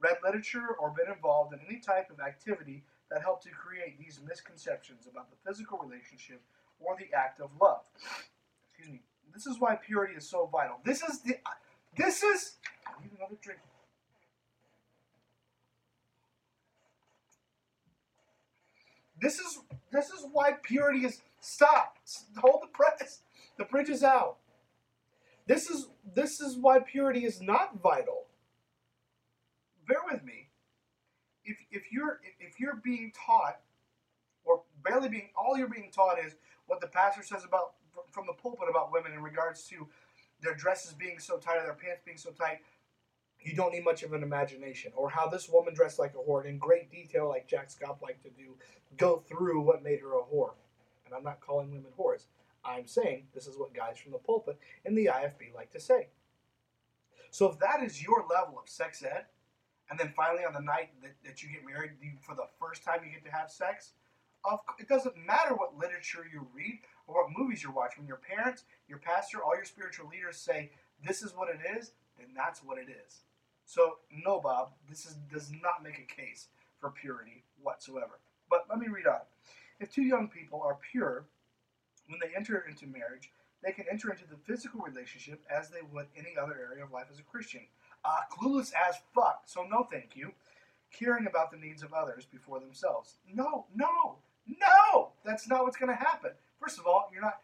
read 0.00 0.16
literature, 0.24 0.76
or 0.80 0.90
been 0.90 1.12
involved 1.12 1.54
in 1.54 1.60
any 1.68 1.80
type 1.80 2.10
of 2.10 2.20
activity 2.20 2.84
that 3.10 3.22
helped 3.22 3.44
to 3.44 3.50
create 3.50 3.98
these 3.98 4.20
misconceptions 4.26 5.06
about 5.10 5.30
the 5.30 5.36
physical 5.46 5.78
relationship 5.78 6.42
or 6.80 6.96
the 6.98 7.16
act 7.16 7.40
of 7.40 7.50
love. 7.60 7.82
Excuse 8.70 8.92
me. 8.92 9.02
This 9.32 9.46
is 9.46 9.58
why 9.58 9.76
purity 9.76 10.14
is 10.14 10.28
so 10.28 10.48
vital. 10.52 10.78
This 10.84 11.02
is 11.02 11.20
the. 11.20 11.36
This 11.96 12.22
is. 12.22 12.56
I 12.86 13.02
need 13.02 13.12
another 13.16 13.36
drink. 13.40 13.60
This 19.22 19.38
is 19.38 19.60
this 19.92 20.06
is 20.10 20.26
why 20.32 20.54
purity 20.62 21.06
is 21.06 21.22
stop. 21.40 21.96
Hold 22.38 22.62
the 22.62 22.66
press. 22.66 23.20
The 23.56 23.64
bridge 23.64 23.88
is 23.88 24.02
out. 24.02 24.38
This 25.46 25.70
is 25.70 25.86
this 26.14 26.40
is 26.40 26.56
why 26.56 26.80
purity 26.80 27.24
is 27.24 27.40
not 27.40 27.80
vital. 27.80 28.26
Bear 29.86 29.98
with 30.10 30.24
me. 30.24 30.48
If 31.44 31.56
if 31.70 31.92
you're 31.92 32.20
if 32.40 32.58
you're 32.58 32.80
being 32.82 33.12
taught, 33.14 33.60
or 34.44 34.62
barely 34.84 35.08
being 35.08 35.28
all 35.36 35.56
you're 35.56 35.68
being 35.68 35.90
taught 35.92 36.18
is 36.18 36.34
what 36.66 36.80
the 36.80 36.88
pastor 36.88 37.22
says 37.22 37.44
about 37.44 37.74
from 38.10 38.26
the 38.26 38.32
pulpit 38.32 38.68
about 38.68 38.92
women 38.92 39.12
in 39.12 39.22
regards 39.22 39.68
to 39.68 39.86
their 40.42 40.54
dresses 40.54 40.92
being 40.94 41.20
so 41.20 41.36
tight 41.36 41.58
or 41.58 41.62
their 41.62 41.74
pants 41.74 42.02
being 42.04 42.16
so 42.16 42.30
tight, 42.30 42.58
you 43.44 43.54
don't 43.54 43.72
need 43.72 43.84
much 43.84 44.02
of 44.02 44.12
an 44.12 44.22
imagination. 44.22 44.92
Or 44.96 45.10
how 45.10 45.28
this 45.28 45.48
woman 45.48 45.74
dressed 45.74 45.98
like 45.98 46.14
a 46.14 46.30
whore 46.30 46.44
in 46.44 46.58
great 46.58 46.90
detail, 46.90 47.28
like 47.28 47.48
Jack 47.48 47.68
Schaap 47.68 48.02
liked 48.02 48.22
to 48.24 48.30
do, 48.30 48.54
go 48.96 49.22
through 49.28 49.60
what 49.60 49.82
made 49.82 50.00
her 50.00 50.14
a 50.14 50.22
whore. 50.22 50.52
And 51.06 51.14
I'm 51.14 51.24
not 51.24 51.40
calling 51.40 51.70
women 51.70 51.92
whores. 51.98 52.26
I'm 52.64 52.86
saying 52.86 53.24
this 53.34 53.46
is 53.46 53.58
what 53.58 53.74
guys 53.74 53.98
from 53.98 54.12
the 54.12 54.18
pulpit 54.18 54.58
and 54.84 54.96
the 54.96 55.06
IFB 55.06 55.54
like 55.54 55.72
to 55.72 55.80
say. 55.80 56.08
So 57.30 57.50
if 57.50 57.58
that 57.58 57.82
is 57.82 58.02
your 58.02 58.24
level 58.30 58.58
of 58.62 58.68
sex 58.68 59.02
ed, 59.02 59.24
and 59.90 59.98
then 59.98 60.12
finally 60.14 60.44
on 60.44 60.52
the 60.52 60.60
night 60.60 60.90
that, 61.02 61.14
that 61.24 61.42
you 61.42 61.48
get 61.48 61.66
married, 61.66 61.92
you, 62.00 62.12
for 62.20 62.34
the 62.34 62.46
first 62.60 62.84
time 62.84 63.00
you 63.04 63.10
get 63.10 63.24
to 63.24 63.30
have 63.30 63.50
sex, 63.50 63.92
of, 64.44 64.60
it 64.78 64.88
doesn't 64.88 65.16
matter 65.26 65.54
what 65.54 65.76
literature 65.76 66.26
you 66.32 66.46
read 66.54 66.80
or 67.06 67.22
what 67.22 67.32
movies 67.36 67.62
you 67.62 67.70
watch. 67.70 67.92
When 67.96 68.06
your 68.06 68.18
parents, 68.18 68.64
your 68.88 68.98
pastor, 68.98 69.42
all 69.42 69.54
your 69.54 69.64
spiritual 69.64 70.08
leaders 70.08 70.36
say 70.36 70.70
this 71.04 71.22
is 71.22 71.32
what 71.34 71.48
it 71.48 71.60
is, 71.78 71.92
then 72.18 72.28
that's 72.34 72.60
what 72.60 72.78
it 72.78 72.88
is. 72.88 73.22
So 73.64 73.98
no, 74.24 74.40
Bob, 74.40 74.72
this 74.88 75.06
is, 75.06 75.14
does 75.32 75.50
not 75.50 75.82
make 75.82 75.98
a 75.98 76.20
case 76.20 76.48
for 76.78 76.90
purity 76.90 77.44
whatsoever. 77.62 78.18
But 78.50 78.66
let 78.68 78.78
me 78.78 78.88
read 78.88 79.06
on. 79.06 79.20
If 79.80 79.92
two 79.92 80.02
young 80.02 80.28
people 80.28 80.62
are 80.62 80.78
pure 80.90 81.24
when 82.08 82.18
they 82.20 82.36
enter 82.36 82.64
into 82.68 82.86
marriage, 82.86 83.30
they 83.64 83.72
can 83.72 83.84
enter 83.90 84.10
into 84.10 84.26
the 84.28 84.36
physical 84.36 84.80
relationship 84.80 85.42
as 85.50 85.70
they 85.70 85.80
would 85.92 86.06
any 86.16 86.34
other 86.40 86.56
area 86.58 86.84
of 86.84 86.92
life 86.92 87.06
as 87.12 87.18
a 87.18 87.22
Christian. 87.22 87.62
Uh, 88.04 88.16
clueless 88.30 88.72
as 88.88 88.96
fuck, 89.14 89.42
so 89.46 89.64
no 89.64 89.86
thank 89.90 90.16
you. 90.16 90.32
Caring 90.92 91.26
about 91.26 91.50
the 91.52 91.56
needs 91.56 91.82
of 91.82 91.92
others 91.92 92.26
before 92.26 92.58
themselves. 92.60 93.14
No, 93.32 93.66
no, 93.74 94.18
no! 94.46 95.12
That's 95.24 95.48
not 95.48 95.62
what's 95.62 95.76
going 95.76 95.96
to 95.96 96.04
happen. 96.04 96.32
First 96.60 96.78
of 96.78 96.86
all, 96.86 97.08
you're 97.12 97.22
not 97.22 97.40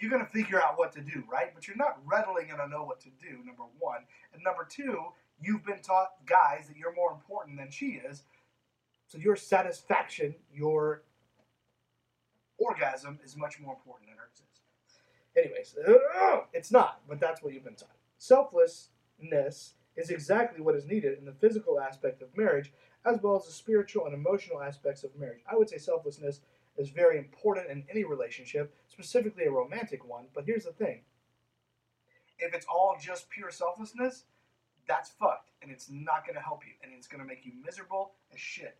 you're 0.00 0.10
going 0.10 0.24
to 0.24 0.32
figure 0.32 0.60
out 0.62 0.78
what 0.78 0.92
to 0.92 1.02
do, 1.02 1.22
right? 1.30 1.54
But 1.54 1.68
you're 1.68 1.76
not 1.76 1.98
readily 2.06 2.44
going 2.44 2.58
to 2.58 2.68
know 2.68 2.84
what 2.84 3.00
to 3.00 3.10
do, 3.20 3.44
number 3.44 3.64
one. 3.78 4.00
And 4.32 4.42
number 4.42 4.66
two, 4.68 5.04
you've 5.42 5.64
been 5.64 5.80
taught, 5.80 6.10
guys, 6.26 6.68
that 6.68 6.76
you're 6.76 6.94
more 6.94 7.12
important 7.12 7.58
than 7.58 7.70
she 7.70 8.00
is. 8.08 8.22
So 9.06 9.18
your 9.18 9.36
satisfaction, 9.36 10.34
your 10.52 11.02
orgasm 12.58 13.18
is 13.24 13.36
much 13.36 13.58
more 13.60 13.74
important 13.74 14.10
than 14.10 14.18
hers 14.18 14.42
is. 14.42 14.60
Anyways, 15.36 15.74
uh, 15.86 16.40
it's 16.52 16.70
not, 16.70 17.00
but 17.08 17.18
that's 17.18 17.42
what 17.42 17.52
you've 17.54 17.64
been 17.64 17.74
taught. 17.74 17.96
Selflessness 18.18 19.74
is 19.96 20.10
exactly 20.10 20.60
what 20.60 20.74
is 20.74 20.86
needed 20.86 21.18
in 21.18 21.24
the 21.24 21.32
physical 21.32 21.80
aspect 21.80 22.22
of 22.22 22.36
marriage, 22.36 22.72
as 23.04 23.18
well 23.22 23.36
as 23.36 23.46
the 23.46 23.52
spiritual 23.52 24.06
and 24.06 24.14
emotional 24.14 24.62
aspects 24.62 25.04
of 25.04 25.16
marriage. 25.16 25.40
I 25.50 25.56
would 25.56 25.68
say 25.68 25.78
selflessness 25.78 26.40
is 26.76 26.90
very 26.90 27.18
important 27.18 27.70
in 27.70 27.84
any 27.90 28.04
relationship, 28.04 28.74
specifically 28.88 29.44
a 29.44 29.50
romantic 29.50 30.06
one. 30.06 30.26
But 30.34 30.44
here's 30.46 30.64
the 30.64 30.72
thing 30.72 31.00
if 32.38 32.54
it's 32.54 32.66
all 32.66 32.96
just 33.00 33.28
pure 33.28 33.50
selflessness, 33.50 34.24
that's 34.90 35.10
fucked, 35.10 35.52
and 35.62 35.70
it's 35.70 35.88
not 35.88 36.26
going 36.26 36.34
to 36.34 36.42
help 36.42 36.62
you, 36.66 36.72
and 36.82 36.92
it's 36.92 37.06
going 37.06 37.20
to 37.20 37.26
make 37.26 37.46
you 37.46 37.52
miserable 37.64 38.14
as 38.34 38.40
shit. 38.40 38.76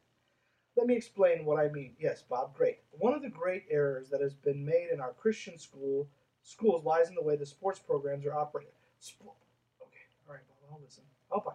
Let 0.76 0.88
me 0.88 0.96
explain 0.96 1.44
what 1.44 1.60
I 1.60 1.68
mean. 1.68 1.94
Yes, 2.00 2.20
Bob, 2.28 2.52
great. 2.52 2.78
One 2.90 3.14
of 3.14 3.22
the 3.22 3.28
great 3.28 3.64
errors 3.70 4.10
that 4.10 4.20
has 4.20 4.34
been 4.34 4.64
made 4.64 4.88
in 4.92 5.00
our 5.00 5.12
Christian 5.12 5.56
school 5.56 6.08
schools 6.42 6.84
lies 6.84 7.08
in 7.08 7.14
the 7.14 7.22
way 7.22 7.36
the 7.36 7.46
sports 7.46 7.78
programs 7.78 8.26
are 8.26 8.34
operated. 8.34 8.72
Sport. 8.98 9.36
Okay, 9.80 10.00
all 10.26 10.34
right, 10.34 10.42
Bob, 10.48 10.72
I'll 10.72 10.80
listen. 10.84 11.04
I'll 11.32 11.44
bite. 11.44 11.54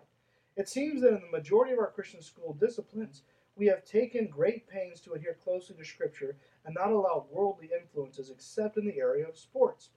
It 0.56 0.70
seems 0.70 1.02
that 1.02 1.10
in 1.10 1.22
the 1.22 1.38
majority 1.38 1.74
of 1.74 1.80
our 1.80 1.92
Christian 1.92 2.22
school 2.22 2.56
disciplines, 2.58 3.24
we 3.58 3.66
have 3.66 3.84
taken 3.84 4.28
great 4.28 4.70
pains 4.70 5.02
to 5.02 5.14
adhere 5.14 5.38
closely 5.44 5.76
to 5.76 5.84
Scripture 5.84 6.38
and 6.66 6.74
not 6.76 6.92
allow 6.92 7.26
worldly 7.30 7.72
influences 7.78 8.30
except 8.30 8.78
in 8.78 8.86
the 8.86 9.00
area 9.00 9.28
of 9.28 9.38
sports. 9.38 9.90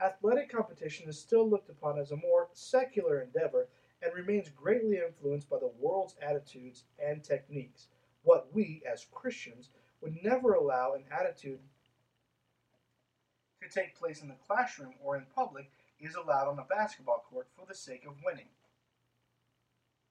Athletic 0.00 0.50
competition 0.50 1.08
is 1.08 1.18
still 1.18 1.48
looked 1.48 1.70
upon 1.70 1.98
as 1.98 2.12
a 2.12 2.16
more 2.16 2.48
secular 2.54 3.20
endeavor 3.20 3.68
and 4.02 4.14
remains 4.14 4.48
greatly 4.50 4.98
influenced 4.98 5.48
by 5.48 5.58
the 5.58 5.72
world's 5.78 6.16
attitudes 6.20 6.84
and 7.04 7.24
techniques. 7.24 7.88
What 8.22 8.48
we, 8.52 8.82
as 8.90 9.06
Christians, 9.12 9.70
would 10.00 10.16
never 10.22 10.54
allow 10.54 10.94
an 10.94 11.04
attitude 11.10 11.60
to 13.62 13.68
take 13.68 13.98
place 13.98 14.22
in 14.22 14.28
the 14.28 14.34
classroom 14.46 14.94
or 15.02 15.16
in 15.16 15.24
public 15.34 15.70
is 15.98 16.14
allowed 16.14 16.48
on 16.48 16.56
the 16.56 16.66
basketball 16.68 17.24
court 17.30 17.48
for 17.56 17.64
the 17.66 17.74
sake 17.74 18.04
of 18.06 18.14
winning. 18.24 18.48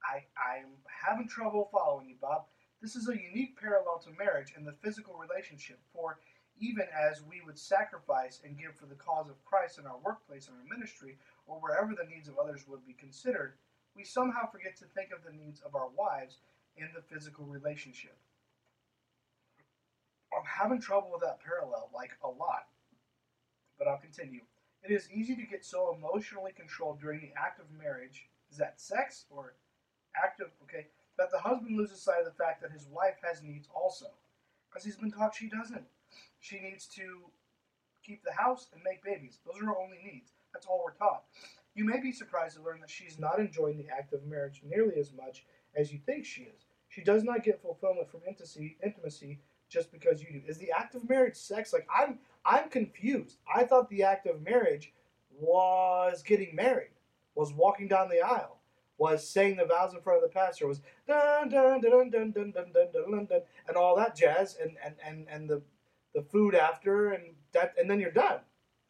I, 0.03 0.23
I'm 0.37 0.71
having 0.85 1.27
trouble 1.27 1.69
following 1.71 2.09
you, 2.09 2.15
Bob. 2.21 2.45
This 2.81 2.95
is 2.95 3.07
a 3.09 3.21
unique 3.21 3.59
parallel 3.59 3.99
to 3.99 4.17
marriage 4.17 4.53
and 4.55 4.65
the 4.65 4.75
physical 4.83 5.15
relationship, 5.15 5.79
for 5.93 6.19
even 6.59 6.85
as 6.93 7.23
we 7.23 7.41
would 7.45 7.57
sacrifice 7.57 8.41
and 8.43 8.57
give 8.57 8.75
for 8.75 8.85
the 8.85 8.95
cause 8.95 9.29
of 9.29 9.43
Christ 9.45 9.79
in 9.79 9.85
our 9.85 9.97
workplace 10.03 10.47
and 10.47 10.57
our 10.57 10.77
ministry, 10.77 11.17
or 11.47 11.59
wherever 11.59 11.93
the 11.93 12.09
needs 12.09 12.27
of 12.27 12.37
others 12.37 12.67
would 12.67 12.85
be 12.85 12.93
considered, 12.93 13.53
we 13.95 14.03
somehow 14.03 14.49
forget 14.51 14.75
to 14.77 14.85
think 14.85 15.09
of 15.11 15.23
the 15.23 15.35
needs 15.35 15.61
of 15.61 15.75
our 15.75 15.87
wives 15.97 16.37
in 16.77 16.89
the 16.93 17.01
physical 17.01 17.45
relationship. 17.45 18.15
I'm 20.35 20.43
having 20.45 20.81
trouble 20.81 21.11
with 21.11 21.21
that 21.21 21.39
parallel, 21.39 21.89
like 21.93 22.11
a 22.23 22.27
lot. 22.27 22.67
But 23.79 23.87
I'll 23.87 23.97
continue. 23.97 24.41
It 24.83 24.91
is 24.91 25.09
easy 25.11 25.35
to 25.35 25.43
get 25.43 25.65
so 25.65 25.95
emotionally 25.97 26.51
controlled 26.55 26.99
during 26.99 27.21
the 27.21 27.31
act 27.39 27.59
of 27.59 27.65
marriage. 27.71 28.27
Is 28.51 28.57
that 28.57 28.79
sex 28.79 29.25
or 29.29 29.53
act 30.15 30.41
of, 30.41 30.47
okay, 30.63 30.87
that 31.17 31.31
the 31.31 31.39
husband 31.39 31.77
loses 31.77 32.01
sight 32.01 32.19
of 32.19 32.25
the 32.25 32.43
fact 32.43 32.61
that 32.61 32.71
his 32.71 32.87
wife 32.91 33.15
has 33.23 33.41
needs 33.41 33.67
also. 33.73 34.07
Because 34.69 34.83
he's 34.83 34.97
been 34.97 35.11
taught 35.11 35.35
she 35.35 35.49
doesn't. 35.49 35.85
She 36.41 36.59
needs 36.59 36.85
to 36.95 37.31
keep 38.05 38.23
the 38.23 38.33
house 38.33 38.67
and 38.73 38.81
make 38.83 39.03
babies. 39.03 39.39
Those 39.45 39.61
are 39.61 39.67
her 39.67 39.77
only 39.77 39.97
needs. 40.03 40.31
That's 40.53 40.67
all 40.67 40.83
we're 40.83 40.93
taught. 40.93 41.23
You 41.75 41.83
may 41.83 41.99
be 41.99 42.11
surprised 42.11 42.55
to 42.55 42.63
learn 42.63 42.79
that 42.79 42.89
she's 42.89 43.19
not 43.19 43.39
enjoying 43.39 43.77
the 43.77 43.87
act 43.93 44.13
of 44.13 44.25
marriage 44.25 44.61
nearly 44.65 44.95
as 44.97 45.11
much 45.13 45.45
as 45.75 45.91
you 45.91 45.99
think 46.05 46.25
she 46.25 46.43
is. 46.43 46.65
She 46.87 47.01
does 47.03 47.23
not 47.23 47.43
get 47.43 47.61
fulfillment 47.61 48.09
from 48.09 48.21
intimacy, 48.25 48.77
intimacy 48.83 49.39
just 49.69 49.91
because 49.91 50.21
you 50.21 50.27
do. 50.31 50.41
Is 50.47 50.57
the 50.57 50.71
act 50.71 50.95
of 50.95 51.07
marriage 51.09 51.35
sex? 51.35 51.73
Like 51.73 51.87
I'm, 51.93 52.19
I'm 52.45 52.69
confused. 52.69 53.37
I 53.53 53.65
thought 53.65 53.89
the 53.89 54.03
act 54.03 54.25
of 54.25 54.41
marriage 54.41 54.93
was 55.37 56.23
getting 56.23 56.55
married, 56.55 56.91
was 57.35 57.51
walking 57.51 57.89
down 57.89 58.09
the 58.09 58.21
aisle, 58.21 58.59
was 58.97 59.27
saying 59.27 59.57
the 59.57 59.65
vows 59.65 59.93
in 59.93 60.01
front 60.01 60.23
of 60.23 60.29
the 60.29 60.33
pastor, 60.33 60.67
was 60.67 60.79
dun 61.07 61.49
dun 61.49 61.81
dun 61.81 62.09
dun 62.09 62.31
dun 62.31 62.31
dun 62.31 62.51
dun 62.53 62.71
dun 62.73 63.11
dun, 63.11 63.25
dun 63.25 63.41
and 63.67 63.75
all 63.75 63.95
that 63.97 64.15
jazz, 64.15 64.55
and 64.61 64.77
and 64.83 64.95
and 65.05 65.27
and 65.29 65.49
the 65.49 65.61
the 66.13 66.21
food 66.21 66.55
after, 66.55 67.11
and 67.11 67.33
that, 67.51 67.73
and 67.77 67.89
then 67.89 67.99
you're 67.99 68.11
done. 68.11 68.39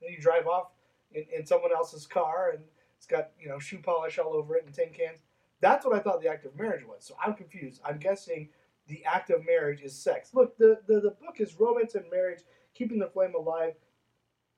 And 0.01 0.13
you 0.13 0.21
drive 0.21 0.45
off 0.45 0.67
in, 1.11 1.25
in 1.35 1.45
someone 1.45 1.71
else's 1.73 2.05
car, 2.05 2.51
and 2.53 2.63
it's 3.05 3.11
got 3.11 3.29
you 3.39 3.47
know 3.47 3.59
shoe 3.59 3.77
polish 3.77 4.17
all 4.17 4.33
over 4.33 4.55
it 4.55 4.65
and 4.65 4.73
tin 4.73 4.89
cans. 4.89 5.21
That's 5.61 5.85
what 5.85 5.95
I 5.95 5.99
thought 5.99 6.21
the 6.21 6.27
act 6.27 6.45
of 6.45 6.57
marriage 6.57 6.85
was. 6.85 7.05
So 7.05 7.15
I'm 7.23 7.33
confused. 7.33 7.81
I'm 7.85 7.99
guessing 7.99 8.49
the 8.87 9.03
act 9.05 9.29
of 9.29 9.45
marriage 9.45 9.81
is 9.81 9.97
sex. 9.97 10.31
Look, 10.33 10.57
the, 10.57 10.79
the, 10.87 10.99
the 10.99 11.15
book 11.21 11.39
is 11.39 11.59
romance 11.59 11.95
and 11.95 12.05
marriage, 12.11 12.39
keeping 12.73 12.99
the 12.99 13.07
flame 13.07 13.33
alive. 13.35 13.73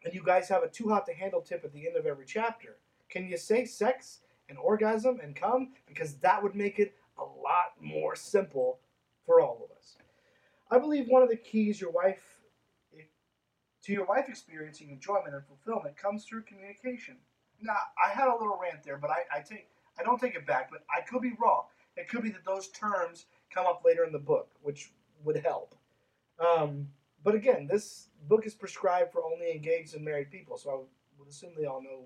And 0.03 0.13
you 0.13 0.23
guys 0.23 0.49
have 0.49 0.63
a 0.63 0.69
too 0.69 0.89
hot 0.89 1.05
to 1.05 1.13
handle 1.13 1.41
tip 1.41 1.63
at 1.63 1.73
the 1.73 1.87
end 1.87 1.97
of 1.97 2.05
every 2.05 2.25
chapter. 2.25 2.77
Can 3.09 3.27
you 3.27 3.37
say 3.37 3.65
sex 3.65 4.19
and 4.49 4.57
orgasm 4.57 5.19
and 5.21 5.35
come? 5.35 5.73
Because 5.87 6.15
that 6.15 6.41
would 6.41 6.55
make 6.55 6.79
it 6.79 6.95
a 7.17 7.23
lot 7.23 7.73
more 7.79 8.15
simple 8.15 8.79
for 9.25 9.39
all 9.39 9.61
of 9.63 9.77
us. 9.77 9.97
I 10.71 10.79
believe 10.79 11.07
one 11.07 11.23
of 11.23 11.29
the 11.29 11.37
keys 11.37 11.79
your 11.79 11.91
wife 11.91 12.41
to 13.83 13.93
your 13.93 14.05
wife 14.05 14.25
experiencing 14.27 14.89
enjoyment 14.89 15.33
and 15.33 15.45
fulfillment 15.45 15.95
comes 15.95 16.25
through 16.25 16.41
communication. 16.41 17.15
Now, 17.61 17.77
I 18.03 18.11
had 18.11 18.27
a 18.27 18.33
little 18.33 18.59
rant 18.61 18.83
there, 18.83 18.97
but 18.97 19.09
I, 19.09 19.37
I 19.37 19.39
take 19.41 19.67
I 19.99 20.03
don't 20.03 20.19
take 20.19 20.35
it 20.35 20.45
back, 20.45 20.69
but 20.69 20.83
I 20.95 21.01
could 21.01 21.21
be 21.21 21.33
wrong. 21.41 21.63
It 21.95 22.07
could 22.07 22.21
be 22.21 22.29
that 22.29 22.45
those 22.45 22.67
terms 22.69 23.25
come 23.49 23.65
up 23.65 23.81
later 23.83 24.03
in 24.03 24.11
the 24.11 24.19
book, 24.19 24.49
which 24.61 24.91
would 25.23 25.37
help. 25.37 25.73
Um, 26.39 26.87
but 27.23 27.33
again, 27.33 27.67
this 27.67 28.09
book 28.27 28.45
is 28.45 28.53
prescribed 28.53 29.11
for 29.11 29.23
only 29.23 29.51
engaged 29.51 29.95
and 29.95 30.05
married 30.05 30.29
people, 30.29 30.57
so 30.57 30.69
I 30.69 30.75
would 31.19 31.27
assume 31.27 31.51
they 31.57 31.65
all 31.65 31.81
know 31.81 32.05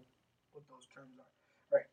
what 0.54 0.64
those 0.70 0.88
terms 0.94 1.18
are. 1.20 1.78
Right. 1.78 1.86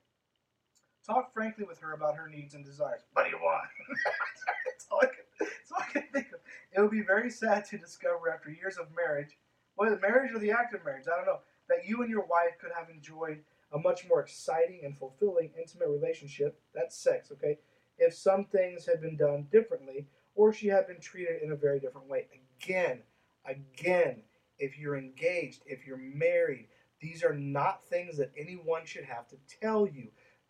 Talk 1.05 1.33
frankly 1.33 1.65
with 1.65 1.81
her 1.81 1.95
about 1.95 2.17
her 2.17 2.29
needs 2.29 2.55
and 2.55 2.65
desires. 2.65 3.01
What 3.13 3.25
do 3.25 3.31
you 3.31 3.39
want? 3.39 3.65
that's, 4.67 4.87
all 4.91 5.01
I 5.03 5.07
can, 5.07 5.25
that's 5.41 5.73
all 5.73 5.83
I 5.83 5.93
can 5.93 6.05
think 6.13 6.29
of. 6.33 6.41
It 6.73 6.81
would 6.81 6.93
be 6.93 7.03
very 7.03 7.31
sad 7.31 7.65
to 7.67 7.79
discover 7.79 8.31
after 8.33 8.51
years 8.51 8.77
of 8.77 8.87
marriage, 8.95 9.37
whether 9.75 9.97
the 9.97 10.01
marriage 10.01 10.33
or 10.33 10.39
the 10.39 10.53
act 10.53 10.75
of 10.75 10.85
marriage, 10.85 11.07
I 11.13 11.17
don't 11.17 11.27
know, 11.27 11.41
that 11.69 11.87
you 11.87 12.03
and 12.03 12.11
your 12.11 12.27
wife 12.27 12.59
could 12.61 12.73
have 12.77 12.91
enjoyed 12.91 13.41
a 13.73 13.79
much 13.79 14.07
more 14.09 14.21
exciting 14.21 14.81
and 14.85 14.97
fulfilling 14.97 15.51
intimate 15.59 15.89
relationship. 15.89 16.59
That's 16.75 16.97
sex, 16.97 17.31
okay? 17.33 17.59
If 17.99 18.15
some 18.15 18.45
things 18.45 18.87
had 18.87 19.01
been 19.01 19.17
done 19.17 19.49
differently, 19.51 20.07
or 20.35 20.53
she 20.53 20.69
had 20.69 20.87
been 20.87 21.01
treated 21.01 21.43
in 21.43 21.53
a 21.53 21.57
very 21.57 21.81
different 21.81 22.09
way. 22.09 22.27
Again, 22.63 23.01
again, 23.45 24.23
if 24.59 24.79
you're 24.79 24.97
engaged, 24.97 25.63
if 25.67 25.87
you're 25.87 25.97
married, 25.99 26.69
these 27.01 27.23
are 27.23 27.35
not 27.35 27.85
things 27.85 28.17
that 28.17 28.33
anyone 28.37 28.85
should 28.85 29.05
have 29.05 29.29
to 29.29 29.37
tell 29.61 29.87
you. 29.87 30.09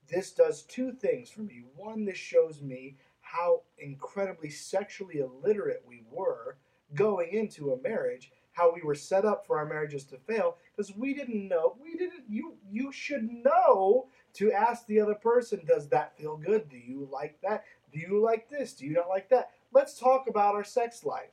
This 0.09 0.33
does 0.33 0.62
two 0.62 0.92
things 0.92 1.31
for 1.31 1.42
me. 1.42 1.64
One, 1.74 2.04
this 2.04 2.16
shows 2.16 2.62
me 2.62 2.96
how 3.20 3.62
incredibly 3.78 4.48
sexually 4.48 5.18
illiterate 5.18 5.83
we 5.87 6.02
were 6.11 6.57
going 6.94 7.33
into 7.33 7.72
a 7.72 7.83
marriage 7.83 8.33
how 8.59 8.73
we 8.75 8.83
were 8.83 8.94
set 8.94 9.25
up 9.25 9.47
for 9.47 9.57
our 9.57 9.64
marriages 9.64 10.05
to 10.05 10.16
fail 10.16 10.57
because 10.77 10.94
we 10.97 11.14
didn't 11.14 11.47
know 11.47 11.77
we 11.81 11.94
didn't 11.94 12.25
you 12.29 12.55
you 12.68 12.90
should 12.90 13.23
know 13.23 14.09
to 14.35 14.53
ask 14.53 14.85
the 14.87 15.01
other 15.01 15.14
person 15.14 15.61
does 15.64 15.88
that 15.88 16.16
feel 16.18 16.37
good? 16.37 16.68
Do 16.68 16.77
you 16.77 17.09
like 17.11 17.40
that? 17.42 17.64
Do 17.92 18.01
you 18.01 18.21
like 18.21 18.51
this? 18.51 18.73
Do 18.73 18.85
you 18.85 18.94
not 18.94 19.09
like 19.09 19.29
that? 19.31 19.51
Let's 19.73 19.99
talk 19.99 20.27
about 20.29 20.57
our 20.57 20.64
sex 20.64 21.05
life. 21.05 21.31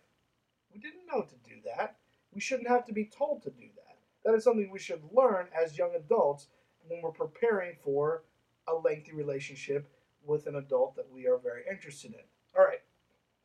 We 0.71 0.79
didn't 0.79 1.07
know 1.11 1.23
to 1.23 1.35
do 1.49 1.55
that. 1.65 1.97
We 2.31 2.41
shouldn't 2.41 2.69
have 2.69 2.85
to 2.85 2.93
be 2.93 3.05
told 3.05 3.41
to 3.43 3.49
do 3.49 3.69
that. 3.75 3.97
That 4.23 4.35
is 4.35 4.43
something 4.43 4.69
we 4.69 4.79
should 4.79 5.01
learn 5.11 5.47
as 5.59 5.77
young 5.77 5.95
adults 5.95 6.47
when 6.87 7.01
we're 7.01 7.11
preparing 7.11 7.75
for 7.83 8.23
a 8.67 8.73
lengthy 8.75 9.13
relationship 9.13 9.91
with 10.23 10.45
an 10.45 10.55
adult 10.55 10.95
that 10.95 11.11
we 11.11 11.27
are 11.27 11.37
very 11.37 11.63
interested 11.69 12.11
in. 12.13 12.25
All 12.57 12.65
right. 12.65 12.81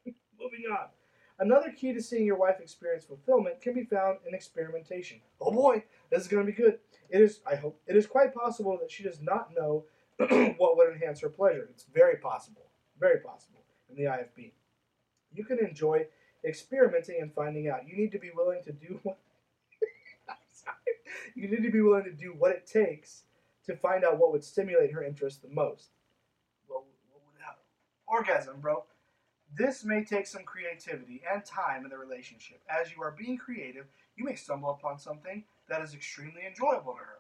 Moving 0.39 0.65
on 0.71 0.89
Another 1.41 1.73
key 1.73 1.95
to 1.95 2.03
seeing 2.03 2.27
your 2.27 2.37
wife 2.37 2.61
experience 2.61 3.07
fulfillment 3.07 3.63
can 3.63 3.73
be 3.73 3.85
found 3.85 4.19
in 4.29 4.35
experimentation. 4.35 5.21
Oh 5.41 5.51
boy, 5.51 5.83
this 6.11 6.21
is 6.21 6.29
going 6.29 6.45
to 6.45 6.53
be 6.53 6.57
good. 6.57 6.79
It 7.09 7.23
is, 7.23 7.41
I 7.51 7.55
hope, 7.55 7.81
it 7.87 7.97
is 7.97 8.07
quite 8.07 8.35
possible 8.35 8.79
that 8.79 8.91
she 8.91 9.03
does 9.03 9.23
not 9.23 9.49
know 9.57 9.87
what 10.19 10.77
would 10.77 10.93
enhance 10.93 11.21
her 11.21 11.31
pleasure. 11.31 11.67
It's 11.71 11.87
very 11.95 12.17
possible, 12.17 12.67
very 12.99 13.21
possible 13.21 13.63
in 13.89 13.97
the 13.97 14.11
IFB. 14.11 14.53
You 15.33 15.45
can 15.45 15.59
enjoy 15.59 16.07
experimenting 16.45 17.23
and 17.23 17.33
finding 17.33 17.69
out. 17.69 17.89
You 17.89 17.97
need 17.97 18.13
to 18.13 18.19
be 18.19 18.31
willing 18.35 18.63
to 18.65 18.73
do 18.73 19.01
what. 19.03 19.17
you 21.35 21.49
need 21.49 21.63
to 21.63 21.71
be 21.71 21.81
willing 21.81 22.05
to 22.05 22.13
do 22.13 22.35
what 22.37 22.53
it 22.53 22.67
takes 22.67 23.23
to 23.65 23.75
find 23.75 24.05
out 24.05 24.19
what 24.19 24.31
would 24.33 24.45
stimulate 24.45 24.93
her 24.93 25.03
interest 25.03 25.41
the 25.41 25.49
most. 25.49 25.89
Well, 26.69 26.85
what 27.11 27.23
would 27.33 27.41
happen? 27.41 27.63
Orgasm, 28.07 28.61
bro. 28.61 28.85
This 29.57 29.85
may 29.85 30.05
take 30.05 30.27
some 30.27 30.45
creativity 30.45 31.23
and 31.31 31.45
time 31.45 31.85
in 31.85 31.91
the 31.91 31.99
relationship. 31.99 32.61
As 32.69 32.95
you 32.95 33.03
are 33.03 33.11
being 33.11 33.37
creative, 33.37 33.87
you 34.17 34.25
may 34.25 34.37
stumble 34.37 34.71
upon 34.71 34.99
something 34.99 35.45
that 35.69 35.83
is 35.83 35.95
extremely 35.95 36.43
enjoyable 36.47 36.93
to 36.93 36.99
her. 36.99 37.19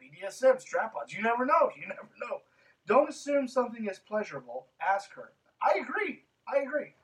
BDSM, 0.00 0.60
strap-ons, 0.60 1.12
you 1.12 1.22
never 1.22 1.44
know, 1.44 1.70
you 1.78 1.86
never 1.86 2.08
know. 2.20 2.40
Don't 2.86 3.10
assume 3.10 3.48
something 3.48 3.86
is 3.86 3.98
pleasurable. 3.98 4.66
Ask 4.80 5.12
her. 5.14 5.32
I 5.62 5.80
agree. 5.80 6.22
I 6.52 6.58
agree. 6.58 6.94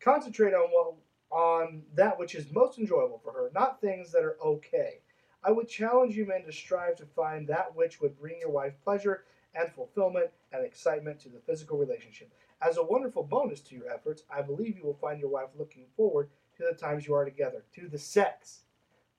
Concentrate 0.00 0.54
on 0.54 0.68
what 0.70 0.94
on 1.30 1.82
that 1.94 2.18
which 2.18 2.34
is 2.34 2.50
most 2.50 2.78
enjoyable 2.78 3.20
for 3.22 3.32
her, 3.32 3.50
not 3.54 3.80
things 3.80 4.10
that 4.10 4.24
are 4.24 4.36
okay. 4.44 4.98
I 5.44 5.52
would 5.52 5.68
challenge 5.68 6.16
you 6.16 6.26
men 6.26 6.44
to 6.44 6.52
strive 6.52 6.96
to 6.96 7.06
find 7.06 7.46
that 7.46 7.74
which 7.74 8.00
would 8.00 8.18
bring 8.18 8.40
your 8.40 8.50
wife 8.50 8.74
pleasure 8.82 9.24
and 9.54 9.70
fulfillment 9.72 10.30
and 10.52 10.64
excitement 10.64 11.20
to 11.20 11.28
the 11.28 11.38
physical 11.38 11.78
relationship. 11.78 12.32
As 12.62 12.76
a 12.76 12.82
wonderful 12.82 13.22
bonus 13.22 13.60
to 13.60 13.74
your 13.74 13.90
efforts, 13.90 14.22
I 14.30 14.42
believe 14.42 14.76
you 14.76 14.84
will 14.84 14.98
find 15.00 15.18
your 15.18 15.30
wife 15.30 15.48
looking 15.58 15.86
forward 15.96 16.28
to 16.56 16.64
the 16.70 16.76
times 16.76 17.06
you 17.06 17.14
are 17.14 17.24
together, 17.24 17.64
to 17.74 17.88
the 17.88 17.98
sex. 17.98 18.60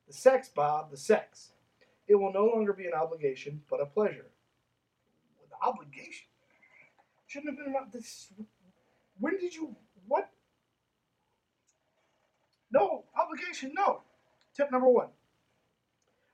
The 0.08 0.14
sex, 0.14 0.50
Bob, 0.50 0.92
the 0.92 0.98
sex. 0.98 1.52
It 2.08 2.16
will 2.16 2.34
no 2.34 2.46
longer 2.46 2.74
be 2.74 2.86
an 2.86 2.94
obligation, 2.94 3.62
but 3.70 3.82
a 3.82 3.86
pleasure. 3.86 4.28
An 5.42 5.68
obligation? 5.68 6.28
Shouldn't 7.26 7.52
have 7.52 7.58
been 7.58 7.74
about 7.74 7.92
this. 7.92 8.28
When 9.20 9.38
did 9.38 9.56
you. 9.56 9.76
What? 10.08 10.30
No, 12.72 13.06
obligation, 13.20 13.72
no. 13.74 14.02
Tip 14.56 14.72
number 14.72 14.88
one. 14.88 15.08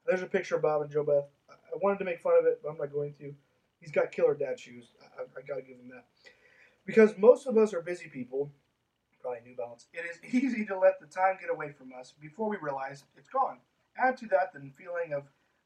There's 0.05 0.21
a 0.21 0.27
picture 0.27 0.55
of 0.55 0.61
Bob 0.61 0.81
and 0.81 0.91
JoBeth. 0.91 1.25
I 1.49 1.77
wanted 1.81 1.99
to 1.99 2.05
make 2.05 2.19
fun 2.19 2.33
of 2.39 2.45
it, 2.45 2.59
but 2.63 2.69
I'm 2.69 2.77
not 2.77 2.91
going 2.91 3.13
to. 3.19 3.33
He's 3.79 3.91
got 3.91 4.11
killer 4.11 4.33
dad 4.33 4.59
shoes. 4.59 4.87
I, 5.17 5.21
I 5.21 5.41
got 5.47 5.55
to 5.55 5.61
give 5.61 5.77
him 5.77 5.89
that. 5.89 6.05
Because 6.87 7.17
most 7.17 7.47
of 7.47 7.57
us 7.57 7.73
are 7.73 7.81
busy 7.81 8.07
people, 8.07 8.49
probably 9.21 9.41
New 9.45 9.57
Balance, 9.57 9.87
it 9.93 10.05
is 10.09 10.33
easy 10.33 10.65
to 10.65 10.79
let 10.79 11.01
the 11.01 11.05
time 11.05 11.37
get 11.39 11.51
away 11.51 11.69
from 11.69 11.91
us 11.93 12.13
before 12.19 12.49
we 12.49 12.55
realize 12.61 13.03
it's 13.17 13.27
gone. 13.27 13.57
Add 13.99 14.15
to 14.17 14.27
that 14.27 14.53
the 14.53 14.71
feeling 14.77 15.11
of 15.13 15.23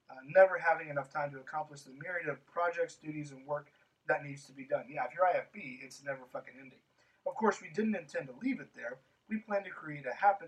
uh, 0.10 0.15
never 0.36 0.57
having 0.57 0.89
enough 0.89 1.13
time 1.13 1.31
to 1.31 1.38
accomplish 1.38 1.81
the 1.81 1.91
myriad 1.91 2.27
of 2.27 2.43
projects, 2.47 2.95
duties, 2.95 3.31
and 3.31 3.45
work 3.45 3.67
that 4.07 4.23
needs 4.25 4.47
to 4.47 4.51
be 4.51 4.65
done. 4.65 4.86
Yeah, 4.89 5.05
if 5.05 5.13
you're 5.13 5.25
IFB, 5.25 5.84
it's 5.84 6.03
never 6.03 6.21
fucking 6.34 6.55
ending. 6.60 6.79
Of 7.27 7.36
course, 7.36 7.62
we 7.62 7.69
didn't 7.69 7.95
intend 7.95 8.27
to 8.27 8.34
leave 8.41 8.60
it 8.60 8.73
there. 8.75 8.97
We 9.29 9.38
plan 9.38 9.63
to 9.63 9.69
create 9.69 10.05
a 10.12 10.15
happen. 10.15 10.47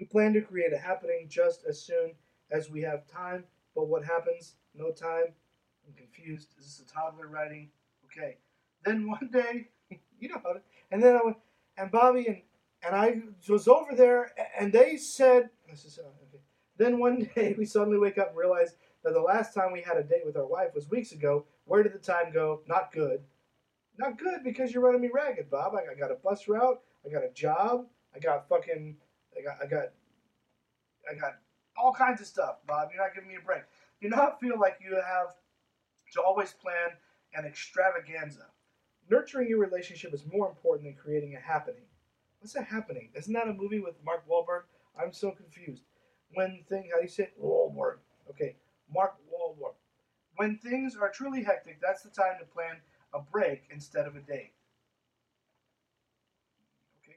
We 0.00 0.06
plan 0.06 0.32
to 0.32 0.40
create 0.40 0.72
a 0.72 0.78
happening 0.78 1.28
just 1.28 1.64
as 1.68 1.80
soon 1.80 2.14
as 2.50 2.68
we 2.68 2.82
have 2.82 3.06
time. 3.06 3.44
But 3.76 3.86
what 3.86 4.04
happens? 4.04 4.56
No 4.74 4.90
time. 4.90 5.32
I'm 5.86 5.94
confused. 5.94 6.48
Is 6.58 6.64
this 6.64 6.80
a 6.84 6.92
toddler 6.92 7.28
writing? 7.28 7.70
Okay. 8.06 8.38
Then 8.86 9.08
one 9.08 9.28
day, 9.32 9.68
you 10.20 10.28
know 10.28 10.40
and 10.90 11.02
then 11.02 11.16
I 11.16 11.20
went, 11.24 11.36
and 11.76 11.90
Bobby 11.90 12.26
and 12.28 12.40
and 12.86 12.94
I 12.94 13.20
was 13.48 13.66
over 13.66 13.94
there, 13.94 14.32
and 14.58 14.72
they 14.72 14.96
said, 14.96 15.50
this 15.68 15.84
is, 15.84 15.98
uh, 15.98 16.02
okay. 16.02 16.42
then 16.76 17.00
one 17.00 17.28
day 17.34 17.54
we 17.58 17.64
suddenly 17.64 17.98
wake 17.98 18.16
up 18.16 18.28
and 18.28 18.36
realize 18.36 18.76
that 19.02 19.12
the 19.12 19.20
last 19.20 19.54
time 19.54 19.72
we 19.72 19.80
had 19.80 19.96
a 19.96 20.04
date 20.04 20.24
with 20.24 20.36
our 20.36 20.46
wife 20.46 20.74
was 20.74 20.88
weeks 20.88 21.12
ago. 21.12 21.44
Where 21.64 21.82
did 21.82 21.94
the 21.94 21.98
time 21.98 22.32
go? 22.32 22.60
Not 22.68 22.92
good. 22.92 23.22
Not 23.98 24.18
good 24.18 24.44
because 24.44 24.72
you're 24.72 24.82
running 24.82 25.00
me 25.00 25.10
ragged, 25.12 25.50
Bob. 25.50 25.74
I, 25.74 25.92
I 25.92 25.98
got 25.98 26.12
a 26.12 26.16
bus 26.16 26.46
route. 26.46 26.80
I 27.04 27.08
got 27.08 27.24
a 27.24 27.30
job. 27.34 27.86
I 28.14 28.18
got 28.18 28.48
fucking. 28.48 28.96
I 29.36 29.42
got. 29.42 29.56
I 29.62 29.66
got. 29.66 29.92
I 31.10 31.14
got 31.14 31.38
all 31.76 31.92
kinds 31.92 32.20
of 32.20 32.26
stuff, 32.26 32.56
Bob. 32.66 32.90
You're 32.92 33.02
not 33.02 33.14
giving 33.14 33.28
me 33.28 33.36
a 33.36 33.44
break. 33.44 33.62
Do 34.00 34.08
not 34.08 34.38
feel 34.40 34.58
like 34.60 34.78
you 34.80 34.94
have 34.94 35.34
to 36.12 36.22
always 36.22 36.52
plan 36.52 36.90
an 37.34 37.44
extravaganza. 37.44 38.46
Nurturing 39.08 39.48
your 39.48 39.60
relationship 39.60 40.12
is 40.12 40.24
more 40.32 40.48
important 40.48 40.84
than 40.88 40.94
creating 40.94 41.36
a 41.36 41.40
happening. 41.40 41.82
What's 42.40 42.56
a 42.56 42.62
happening? 42.62 43.10
Isn't 43.14 43.32
that 43.34 43.48
a 43.48 43.52
movie 43.52 43.80
with 43.80 43.94
Mark 44.04 44.24
Wahlberg? 44.28 44.62
I'm 45.00 45.12
so 45.12 45.30
confused. 45.30 45.82
When 46.34 46.64
thing, 46.68 46.88
how 46.90 46.98
do 46.98 47.02
you 47.02 47.08
say 47.08 47.24
it? 47.24 47.40
Wahlberg. 47.40 47.98
Okay. 48.30 48.56
Mark 48.92 49.14
Wahlberg. 49.32 49.74
When 50.36 50.58
things 50.58 50.96
are 50.96 51.08
truly 51.10 51.42
hectic, 51.42 51.80
that's 51.80 52.02
the 52.02 52.10
time 52.10 52.34
to 52.40 52.44
plan 52.46 52.76
a 53.14 53.20
break 53.20 53.62
instead 53.70 54.06
of 54.06 54.16
a 54.16 54.20
date. 54.20 54.52
Okay. 57.02 57.16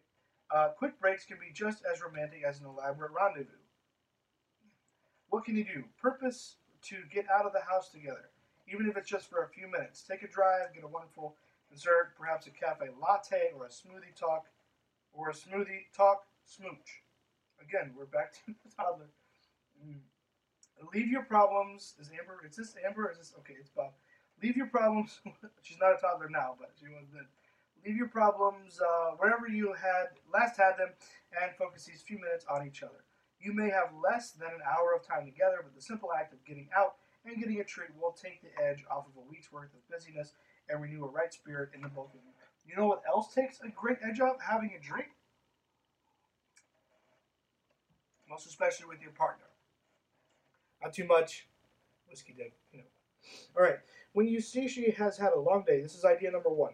Uh, 0.54 0.70
quick 0.78 1.00
breaks 1.00 1.26
can 1.26 1.38
be 1.38 1.52
just 1.54 1.84
as 1.92 2.02
romantic 2.02 2.44
as 2.48 2.60
an 2.60 2.68
elaborate 2.68 3.12
rendezvous. 3.12 3.56
What 5.30 5.44
can 5.44 5.56
you 5.56 5.64
do? 5.64 5.84
Purpose 6.02 6.56
to 6.84 6.96
get 7.14 7.26
out 7.30 7.46
of 7.46 7.54
the 7.54 7.62
house 7.62 7.90
together, 7.90 8.30
even 8.72 8.90
if 8.90 8.96
it's 8.96 9.10
just 9.10 9.30
for 9.30 9.44
a 9.44 9.50
few 9.50 9.68
minutes. 9.68 10.04
Take 10.04 10.24
a 10.24 10.28
drive, 10.28 10.74
get 10.74 10.84
a 10.84 10.88
wonderful 10.88 11.36
dessert, 11.72 12.14
perhaps 12.18 12.48
a 12.48 12.52
cafe 12.52 12.88
latte 13.02 13.52
or 13.56 13.66
a 13.66 13.70
smoothie 13.70 14.16
talk, 14.16 14.48
or 15.14 15.30
a 15.30 15.34
smoothie 15.34 15.86
talk 15.96 16.26
smooch. 16.46 17.04
Again, 17.62 17.94
we're 17.98 18.06
back 18.06 18.34
to 18.46 18.54
the 18.54 18.72
toddler. 18.76 19.10
Mm. 19.86 20.00
Leave 20.94 21.08
your 21.08 21.24
problems. 21.24 21.96
Is 22.00 22.10
Amber? 22.18 22.40
Is 22.48 22.56
this 22.56 22.76
Amber? 22.86 23.12
Is 23.12 23.18
this 23.18 23.34
okay? 23.40 23.56
It's 23.60 23.70
Bob. 23.70 23.92
Leave 24.42 24.56
your 24.56 24.68
problems. 24.68 25.20
she's 25.62 25.80
not 25.80 25.94
a 25.94 25.98
toddler 25.98 26.30
now, 26.30 26.56
but 26.60 26.72
she 26.80 26.88
was 26.88 27.08
then. 27.14 27.26
Leave 27.86 27.96
your 27.96 28.08
problems 28.08 28.80
uh, 28.82 29.12
wherever 29.18 29.48
you 29.48 29.74
had 29.74 30.08
last 30.34 30.58
had 30.58 30.78
them, 30.78 30.90
and 31.42 31.52
focus 31.58 31.86
these 31.86 32.02
few 32.02 32.20
minutes 32.20 32.46
on 32.50 32.66
each 32.68 32.84
other. 32.84 33.04
You 33.40 33.54
may 33.54 33.70
have 33.70 33.96
less 34.04 34.32
than 34.32 34.50
an 34.50 34.60
hour 34.68 34.94
of 34.94 35.06
time 35.06 35.26
together, 35.26 35.60
but 35.64 35.74
the 35.74 35.82
simple 35.82 36.10
act 36.12 36.34
of 36.34 36.44
getting 36.44 36.68
out 36.76 36.96
and 37.26 37.40
getting 37.40 37.60
a 37.60 37.64
treat 37.64 37.90
will 38.00 38.12
take 38.12 38.42
the 38.42 38.52
edge 38.62 38.84
off 38.92 39.08
of 39.08 39.16
a 39.16 39.30
week's 39.30 39.52
worth 39.52 39.72
of 39.74 39.88
busyness 39.90 40.34
and 40.70 40.82
renew 40.82 41.04
a 41.06 41.10
right 41.10 41.34
spirit 41.34 41.70
in 41.74 41.82
the 41.82 41.90
both 41.90 42.14
of 42.14 42.20
you. 42.24 42.32
You 42.66 42.76
know 42.76 42.88
what 42.88 43.02
else 43.08 43.34
takes 43.34 43.60
a 43.62 43.70
great 43.70 43.98
edge 44.08 44.20
off? 44.20 44.38
Having 44.40 44.74
a 44.80 44.86
drink. 44.86 45.10
Most 48.30 48.46
especially 48.46 48.86
with 48.86 49.02
your 49.02 49.12
partner. 49.12 49.46
Not 50.84 50.94
too 50.94 51.06
much. 51.06 51.48
Whiskey 52.08 52.34
dip, 52.38 52.54
you 52.72 52.80
know. 52.80 52.86
All 53.58 53.64
right. 53.64 53.80
When 54.14 54.28
you 54.28 54.40
see 54.40 54.68
she 54.68 54.92
has 54.92 55.18
had 55.18 55.34
a 55.34 55.40
long 55.40 55.64
day, 55.66 55.82
this 55.82 55.96
is 55.96 56.06
idea 56.06 56.32
number 56.32 56.50
one. 56.50 56.74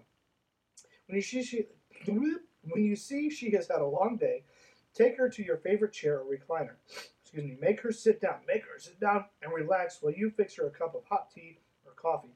When 1.07 1.15
you 1.15 1.21
see 1.21 1.43
she, 1.43 1.65
when 2.05 2.83
you 2.83 2.95
see 2.95 3.29
she 3.29 3.51
has 3.51 3.67
had 3.67 3.79
a 3.79 3.85
long 3.85 4.17
day, 4.17 4.43
take 4.93 5.17
her 5.17 5.29
to 5.29 5.43
your 5.43 5.57
favorite 5.57 5.93
chair 5.93 6.19
or 6.19 6.25
recliner. 6.25 6.75
Excuse 7.21 7.45
me. 7.45 7.57
Make 7.59 7.81
her 7.81 7.91
sit 7.91 8.21
down. 8.21 8.39
Make 8.47 8.63
her 8.63 8.79
sit 8.79 8.99
down 8.99 9.25
and 9.41 9.53
relax 9.53 9.99
while 10.01 10.13
you 10.13 10.29
fix 10.29 10.55
her 10.57 10.67
a 10.67 10.71
cup 10.71 10.95
of 10.95 11.03
hot 11.09 11.29
tea 11.33 11.59
or 11.85 11.93
coffee. 11.93 12.35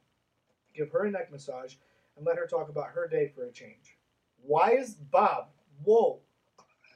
Give 0.75 0.91
her 0.91 1.05
a 1.05 1.11
neck 1.11 1.31
massage 1.31 1.75
and 2.17 2.25
let 2.25 2.37
her 2.37 2.47
talk 2.47 2.69
about 2.69 2.89
her 2.89 3.07
day 3.07 3.31
for 3.33 3.45
a 3.45 3.51
change. 3.51 3.97
Why 4.41 4.71
is 4.71 4.95
Bob? 4.95 5.47
Whoa. 5.83 6.19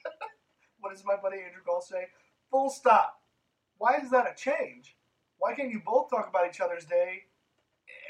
what 0.80 0.92
does 0.94 1.04
my 1.06 1.16
buddy 1.16 1.38
Andrew 1.38 1.62
Gall 1.66 1.82
say? 1.82 2.08
Full 2.52 2.70
stop. 2.70 3.22
Why 3.78 3.98
is 3.98 4.12
that 4.12 4.32
a 4.32 4.36
change? 4.36 4.96
Why 5.40 5.54
can't 5.54 5.72
you 5.72 5.82
both 5.86 6.10
talk 6.10 6.30
about 6.30 6.48
each 6.48 6.62
other's 6.62 6.86
day 6.86 7.24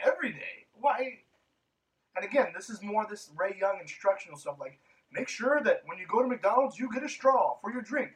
every 0.05 0.31
day? 0.33 0.67
Why? 0.73 1.19
And 2.15 2.25
again, 2.25 2.47
this 2.55 2.69
is 2.69 2.81
more 2.83 3.05
this 3.09 3.31
Ray 3.35 3.55
Young 3.59 3.79
instructional 3.81 4.37
stuff. 4.37 4.57
Like, 4.59 4.79
make 5.11 5.27
sure 5.27 5.61
that 5.63 5.81
when 5.85 5.97
you 5.97 6.05
go 6.07 6.21
to 6.21 6.27
McDonald's, 6.27 6.77
you 6.77 6.91
get 6.91 7.03
a 7.03 7.09
straw 7.09 7.55
for 7.61 7.71
your 7.71 7.81
drink. 7.81 8.11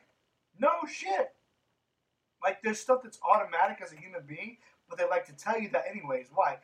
No 0.60 0.70
shit. 0.88 1.34
Like, 2.44 2.62
there's 2.62 2.80
stuff 2.80 3.00
that's 3.04 3.20
automatic 3.28 3.80
as 3.82 3.92
a 3.92 3.96
human 3.96 4.22
being, 4.28 4.58
but 4.90 5.00
they 5.00 5.08
like 5.08 5.26
to 5.28 5.34
tell 5.34 5.60
you 5.60 5.70
that 5.70 5.86
anyways. 5.90 6.28
Why? 6.34 6.58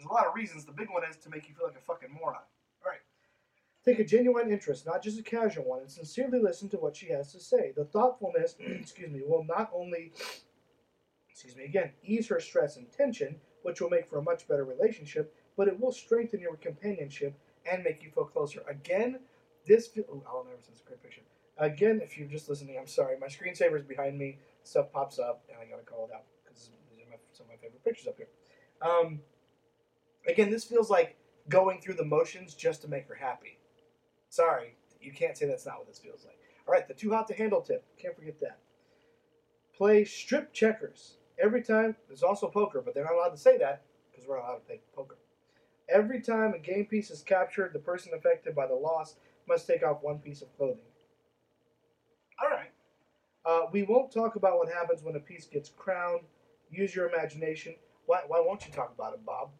There's 0.00 0.10
a 0.10 0.14
lot 0.14 0.26
of 0.26 0.34
reasons. 0.34 0.64
The 0.64 0.72
big 0.72 0.88
one 0.88 1.02
is 1.04 1.16
to 1.18 1.28
make 1.28 1.46
you 1.46 1.54
feel 1.54 1.66
like 1.66 1.76
a 1.76 1.80
fucking 1.80 2.08
moron. 2.10 2.40
All 2.82 2.90
right. 2.90 3.00
Take 3.84 3.98
a 3.98 4.04
genuine 4.04 4.50
interest, 4.50 4.86
not 4.86 5.02
just 5.02 5.18
a 5.18 5.22
casual 5.22 5.64
one, 5.64 5.80
and 5.80 5.90
sincerely 5.90 6.40
listen 6.40 6.70
to 6.70 6.78
what 6.78 6.96
she 6.96 7.08
has 7.10 7.30
to 7.32 7.38
say. 7.38 7.72
The 7.76 7.84
thoughtfulness, 7.84 8.54
excuse 8.60 9.10
me, 9.10 9.20
will 9.26 9.44
not 9.44 9.70
only 9.74 10.12
excuse 11.30 11.54
me, 11.54 11.64
again, 11.64 11.90
ease 12.02 12.28
her 12.28 12.40
stress 12.40 12.78
and 12.78 12.90
tension, 12.90 13.36
which 13.62 13.82
will 13.82 13.90
make 13.90 14.08
for 14.08 14.16
a 14.16 14.22
much 14.22 14.48
better 14.48 14.64
relationship, 14.64 15.34
but 15.54 15.68
it 15.68 15.78
will 15.78 15.92
strengthen 15.92 16.40
your 16.40 16.56
companionship 16.56 17.34
and 17.70 17.84
make 17.84 18.02
you 18.02 18.10
feel 18.10 18.24
closer. 18.24 18.62
Again, 18.70 19.18
this, 19.66 19.90
oh, 19.98 20.22
I'll 20.26 20.44
never 20.44 20.56
send 20.62 20.78
a 20.82 20.88
great 20.88 21.02
picture. 21.02 21.20
Again, 21.58 22.00
if 22.02 22.16
you're 22.16 22.26
just 22.26 22.48
listening, 22.48 22.78
I'm 22.80 22.86
sorry. 22.86 23.18
My 23.20 23.26
screensaver 23.26 23.76
is 23.76 23.84
behind 23.84 24.16
me. 24.16 24.38
Stuff 24.62 24.90
pops 24.92 25.18
up, 25.18 25.44
and 25.50 25.58
I 25.60 25.70
gotta 25.70 25.82
call 25.82 26.08
it 26.10 26.14
out 26.14 26.24
because 26.42 26.70
these 26.90 27.04
are 27.04 27.10
my, 27.10 27.16
some 27.32 27.44
of 27.44 27.50
my 27.50 27.56
favorite 27.56 27.84
pictures 27.84 28.06
up 28.06 28.16
here. 28.16 28.28
Um, 28.80 29.20
again, 30.30 30.50
this 30.50 30.64
feels 30.64 30.90
like 30.90 31.16
going 31.48 31.80
through 31.80 31.94
the 31.94 32.04
motions 32.04 32.54
just 32.54 32.82
to 32.82 32.88
make 32.88 33.08
her 33.08 33.14
happy. 33.14 33.58
Sorry, 34.28 34.76
you 35.00 35.12
can't 35.12 35.36
say 35.36 35.46
that's 35.46 35.66
not 35.66 35.78
what 35.78 35.88
this 35.88 35.98
feels 35.98 36.24
like. 36.24 36.38
All 36.66 36.74
right, 36.74 36.86
the 36.86 36.94
too 36.94 37.10
hot 37.10 37.26
to 37.28 37.34
handle 37.34 37.60
tip. 37.60 37.84
Can't 37.98 38.16
forget 38.16 38.40
that. 38.40 38.58
Play 39.76 40.04
strip 40.04 40.52
checkers. 40.52 41.16
Every 41.42 41.62
time, 41.62 41.96
there's 42.06 42.22
also 42.22 42.48
poker, 42.48 42.82
but 42.84 42.94
they're 42.94 43.04
not 43.04 43.14
allowed 43.14 43.30
to 43.30 43.38
say 43.38 43.56
that 43.58 43.82
because 44.10 44.28
we're 44.28 44.36
not 44.38 44.46
allowed 44.46 44.56
to 44.56 44.66
play 44.66 44.80
poker. 44.94 45.16
Every 45.88 46.20
time 46.20 46.54
a 46.54 46.58
game 46.58 46.86
piece 46.86 47.10
is 47.10 47.22
captured, 47.22 47.72
the 47.72 47.78
person 47.78 48.12
affected 48.14 48.54
by 48.54 48.66
the 48.66 48.74
loss 48.74 49.16
must 49.48 49.66
take 49.66 49.82
off 49.82 50.02
one 50.02 50.18
piece 50.18 50.42
of 50.42 50.56
clothing. 50.56 50.84
All 52.42 52.50
right. 52.50 52.70
Uh, 53.44 53.66
we 53.72 53.82
won't 53.82 54.12
talk 54.12 54.36
about 54.36 54.58
what 54.58 54.72
happens 54.72 55.02
when 55.02 55.16
a 55.16 55.20
piece 55.20 55.46
gets 55.46 55.70
crowned. 55.70 56.20
Use 56.70 56.94
your 56.94 57.08
imagination. 57.08 57.74
Why, 58.06 58.20
why 58.26 58.40
won't 58.40 58.66
you 58.66 58.72
talk 58.72 58.92
about 58.94 59.14
it, 59.14 59.24
Bob? 59.24 59.50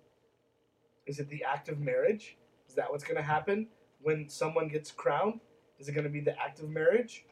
Is 1.10 1.18
it 1.18 1.28
the 1.28 1.42
act 1.44 1.68
of 1.68 1.80
marriage? 1.80 2.36
Is 2.68 2.74
that 2.76 2.90
what's 2.90 3.04
going 3.04 3.16
to 3.16 3.22
happen 3.22 3.66
when 4.00 4.28
someone 4.28 4.68
gets 4.68 4.92
crowned? 4.92 5.40
Is 5.80 5.88
it 5.88 5.92
going 5.92 6.04
to 6.04 6.10
be 6.10 6.20
the 6.20 6.40
act 6.40 6.60
of 6.60 6.68
marriage? 6.68 7.24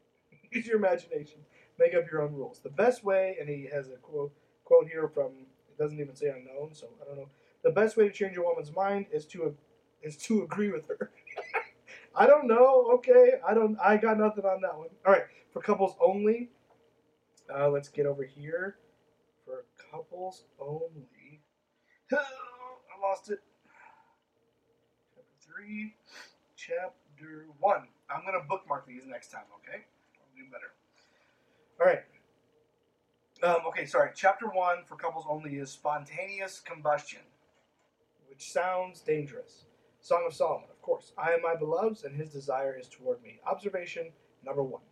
Use 0.52 0.66
your 0.66 0.76
imagination 0.76 1.40
make 1.78 1.94
up 1.94 2.10
your 2.10 2.22
own 2.22 2.34
rules. 2.34 2.60
The 2.60 2.70
best 2.70 3.04
way, 3.04 3.36
and 3.40 3.48
he 3.48 3.68
has 3.72 3.88
a 3.88 3.96
quote 3.96 4.32
quote 4.64 4.88
here 4.88 5.08
from 5.08 5.32
it 5.68 5.78
doesn't 5.78 5.98
even 5.98 6.14
say 6.14 6.28
unknown, 6.28 6.74
so 6.74 6.88
I 7.00 7.06
don't 7.06 7.16
know. 7.16 7.28
The 7.64 7.70
best 7.70 7.96
way 7.96 8.08
to 8.08 8.12
change 8.12 8.36
a 8.36 8.42
woman's 8.42 8.74
mind 8.74 9.06
is 9.12 9.26
to 9.26 9.56
is 10.02 10.16
to 10.18 10.42
agree 10.42 10.70
with 10.70 10.88
her. 10.88 11.10
I 12.14 12.26
don't 12.26 12.46
know. 12.46 12.90
Okay, 12.94 13.32
I 13.46 13.54
don't. 13.54 13.76
I 13.82 13.96
got 13.96 14.18
nothing 14.18 14.44
on 14.44 14.60
that 14.62 14.76
one. 14.76 14.88
All 15.06 15.12
right, 15.12 15.24
for 15.52 15.60
couples 15.60 15.96
only. 16.04 16.50
Uh, 17.52 17.68
let's 17.68 17.88
get 17.88 18.06
over 18.06 18.24
here 18.24 18.76
for 19.44 19.64
couples 19.90 20.44
only. 20.60 21.40
Lost 23.02 23.30
it. 23.30 23.40
Chapter 25.14 25.28
three, 25.40 25.94
chapter 26.56 27.46
one. 27.58 27.88
I'm 28.08 28.24
gonna 28.24 28.44
bookmark 28.48 28.86
these 28.86 29.02
next 29.06 29.32
time. 29.32 29.42
Okay, 29.58 29.82
I'll 30.20 30.36
do 30.36 30.44
better. 30.50 30.72
All 31.80 31.86
right. 31.86 32.04
Um, 33.42 33.66
okay, 33.66 33.86
sorry. 33.86 34.10
Chapter 34.14 34.46
one 34.46 34.84
for 34.86 34.94
couples 34.94 35.24
only 35.28 35.56
is 35.56 35.70
spontaneous 35.70 36.60
combustion, 36.60 37.22
which 38.28 38.52
sounds 38.52 39.00
dangerous. 39.00 39.64
Song 40.00 40.24
of 40.24 40.32
Solomon, 40.32 40.68
of 40.70 40.80
course. 40.80 41.12
I 41.18 41.32
am 41.32 41.42
my 41.42 41.56
beloved's, 41.56 42.04
and 42.04 42.16
his 42.16 42.30
desire 42.30 42.78
is 42.78 42.88
toward 42.88 43.20
me. 43.20 43.40
Observation 43.44 44.12
number 44.44 44.62
one. 44.62 44.82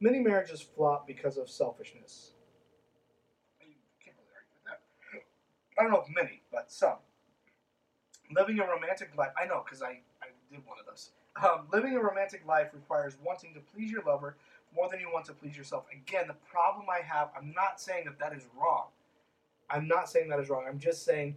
Many 0.00 0.20
marriages 0.20 0.62
flop 0.62 1.06
because 1.06 1.36
of 1.36 1.50
selfishness. 1.50 2.32
I 5.78 5.82
don't 5.82 5.92
know 5.92 6.04
if 6.06 6.14
many, 6.14 6.40
but 6.50 6.72
some. 6.72 6.96
Living 8.34 8.60
a 8.60 8.66
romantic 8.66 9.10
life, 9.16 9.30
I 9.40 9.46
know 9.46 9.62
because 9.64 9.82
I, 9.82 10.00
I 10.22 10.28
did 10.50 10.60
one 10.66 10.78
of 10.78 10.86
those. 10.86 11.10
Um, 11.42 11.66
living 11.72 11.94
a 11.94 12.00
romantic 12.00 12.46
life 12.46 12.68
requires 12.74 13.16
wanting 13.24 13.54
to 13.54 13.60
please 13.60 13.90
your 13.90 14.02
lover 14.02 14.36
more 14.74 14.88
than 14.90 15.00
you 15.00 15.08
want 15.12 15.24
to 15.26 15.32
please 15.32 15.56
yourself. 15.56 15.84
Again, 15.92 16.24
the 16.26 16.34
problem 16.50 16.86
I 16.90 17.00
have, 17.00 17.30
I'm 17.36 17.52
not 17.54 17.80
saying 17.80 18.04
that 18.06 18.18
that 18.18 18.36
is 18.36 18.46
wrong. 18.60 18.86
I'm 19.70 19.86
not 19.86 20.10
saying 20.10 20.28
that 20.28 20.40
is 20.40 20.48
wrong. 20.48 20.64
I'm 20.68 20.78
just 20.78 21.04
saying 21.04 21.36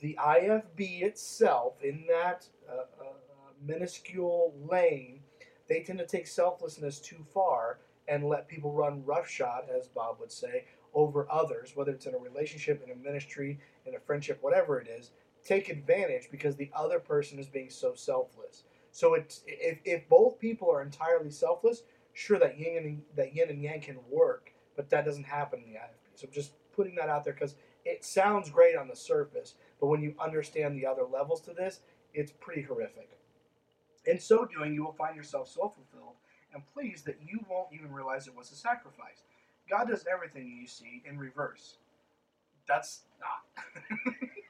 the 0.00 0.18
IFB 0.20 1.02
itself, 1.02 1.74
in 1.82 2.04
that 2.08 2.46
uh, 2.68 2.82
uh, 3.00 3.04
minuscule 3.66 4.54
lane, 4.70 5.20
they 5.68 5.80
tend 5.82 5.98
to 5.98 6.06
take 6.06 6.26
selflessness 6.26 6.98
too 7.00 7.24
far 7.32 7.78
and 8.08 8.28
let 8.28 8.48
people 8.48 8.72
run 8.72 9.04
roughshod, 9.04 9.64
as 9.74 9.88
Bob 9.88 10.20
would 10.20 10.32
say, 10.32 10.64
over 10.92 11.26
others, 11.30 11.72
whether 11.74 11.92
it's 11.92 12.06
in 12.06 12.14
a 12.14 12.18
relationship, 12.18 12.82
in 12.84 12.92
a 12.92 12.96
ministry, 12.96 13.58
in 13.86 13.94
a 13.94 13.98
friendship, 13.98 14.38
whatever 14.42 14.78
it 14.78 14.88
is, 14.88 15.10
take 15.44 15.68
advantage 15.68 16.28
because 16.30 16.56
the 16.56 16.70
other 16.74 16.98
person 16.98 17.38
is 17.38 17.48
being 17.48 17.70
so 17.70 17.94
selfless. 17.94 18.64
So 18.90 19.14
it's, 19.14 19.42
if, 19.46 19.78
if 19.84 20.08
both 20.08 20.38
people 20.38 20.70
are 20.70 20.82
entirely 20.82 21.30
selfless, 21.30 21.82
sure 22.12 22.38
that 22.38 22.58
yin 22.58 22.84
and 22.84 23.02
that 23.16 23.34
yin 23.34 23.50
and 23.50 23.62
yang 23.62 23.80
can 23.80 23.98
work, 24.10 24.52
but 24.76 24.88
that 24.90 25.04
doesn't 25.04 25.24
happen 25.24 25.62
in 25.64 25.72
the 25.72 25.78
IFB. 25.78 26.14
So 26.14 26.26
I'm 26.26 26.32
just 26.32 26.52
putting 26.74 26.94
that 26.96 27.08
out 27.08 27.24
there 27.24 27.34
because 27.34 27.56
it 27.84 28.04
sounds 28.04 28.50
great 28.50 28.76
on 28.76 28.88
the 28.88 28.96
surface, 28.96 29.54
but 29.80 29.88
when 29.88 30.00
you 30.00 30.14
understand 30.18 30.76
the 30.76 30.86
other 30.86 31.04
levels 31.04 31.40
to 31.42 31.52
this, 31.52 31.80
it's 32.14 32.32
pretty 32.32 32.62
horrific. 32.62 33.10
In 34.06 34.20
so 34.20 34.44
doing, 34.44 34.74
you 34.74 34.84
will 34.84 34.92
find 34.92 35.16
yourself 35.16 35.48
so 35.48 35.68
fulfilled 35.68 36.14
and 36.52 36.62
pleased 36.72 37.04
that 37.06 37.18
you 37.26 37.40
won't 37.50 37.68
even 37.72 37.92
realize 37.92 38.26
it 38.26 38.36
was 38.36 38.52
a 38.52 38.54
sacrifice. 38.54 39.22
God 39.68 39.88
does 39.88 40.04
everything 40.12 40.56
you 40.60 40.66
see 40.66 41.02
in 41.08 41.18
reverse. 41.18 41.78
That's 42.68 43.02
not. 43.20 43.66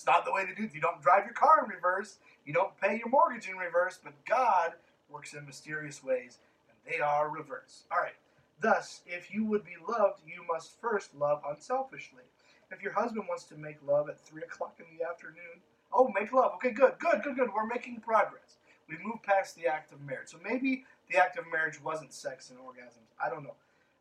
it's 0.00 0.06
not 0.06 0.24
the 0.24 0.32
way 0.32 0.46
to 0.46 0.54
do 0.54 0.64
it. 0.64 0.72
You 0.72 0.80
don't 0.80 1.02
drive 1.02 1.26
your 1.26 1.34
car 1.34 1.62
in 1.62 1.68
reverse. 1.68 2.20
You 2.46 2.54
don't 2.54 2.74
pay 2.80 2.96
your 2.96 3.10
mortgage 3.10 3.50
in 3.50 3.56
reverse. 3.58 3.98
But 4.02 4.14
God 4.24 4.72
works 5.10 5.34
in 5.34 5.44
mysterious 5.44 6.02
ways 6.02 6.38
and 6.70 6.78
they 6.90 7.00
are 7.02 7.28
reversed. 7.28 7.84
All 7.92 7.98
right. 7.98 8.16
Thus, 8.62 9.02
if 9.04 9.30
you 9.30 9.44
would 9.44 9.62
be 9.62 9.76
loved, 9.86 10.22
you 10.26 10.42
must 10.50 10.80
first 10.80 11.14
love 11.14 11.42
unselfishly. 11.46 12.22
If 12.70 12.82
your 12.82 12.94
husband 12.94 13.26
wants 13.28 13.44
to 13.44 13.56
make 13.56 13.76
love 13.86 14.08
at 14.08 14.18
3 14.18 14.40
o'clock 14.40 14.78
in 14.78 14.86
the 14.96 15.04
afternoon, 15.04 15.60
oh, 15.92 16.10
make 16.18 16.32
love. 16.32 16.52
Okay, 16.54 16.70
good, 16.70 16.94
good, 16.98 17.22
good, 17.22 17.36
good. 17.36 17.50
We're 17.54 17.66
making 17.66 18.00
progress. 18.00 18.56
We 18.88 18.96
moved 19.04 19.22
past 19.22 19.54
the 19.54 19.66
act 19.66 19.92
of 19.92 20.00
marriage. 20.00 20.28
So 20.28 20.38
maybe 20.42 20.86
the 21.10 21.18
act 21.18 21.36
of 21.36 21.44
marriage 21.52 21.78
wasn't 21.82 22.14
sex 22.14 22.48
and 22.48 22.58
orgasms. 22.58 23.12
I 23.22 23.28
don't 23.28 23.42
know. 23.42 23.56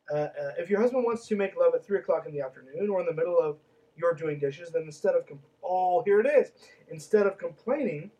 Uh, 0.09 0.15
uh, 0.15 0.51
if 0.57 0.69
your 0.69 0.79
husband 0.79 1.03
wants 1.03 1.27
to 1.27 1.35
make 1.35 1.57
love 1.57 1.75
at 1.75 1.85
3 1.85 1.99
o'clock 1.99 2.25
in 2.25 2.33
the 2.33 2.39
afternoon 2.39 2.89
or 2.89 3.01
in 3.01 3.05
the 3.05 3.13
middle 3.13 3.37
of 3.37 3.57
your 3.99 4.13
doing 4.13 4.39
dishes, 4.39 4.71
then 4.71 4.83
instead 4.83 5.15
of, 5.15 5.23
oh, 5.63 6.01
here 6.03 6.19
it 6.19 6.27
is. 6.27 6.51
Instead 6.89 7.27
of 7.27 7.37
complaining, 7.37 8.11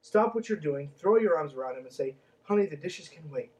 stop 0.00 0.34
what 0.34 0.48
you're 0.48 0.58
doing, 0.58 0.90
throw 0.96 1.18
your 1.18 1.36
arms 1.36 1.54
around 1.54 1.76
him, 1.76 1.84
and 1.84 1.92
say, 1.92 2.16
honey, 2.42 2.66
the 2.66 2.76
dishes 2.76 3.08
can 3.08 3.30
wait. 3.30 3.50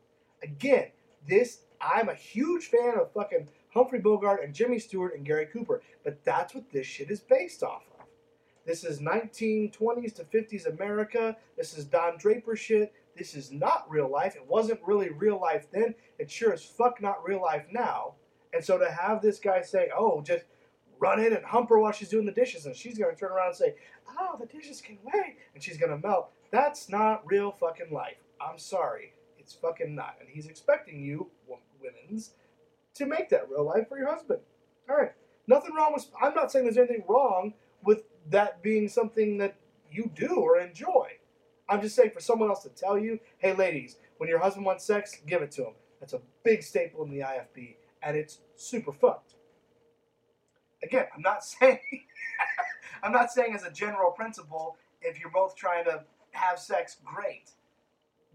Again, 0.43 0.89
this, 1.27 1.61
I'm 1.81 2.09
a 2.09 2.15
huge 2.15 2.67
fan 2.67 2.99
of 2.99 3.13
fucking 3.13 3.49
Humphrey 3.73 3.99
Bogart 3.99 4.43
and 4.45 4.55
Jimmy 4.55 4.79
Stewart 4.79 5.17
and 5.17 5.25
Gary 5.25 5.47
Cooper, 5.47 5.83
but 6.05 6.23
that's 6.25 6.55
what 6.55 6.71
this 6.71 6.87
shit 6.87 7.11
is 7.11 7.21
based 7.21 7.63
off 7.63 7.83
of. 7.99 8.07
This 8.67 8.85
is 8.85 9.01
1920s 9.01 10.15
to 10.15 10.25
50s 10.25 10.67
America. 10.67 11.37
This 11.57 11.77
is 11.77 11.85
Don 11.85 12.17
Draper 12.17 12.57
shit. 12.57 12.95
This 13.17 13.35
is 13.35 13.53
not 13.53 13.85
real 13.89 14.11
life. 14.11 14.37
It 14.37 14.47
wasn't 14.47 14.81
really 14.87 15.11
real 15.11 15.41
life 15.41 15.67
then. 15.71 15.95
It 16.19 16.31
sure 16.31 16.53
as 16.53 16.65
fuck 16.65 17.01
not 17.03 17.27
real 17.27 17.43
life 17.43 17.67
now. 17.71 18.15
And 18.55 18.65
so 18.65 18.79
to 18.79 18.91
have 18.91 19.21
this 19.21 19.39
guy 19.39 19.63
say, 19.63 19.91
oh, 19.97 20.23
just 20.23 20.45
run 20.99 21.21
in 21.21 21.33
and 21.33 21.45
hump 21.45 21.69
her 21.71 21.79
while 21.79 21.93
she's 21.93 22.09
doing 22.09 22.27
the 22.27 22.33
dishes, 22.33 22.67
and 22.67 22.75
she's 22.75 22.97
to 22.97 23.15
turn 23.15 23.33
around 23.33 23.49
and 23.49 23.57
say, 23.57 23.75
oh, 24.19 24.37
the 24.39 24.47
dishes 24.47 24.81
can 24.81 24.99
wait, 25.05 25.37
and 25.55 25.63
she's 25.63 25.79
to 25.79 25.99
melt, 25.99 26.31
that's 26.51 26.89
not 26.89 27.23
real 27.25 27.53
fucking 27.53 27.93
life. 27.93 28.17
I'm 28.41 28.59
sorry. 28.59 29.13
It's 29.39 29.55
fucking 29.55 29.95
not. 29.95 30.17
And 30.21 30.29
he's 30.29 30.47
expecting 30.47 31.03
you, 31.03 31.31
women's, 31.81 32.31
to 32.95 33.07
make 33.07 33.29
that 33.31 33.49
real 33.51 33.65
life 33.65 33.89
for 33.89 33.99
your 33.99 34.11
husband. 34.11 34.41
All 34.89 34.97
right. 34.97 35.13
Nothing 35.47 35.75
wrong 35.75 35.93
with, 35.93 36.07
I'm 36.21 36.35
not 36.35 36.51
saying 36.51 36.65
there's 36.65 36.79
anything 36.79 37.05
wrong 37.09 37.55
with 37.83 38.05
that 38.31 38.63
being 38.63 38.89
something 38.89 39.39
that 39.39 39.57
you 39.91 40.11
do 40.15 40.37
or 40.37 40.59
enjoy. 40.59 41.09
I'm 41.69 41.81
just 41.81 41.95
saying 41.95 42.11
for 42.15 42.21
someone 42.21 42.49
else 42.49 42.63
to 42.63 42.71
tell 42.71 42.99
you, 42.99 43.21
hey, 43.39 43.55
ladies, 43.55 43.97
when 44.19 44.29
your 44.29 44.39
husband 44.39 44.65
wants 44.65 44.85
sex, 44.85 45.17
give 45.27 45.43
it 45.43 45.51
to 45.53 45.67
him. 45.67 45.75
That's 46.01 46.13
a 46.13 46.21
big 46.43 46.63
staple 46.63 47.05
in 47.05 47.11
the 47.11 47.21
IFB, 47.21 47.77
and 48.03 48.17
it's 48.17 48.39
super 48.57 48.93
fucked. 48.93 49.34
Again, 50.85 51.07
I'm 51.15 51.23
not 51.23 51.45
saying, 51.45 51.79
I'm 53.03 53.13
not 53.13 53.33
saying 53.33 53.55
as 53.55 53.65
a 53.65 53.71
general 53.71 54.11
principle, 54.11 54.77
if 55.03 55.19
you're 55.19 55.31
both 55.31 55.57
trying 55.57 55.85
to 55.85 56.05
have 56.33 56.59
sex, 56.59 56.97
great. 57.05 57.51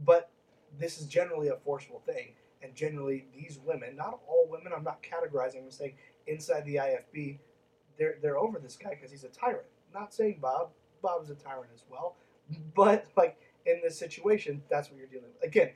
But 0.04 0.32
this 0.78 1.00
is 1.00 1.08
generally 1.08 1.50
a 1.50 1.56
forceful 1.56 2.02
thing. 2.06 2.34
And 2.62 2.76
generally, 2.76 3.26
these 3.34 3.60
women, 3.64 3.96
not 3.96 4.20
all 4.28 4.48
women, 4.50 4.74
I'm 4.76 4.84
not 4.84 5.02
categorizing, 5.02 5.64
I'm 5.64 5.72
saying 5.72 5.94
inside 6.28 6.66
the 6.66 6.76
IFB, 6.76 7.40
they're, 7.98 8.18
they're 8.22 8.38
over 8.38 8.60
this 8.60 8.76
guy 8.76 8.92
because 8.92 9.12
he's 9.12 9.24
a 9.24 9.30
tyrant. 9.30 9.66
I'm 9.94 10.02
not 10.02 10.14
saying 10.14 10.40
Bob. 10.42 10.70
Bob's 11.02 11.30
a 11.30 11.36
tyrant 11.36 11.72
as 11.74 11.84
well. 11.90 12.18
But, 12.76 13.06
like, 13.16 13.38
in 13.66 13.80
this 13.84 13.98
situation, 13.98 14.62
that's 14.70 14.90
what 14.90 14.98
you're 14.98 15.08
dealing 15.08 15.30
with. 15.34 15.48
Again, 15.48 15.70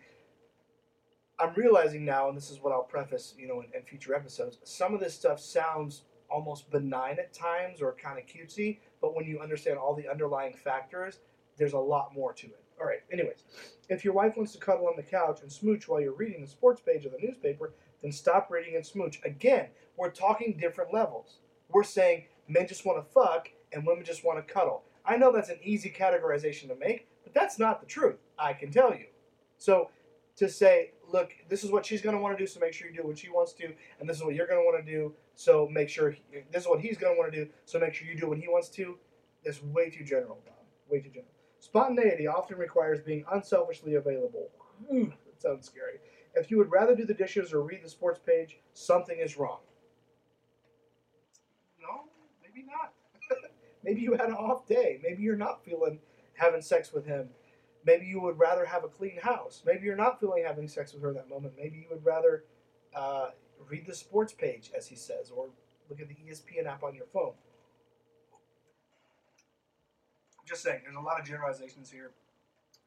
I'm 1.39 1.53
realizing 1.55 2.05
now, 2.05 2.29
and 2.29 2.37
this 2.37 2.51
is 2.51 2.59
what 2.61 2.73
I'll 2.73 2.83
preface, 2.83 3.33
you 3.37 3.47
know, 3.47 3.61
in, 3.61 3.67
in 3.73 3.83
future 3.83 4.15
episodes, 4.15 4.57
some 4.63 4.93
of 4.93 4.99
this 4.99 5.13
stuff 5.13 5.39
sounds 5.39 6.03
almost 6.33 6.69
benign 6.71 7.19
at 7.19 7.31
times 7.31 7.81
or 7.81 7.93
kind 7.93 8.17
of 8.17 8.25
cutesy, 8.25 8.79
but 9.01 9.15
when 9.15 9.25
you 9.25 9.39
understand 9.39 9.77
all 9.77 9.93
the 9.93 10.09
underlying 10.09 10.53
factors, 10.53 11.19
there's 11.57 11.73
a 11.73 11.79
lot 11.79 12.13
more 12.13 12.33
to 12.33 12.47
it. 12.47 12.59
All 12.81 12.87
right, 12.87 13.01
anyways, 13.11 13.43
if 13.89 14.03
your 14.03 14.13
wife 14.13 14.35
wants 14.35 14.51
to 14.53 14.57
cuddle 14.57 14.87
on 14.87 14.95
the 14.97 15.03
couch 15.03 15.41
and 15.43 15.51
smooch 15.51 15.87
while 15.87 16.01
you're 16.01 16.15
reading 16.15 16.41
the 16.41 16.47
sports 16.47 16.81
page 16.81 17.05
of 17.05 17.11
the 17.11 17.19
newspaper, 17.21 17.73
then 18.01 18.11
stop 18.11 18.49
reading 18.49 18.75
and 18.75 18.85
smooch. 18.85 19.21
Again, 19.23 19.67
we're 19.95 20.09
talking 20.09 20.57
different 20.59 20.91
levels. 20.91 21.37
We're 21.69 21.83
saying 21.83 22.25
men 22.47 22.67
just 22.67 22.85
want 22.85 23.05
to 23.05 23.13
fuck 23.13 23.49
and 23.71 23.85
women 23.85 24.03
just 24.03 24.25
want 24.25 24.45
to 24.45 24.53
cuddle. 24.53 24.83
I 25.05 25.17
know 25.17 25.31
that's 25.31 25.49
an 25.49 25.59
easy 25.63 25.89
categorization 25.89 26.67
to 26.69 26.75
make, 26.75 27.07
but 27.23 27.33
that's 27.33 27.59
not 27.59 27.79
the 27.79 27.87
truth. 27.87 28.17
I 28.39 28.53
can 28.53 28.71
tell 28.71 28.91
you. 28.91 29.05
So 29.57 29.91
to 30.37 30.49
say, 30.49 30.91
look, 31.13 31.31
this 31.47 31.63
is 31.63 31.71
what 31.71 31.85
she's 31.85 32.01
going 32.01 32.15
to 32.15 32.21
want 32.21 32.37
to 32.37 32.43
do, 32.43 32.47
so 32.47 32.59
make 32.59 32.73
sure 32.73 32.89
you 32.89 32.95
do 32.95 33.07
what 33.07 33.17
she 33.17 33.29
wants 33.29 33.53
to, 33.53 33.71
and 33.99 34.09
this 34.09 34.17
is 34.17 34.23
what 34.23 34.33
you're 34.33 34.47
going 34.47 34.59
to 34.59 34.65
want 34.65 34.83
to 34.83 34.91
do, 34.91 35.13
so 35.35 35.69
make 35.71 35.87
sure 35.87 36.09
he, 36.09 36.21
this 36.51 36.63
is 36.63 36.67
what 36.67 36.81
he's 36.81 36.97
going 36.97 37.15
to 37.15 37.19
want 37.19 37.31
to 37.31 37.45
do, 37.45 37.49
so 37.65 37.79
make 37.79 37.93
sure 37.93 38.07
you 38.07 38.19
do 38.19 38.27
what 38.27 38.39
he 38.39 38.47
wants 38.47 38.67
to. 38.69 38.97
That's 39.45 39.61
way 39.63 39.89
too 39.89 40.03
general, 40.03 40.39
Bob. 40.43 40.55
Way 40.89 40.99
too 40.99 41.09
general. 41.09 41.29
Spontaneity 41.59 42.27
often 42.27 42.57
requires 42.57 42.99
being 42.99 43.23
unselfishly 43.31 43.93
available. 43.95 44.49
Hmm, 44.89 45.09
that 45.25 45.41
sounds 45.41 45.67
scary. 45.67 45.99
If 46.35 46.49
you 46.49 46.57
would 46.57 46.71
rather 46.71 46.95
do 46.95 47.05
the 47.05 47.13
dishes 47.13 47.53
or 47.53 47.61
read 47.61 47.83
the 47.83 47.89
sports 47.89 48.19
page, 48.25 48.57
something 48.73 49.17
is 49.17 49.37
wrong. 49.37 49.59
No, 51.79 52.05
maybe 52.41 52.65
not. 52.65 52.93
maybe 53.83 54.01
you 54.01 54.13
had 54.13 54.29
an 54.29 54.33
off 54.33 54.65
day. 54.67 54.99
Maybe 55.03 55.21
you're 55.21 55.35
not 55.35 55.63
feeling 55.63 55.99
having 56.33 56.61
sex 56.61 56.91
with 56.91 57.05
him. 57.05 57.29
Maybe 57.85 58.05
you 58.05 58.21
would 58.21 58.39
rather 58.39 58.65
have 58.65 58.83
a 58.83 58.87
clean 58.87 59.17
house. 59.21 59.61
Maybe 59.65 59.85
you're 59.85 59.95
not 59.95 60.19
feeling 60.19 60.43
having 60.45 60.67
sex 60.67 60.93
with 60.93 61.01
her 61.03 61.13
that 61.13 61.29
moment. 61.29 61.53
Maybe 61.57 61.77
you 61.77 61.85
would 61.91 62.05
rather 62.05 62.45
uh, 62.95 63.29
read 63.69 63.85
the 63.85 63.95
sports 63.95 64.33
page, 64.33 64.71
as 64.77 64.87
he 64.87 64.95
says, 64.95 65.31
or 65.35 65.49
look 65.89 65.99
at 65.99 66.07
the 66.07 66.15
ESPN 66.15 66.65
app 66.65 66.83
on 66.83 66.95
your 66.95 67.05
phone. 67.13 67.33
Just 70.45 70.63
saying, 70.63 70.81
there's 70.83 70.95
a 70.95 70.99
lot 70.99 71.19
of 71.19 71.25
generalizations 71.25 71.89
here 71.89 72.11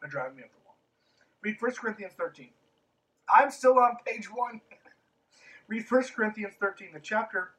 that 0.01 0.11
drive 0.11 0.35
me 0.35 0.43
up 0.43 0.51
the 0.51 0.59
wall. 0.65 0.77
Read 1.43 1.57
1 1.59 1.73
Corinthians 1.73 2.13
13. 2.19 2.49
I'm 3.29 3.51
still 3.51 3.79
on 3.79 3.97
page 4.07 4.27
1. 4.33 4.61
Read 5.69 5.85
1 5.89 6.03
Corinthians 6.15 6.55
13, 6.61 6.89
the 6.93 7.01
chapter 7.01 7.51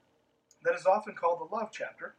that 0.63 0.75
is 0.75 0.85
often 0.85 1.13
called 1.13 1.39
the 1.39 1.55
love 1.55 1.69
chapter. 1.71 2.15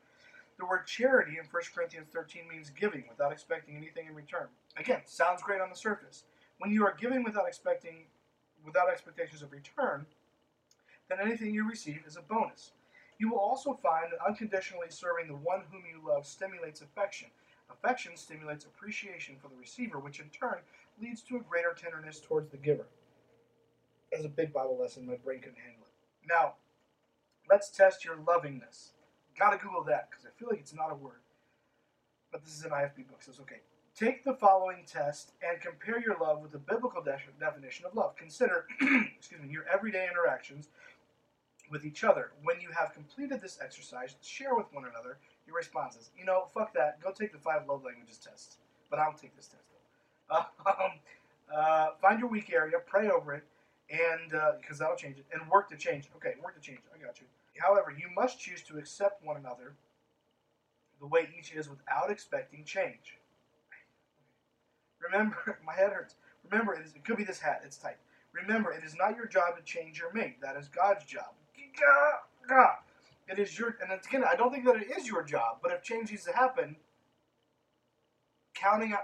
The 0.59 0.67
word 0.67 0.87
charity 0.87 1.39
in 1.39 1.45
1 1.51 1.63
Corinthians 1.75 2.09
13 2.13 2.43
means 2.49 2.71
giving 2.71 3.05
without 3.09 3.33
expecting 3.33 3.77
anything 3.77 4.07
in 4.09 4.15
return. 4.15 4.49
Again, 4.79 5.01
sounds 5.05 5.43
great 5.43 5.61
on 5.61 5.71
the 5.71 5.77
surface. 5.77 6.25
When 6.59 6.73
you 6.73 6.85
are 6.87 6.95
giving 6.99 7.23
without 7.25 7.49
expecting 7.49 8.05
without 8.65 8.91
expectations 8.91 9.43
of 9.43 9.53
return, 9.53 10.07
then 11.09 11.19
anything 11.21 11.55
you 11.55 11.69
receive 11.69 12.03
is 12.07 12.17
a 12.17 12.23
bonus. 12.23 12.73
You 13.19 13.31
will 13.31 13.39
also 13.39 13.79
find 13.83 14.13
that 14.13 14.25
unconditionally 14.27 14.89
serving 14.91 15.29
the 15.29 15.35
one 15.35 15.63
whom 15.71 15.83
you 15.91 16.07
love 16.07 16.27
stimulates 16.27 16.81
affection, 16.81 17.29
Affection 17.71 18.17
stimulates 18.17 18.65
appreciation 18.65 19.37
for 19.41 19.49
the 19.49 19.57
receiver, 19.57 19.99
which 19.99 20.21
in 20.21 20.29
turn 20.31 20.59
leads 21.01 21.23
to 21.23 21.37
a 21.37 21.41
greater 21.41 21.75
tenderness 21.77 22.21
towards 22.21 22.51
the 22.51 22.57
giver. 22.57 22.87
That's 24.11 24.25
a 24.25 24.29
big 24.29 24.53
Bible 24.53 24.79
lesson. 24.81 25.07
My 25.07 25.17
brain 25.17 25.41
couldn't 25.41 25.59
handle 25.59 25.83
it. 25.83 26.29
Now, 26.29 26.55
let's 27.51 27.71
test 27.71 28.05
your 28.05 28.17
lovingness. 28.17 28.93
Gotta 29.39 29.59
Google 29.59 29.85
that 29.85 30.11
because 30.11 30.25
I 30.25 30.31
feel 30.39 30.49
like 30.49 30.59
it's 30.59 30.75
not 30.75 30.91
a 30.91 30.95
word. 30.95 31.21
But 32.33 32.45
this 32.45 32.59
is 32.59 32.65
an 32.65 32.71
IFB 32.71 33.07
book, 33.09 33.23
so 33.23 33.31
it's 33.31 33.41
okay. 33.41 33.61
Take 33.99 34.23
the 34.23 34.35
following 34.35 34.85
test 34.87 35.33
and 35.43 35.61
compare 35.61 35.99
your 35.99 36.17
love 36.21 36.41
with 36.41 36.53
the 36.53 36.59
biblical 36.59 37.03
de- 37.03 37.19
definition 37.41 37.85
of 37.85 37.97
love. 37.97 38.15
Consider, 38.15 38.65
excuse 38.81 39.43
me, 39.43 39.49
your 39.49 39.65
everyday 39.73 40.07
interactions 40.09 40.69
with 41.69 41.85
each 41.85 42.05
other. 42.05 42.31
When 42.45 42.61
you 42.61 42.69
have 42.79 42.95
completed 42.95 43.41
this 43.41 43.59
exercise, 43.61 44.15
share 44.23 44.55
with 44.55 44.67
one 44.73 44.85
another 44.85 45.19
your 45.49 45.57
responses. 45.57 46.11
You 46.17 46.25
know, 46.27 46.47
fuck 46.55 46.73
that. 46.75 47.01
Go 47.01 47.11
take 47.11 47.33
the 47.33 47.41
five 47.41 47.63
love 47.69 47.83
languages 47.83 48.19
test. 48.19 48.59
But 48.89 49.01
I'll 49.01 49.15
take 49.15 49.35
this 49.35 49.49
test 49.49 49.65
though. 50.31 50.47
Um, 50.65 50.93
uh, 51.53 51.89
find 52.01 52.21
your 52.21 52.29
weak 52.29 52.53
area, 52.53 52.77
pray 52.87 53.09
over 53.11 53.33
it, 53.35 53.43
and 53.91 54.31
because 54.61 54.81
uh, 54.81 54.85
that'll 54.85 54.97
change 54.97 55.19
it, 55.19 55.25
and 55.33 55.51
work 55.51 55.69
to 55.71 55.77
change 55.77 56.05
it. 56.05 56.11
Okay, 56.15 56.35
work 56.45 56.55
to 56.55 56.61
change 56.61 56.79
it. 56.79 56.93
I 56.95 57.05
got 57.05 57.19
you. 57.19 57.27
However, 57.57 57.91
you 57.91 58.11
must 58.15 58.39
choose 58.39 58.63
to 58.65 58.79
accept 58.79 59.25
one 59.25 59.39
another 59.39 59.73
the 61.01 61.07
way 61.09 61.29
each 61.37 61.53
is 61.53 61.69
without 61.69 62.11
expecting 62.11 62.65
change. 62.65 63.18
Remember, 65.03 65.59
my 65.67 65.75
head 65.75 65.93
hurts. 65.93 66.17
Remember, 66.51 66.75
it, 66.75 66.87
is, 66.87 66.95
it 66.95 67.05
could 67.05 67.17
be 67.17 67.25
this 67.25 67.39
hat. 67.39 67.63
It's 67.65 67.77
tight. 67.77 67.97
Remember, 68.33 68.73
it 68.73 68.85
is 68.85 68.95
not 68.95 69.17
your 69.17 69.27
job 69.27 69.57
to 69.57 69.63
change 69.63 69.99
your 69.99 70.13
mate. 70.13 70.41
That 70.41 70.57
is 70.57 70.69
God's 70.69 71.05
job. 71.05 71.33
It 73.29 73.39
is 73.39 73.59
your, 73.59 73.77
and 73.83 73.93
again, 73.93 74.25
I 74.27 74.37
don't 74.37 74.53
think 74.53 74.65
that 74.65 74.77
it 74.77 74.89
is 74.97 75.07
your 75.07 75.23
job, 75.23 75.59
but 75.63 75.73
if 75.73 75.83
change 75.83 76.11
needs 76.11 76.25
to 76.25 76.33
happen, 76.33 76.77
counting 78.55 78.93
on, 78.93 79.01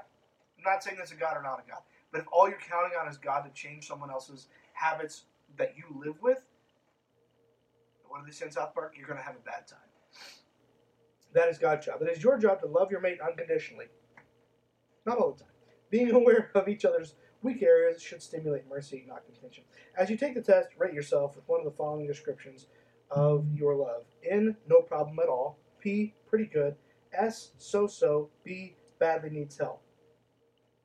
I'm 0.59 0.65
not 0.65 0.83
saying 0.83 0.97
this 0.99 1.11
is 1.11 1.17
a 1.17 1.21
God 1.21 1.37
or 1.37 1.43
not 1.43 1.63
a 1.65 1.69
God, 1.69 1.81
but 2.11 2.23
if 2.23 2.27
all 2.33 2.49
you're 2.49 2.59
counting 2.59 2.97
on 2.99 3.09
is 3.09 3.19
God 3.19 3.43
to 3.43 3.51
change 3.51 3.87
someone 3.87 4.11
else's 4.11 4.47
habits 4.73 5.25
that 5.59 5.75
you 5.77 5.85
live 6.03 6.17
with, 6.23 6.39
what 8.09 8.21
do 8.21 8.27
they 8.27 8.33
say 8.33 8.47
in 8.47 8.53
South 8.53 8.73
Park? 8.73 8.95
You're 8.97 9.09
going 9.09 9.19
to 9.19 9.25
have 9.25 9.37
a 9.37 9.45
bad 9.45 9.67
time. 9.67 9.79
That 11.35 11.49
is 11.49 11.59
God's 11.59 11.85
job. 11.85 12.01
It 12.01 12.09
is 12.17 12.23
your 12.23 12.39
job 12.39 12.61
to 12.61 12.67
love 12.67 12.91
your 12.91 13.01
mate 13.01 13.19
unconditionally. 13.21 13.87
Not 15.05 15.19
all 15.19 15.33
the 15.33 15.45
time. 15.45 15.54
Being 15.95 16.11
aware 16.11 16.51
of 16.57 16.67
each 16.67 16.85
other's 16.85 17.15
weak 17.41 17.63
areas 17.63 18.03
should 18.03 18.21
stimulate 18.21 18.69
mercy, 18.69 19.05
not 19.07 19.25
contention. 19.27 19.63
As 19.97 20.11
you 20.11 20.17
take 20.17 20.35
the 20.35 20.43
test, 20.43 20.71
rate 20.77 20.93
yourself 20.93 21.37
with 21.37 21.47
one 21.47 21.61
of 21.61 21.65
the 21.65 21.71
following 21.71 22.05
descriptions 22.05 22.67
of 23.13 23.47
your 23.55 23.77
love. 23.77 24.03
N, 24.29 24.57
no 24.69 24.81
problem 24.81 25.17
at 25.21 25.29
all. 25.29 25.57
P, 25.79 26.13
pretty 26.27 26.47
good. 26.47 26.75
S, 27.17 27.53
so 27.59 27.87
so. 27.87 28.29
B, 28.43 28.75
badly 28.99 29.31
needs 29.31 29.57
help. 29.57 29.83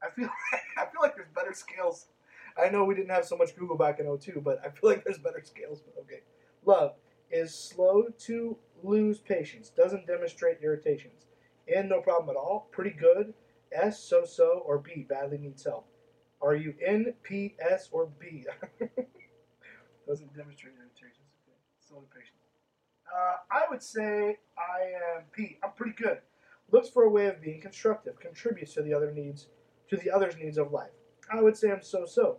I 0.04 0.12
feel 0.12 0.26
like, 0.26 0.62
I 0.78 0.92
feel 0.92 1.02
like 1.02 1.16
there's 1.16 1.34
better 1.34 1.54
scales. 1.54 2.10
I 2.56 2.70
know 2.70 2.86
we 2.86 2.94
didn't 2.94 3.10
have 3.10 3.26
so 3.26 3.36
much 3.36 3.56
Google 3.58 3.78
back 3.78 4.00
in 4.00 4.06
02, 4.16 4.42
but 4.46 4.60
I 4.64 4.70
feel 4.70 4.92
like 4.92 5.04
there's 5.04 5.18
better 5.18 5.42
scales. 5.44 5.82
But 5.82 6.00
okay. 6.04 6.22
Love 6.68 6.94
is 7.32 7.52
slow 7.52 8.10
to 8.28 8.56
lose 8.84 9.18
patience, 9.18 9.72
doesn't 9.72 10.06
demonstrate 10.06 10.60
irritations. 10.62 11.26
N, 11.68 11.90
no 11.90 12.00
problem 12.00 12.30
at 12.30 12.38
all. 12.38 12.68
Pretty 12.72 12.92
good. 12.92 13.34
S, 13.72 14.00
so 14.00 14.26
so. 14.26 14.64
Or 14.66 14.80
B, 14.80 15.06
badly 15.08 15.38
needs 15.38 15.64
help. 15.64 15.88
Are 16.42 16.56
you 16.56 16.74
N, 16.86 17.14
P, 17.24 17.56
S, 17.60 17.90
or 17.92 18.10
B? 18.20 18.46
doesn't 20.08 20.36
demonstrate 20.36 20.74
irritations. 20.76 21.28
Okay. 21.92 22.06
Patience. 22.16 22.40
Uh, 23.14 23.36
I 23.52 23.64
would 23.70 23.82
say 23.82 24.38
I 24.58 25.18
am 25.18 25.24
P. 25.32 25.58
I'm 25.64 25.72
pretty 25.76 25.94
good. 25.94 26.20
Looks 26.72 26.90
for 26.90 27.04
a 27.04 27.10
way 27.10 27.28
of 27.28 27.42
being 27.42 27.62
constructive, 27.62 28.20
contributes 28.20 28.74
to 28.76 28.82
the 28.82 28.94
other 28.94 29.12
needs, 29.12 29.48
to 29.90 29.98
the 29.98 30.12
other's 30.12 30.36
needs 30.38 30.58
of 30.58 30.72
life. 30.72 30.92
I 31.32 31.42
would 31.42 31.58
say 31.58 31.72
I'm 31.72 31.82
so 31.82 32.06
so. 32.06 32.38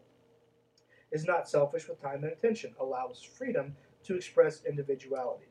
Is 1.13 1.25
not 1.25 1.49
selfish 1.49 1.89
with 1.89 2.01
time 2.01 2.23
and 2.23 2.33
attention, 2.33 2.75
allows 2.81 3.23
freedom 3.23 3.75
to 4.05 4.15
express 4.17 4.63
individuality. 4.65 5.47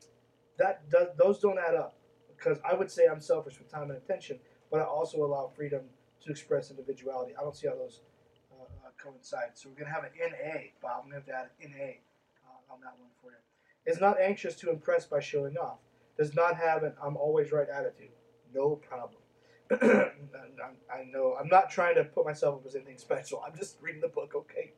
That 0.58 0.90
does, 0.90 1.10
those 1.18 1.40
don't 1.40 1.60
add 1.60 1.76
up 1.76 1.96
because 2.36 2.60
I 2.70 2.74
would 2.74 2.90
say 2.90 3.08
I'm 3.12 3.20
selfish 3.20 3.60
with 3.60 3.70
time 3.70 3.92
and 3.92 3.98
attention, 3.98 4.40
but 4.72 4.82
I 4.82 4.84
also 4.84 5.24
allow 5.24 5.52
freedom 5.56 5.82
to 6.24 6.32
express 6.32 6.70
individuality. 6.70 7.34
I 7.38 7.42
don't 7.42 7.56
see 7.56 7.68
how 7.68 7.76
those 7.76 8.02
uh, 8.52 8.64
uh, 8.64 8.90
coincide. 9.02 9.52
So 9.56 9.70
we're 9.70 9.84
gonna 9.84 9.94
have 9.94 10.04
an 10.04 10.12
NA, 10.20 10.60
Bob. 10.82 11.04
I'm 11.06 11.12
have 11.12 11.26
to 11.26 11.34
add 11.34 11.50
an 11.62 11.72
NA 11.72 11.86
uh, 12.46 12.74
on 12.74 12.82
that 12.82 12.94
one 13.00 13.10
for 13.22 13.32
you. 13.32 13.92
Is 13.92 14.00
not 14.00 14.20
anxious 14.20 14.56
to 14.58 14.70
impress 14.70 15.06
by 15.06 15.20
showing 15.20 15.58
off. 15.58 15.80
Does 16.18 16.36
not 16.36 16.58
have 16.58 16.84
an 16.84 16.94
I'm 17.02 17.16
always 17.16 17.52
right 17.52 17.68
attitude. 17.70 18.12
No 18.54 18.76
problem. 18.76 19.22
I 19.72 21.04
know 21.12 21.36
I'm 21.40 21.48
not 21.48 21.70
trying 21.70 21.96
to 21.96 22.04
put 22.04 22.26
myself 22.26 22.56
up 22.56 22.66
as 22.66 22.76
anything 22.76 22.98
special. 22.98 23.44
I'm 23.46 23.56
just 23.56 23.78
reading 23.82 24.02
the 24.02 24.08
book, 24.08 24.34
okay? 24.36 24.74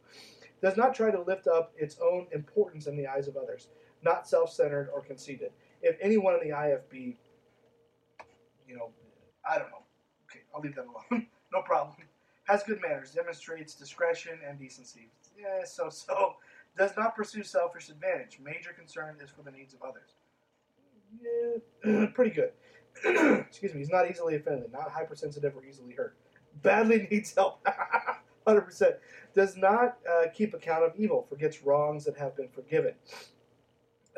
Does 0.62 0.78
not 0.78 0.94
try 0.94 1.12
to 1.12 1.22
lift 1.22 1.48
up 1.48 1.74
its 1.78 1.98
own 2.04 2.28
importance 2.32 2.88
in 2.88 2.96
the 2.96 3.08
eyes 3.08 3.28
of 3.28 3.38
others. 3.38 3.70
Not 4.04 4.28
self-centered 4.28 4.90
or 4.94 5.02
conceited. 5.02 5.52
If 5.82 5.98
anyone 6.02 6.36
in 6.36 6.48
the 6.48 6.56
IFB, 6.56 7.16
you 8.68 8.76
know, 8.76 8.90
I 9.50 9.58
don't 9.58 9.72
know. 9.72 9.81
I'll 10.54 10.62
leave 10.62 10.76
that 10.76 10.86
alone. 10.86 11.28
no 11.54 11.62
problem. 11.62 11.96
Has 12.46 12.64
good 12.64 12.82
manners. 12.82 13.12
Demonstrates 13.12 13.76
discretion 13.76 14.40
and 14.48 14.60
decency. 14.60 15.10
Yeah, 15.40 15.64
so 15.66 15.90
so. 15.90 16.36
Does 16.78 16.92
not 16.96 17.16
pursue 17.16 17.44
selfish 17.44 17.90
advantage. 17.90 18.40
Major 18.44 18.72
concern 18.72 19.18
is 19.22 19.30
for 19.30 19.42
the 19.42 19.52
needs 19.52 19.74
of 19.74 19.82
others. 19.82 20.12
Yeah, 21.22 22.06
pretty 22.14 22.32
good. 22.32 22.52
Excuse 23.48 23.74
me. 23.74 23.80
He's 23.80 23.90
not 23.90 24.10
easily 24.10 24.36
offended. 24.36 24.72
Not 24.72 24.90
hypersensitive 24.90 25.56
or 25.56 25.66
easily 25.66 25.94
hurt. 25.94 26.16
Badly 26.62 27.08
needs 27.12 27.34
help. 27.36 27.66
100%. 28.48 28.94
Does 29.36 29.56
not 29.56 29.98
uh, 30.10 30.28
keep 30.34 30.54
account 30.54 30.84
of 30.84 30.94
evil. 30.98 31.26
Forgets 31.30 31.64
wrongs 31.64 32.06
that 32.06 32.18
have 32.18 32.36
been 32.36 32.50
forgiven. 32.50 32.94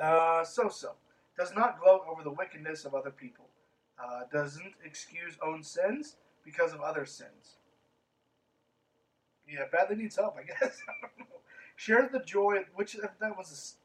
Uh, 0.02 0.44
so 0.44 0.70
so. 0.70 0.94
Does 1.38 1.54
not 1.56 1.80
gloat 1.82 2.02
over 2.10 2.24
the 2.24 2.32
wickedness 2.32 2.86
of 2.86 2.94
other 2.94 3.12
people. 3.12 3.46
Uh, 4.04 4.22
doesn't 4.32 4.74
excuse 4.84 5.38
own 5.46 5.64
sins 5.64 6.18
because 6.44 6.74
of 6.74 6.82
other 6.82 7.06
sins. 7.06 7.58
Yeah, 9.48 9.66
badly 9.72 9.96
needs 9.96 10.16
help, 10.16 10.36
I 10.38 10.44
guess. 10.48 10.80
I 10.88 11.08
don't 11.18 11.20
know. 11.20 12.18
The 12.18 12.24
joy, 12.26 12.64
which 12.76 12.94
that 12.94 13.38
was 13.38 13.78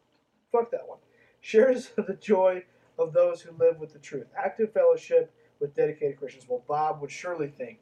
a, 0.53 0.57
fuck 0.57 0.71
that 0.71 0.87
one. 0.87 0.99
Shares 1.41 1.91
the 1.97 2.19
joy 2.21 2.65
of 2.99 3.13
those 3.13 3.41
who 3.41 3.53
live 3.59 3.79
with 3.79 3.93
the 3.93 3.99
truth. 3.99 4.27
Active 4.37 4.73
fellowship 4.73 5.33
with 5.61 5.75
dedicated 5.75 6.19
Christians. 6.19 6.47
Well, 6.49 6.65
Bob 6.69 7.01
would 7.01 7.11
surely 7.11 7.49
think 7.49 7.79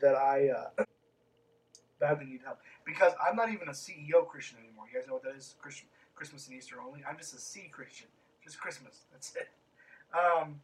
that 0.00 0.14
I 0.14 0.48
uh, 0.48 0.84
badly 2.00 2.26
need 2.26 2.40
help 2.44 2.58
because 2.84 3.12
I'm 3.24 3.36
not 3.36 3.50
even 3.52 3.68
a 3.68 3.72
CEO 3.72 4.26
Christian 4.26 4.58
anymore. 4.58 4.86
You 4.92 4.98
guys 4.98 5.06
know 5.06 5.14
what 5.14 5.22
that 5.24 5.36
is? 5.36 5.54
Christian, 5.60 5.86
Christmas 6.14 6.48
and 6.48 6.56
Easter 6.56 6.76
only. 6.84 7.02
I'm 7.08 7.16
just 7.16 7.34
a 7.34 7.38
C 7.38 7.68
Christian. 7.72 8.08
Just 8.42 8.58
Christmas. 8.58 9.02
That's 9.12 9.34
it. 9.36 9.48
Um, 10.14 10.60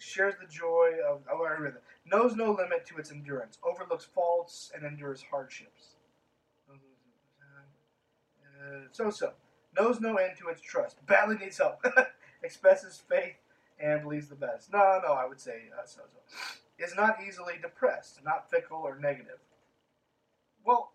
shares 0.00 0.34
the 0.40 0.46
joy 0.46 0.92
of. 1.08 1.20
Oh, 1.30 1.44
I 1.44 1.60
read 1.60 1.74
that. 1.74 1.82
Knows 2.04 2.34
no 2.34 2.52
limit 2.52 2.86
to 2.86 2.96
its 2.98 3.10
endurance. 3.10 3.58
Overlooks 3.62 4.04
faults 4.04 4.72
and 4.74 4.84
endures 4.84 5.22
hardships. 5.30 5.96
Uh, 8.60 8.80
so 8.92 9.10
so. 9.10 9.32
Knows 9.78 10.00
no 10.00 10.16
end 10.16 10.32
to 10.38 10.48
its 10.48 10.60
trust. 10.60 11.04
Badly 11.06 11.36
needs 11.36 11.58
help. 11.58 11.84
Expresses 12.42 13.02
faith 13.08 13.36
and 13.78 14.02
believes 14.02 14.28
the 14.28 14.34
best. 14.34 14.72
No, 14.72 15.00
no, 15.02 15.12
I 15.12 15.26
would 15.26 15.40
say 15.40 15.70
uh, 15.78 15.86
so 15.86 16.02
so. 16.08 16.18
Is 16.78 16.94
not 16.96 17.18
easily 17.26 17.54
depressed. 17.60 18.20
Not 18.24 18.50
fickle 18.50 18.78
or 18.78 18.98
negative. 18.98 19.38
Well, 20.64 20.92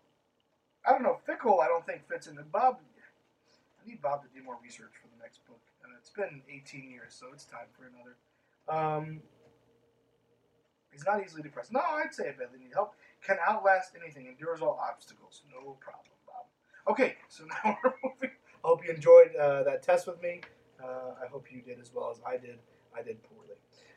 I 0.86 0.92
don't 0.92 1.02
know. 1.02 1.18
Fickle, 1.26 1.60
I 1.60 1.66
don't 1.66 1.86
think 1.86 2.06
fits 2.08 2.26
in. 2.26 2.36
The 2.36 2.42
Bob, 2.42 2.78
I 2.78 3.88
need 3.88 4.02
Bob 4.02 4.22
to 4.22 4.28
do 4.34 4.44
more 4.44 4.56
research 4.62 4.94
for 5.00 5.08
the 5.08 5.22
next 5.22 5.46
book, 5.46 5.60
and 5.82 5.92
it's 5.98 6.10
been 6.10 6.42
18 6.50 6.90
years, 6.90 7.14
so 7.14 7.26
it's 7.32 7.44
time 7.44 7.66
for 7.76 7.86
another. 7.86 8.16
Um, 8.68 9.20
he's 10.92 11.04
not 11.06 11.22
easily 11.24 11.42
depressed. 11.42 11.72
No, 11.72 11.80
I'd 11.80 12.14
say 12.14 12.28
I 12.28 12.32
badly 12.32 12.58
need 12.60 12.72
help. 12.74 12.94
Can 13.24 13.36
outlast 13.46 13.92
anything, 14.00 14.26
endures 14.26 14.60
all 14.60 14.78
obstacles. 14.82 15.42
No 15.50 15.72
problem, 15.80 16.14
Bob. 16.26 16.46
Okay, 16.88 17.16
so 17.28 17.44
now 17.64 17.78
we're 17.82 17.94
moving. 18.04 18.30
I 18.64 18.68
hope 18.68 18.84
you 18.84 18.92
enjoyed 18.92 19.34
uh, 19.36 19.62
that 19.64 19.82
test 19.82 20.06
with 20.06 20.20
me. 20.22 20.40
Uh, 20.82 21.14
I 21.22 21.26
hope 21.30 21.46
you 21.50 21.62
did 21.62 21.80
as 21.80 21.92
well 21.94 22.10
as 22.10 22.20
I 22.26 22.36
did. 22.36 22.58
I 22.96 23.02
did 23.02 23.22
poorly. 23.22 23.54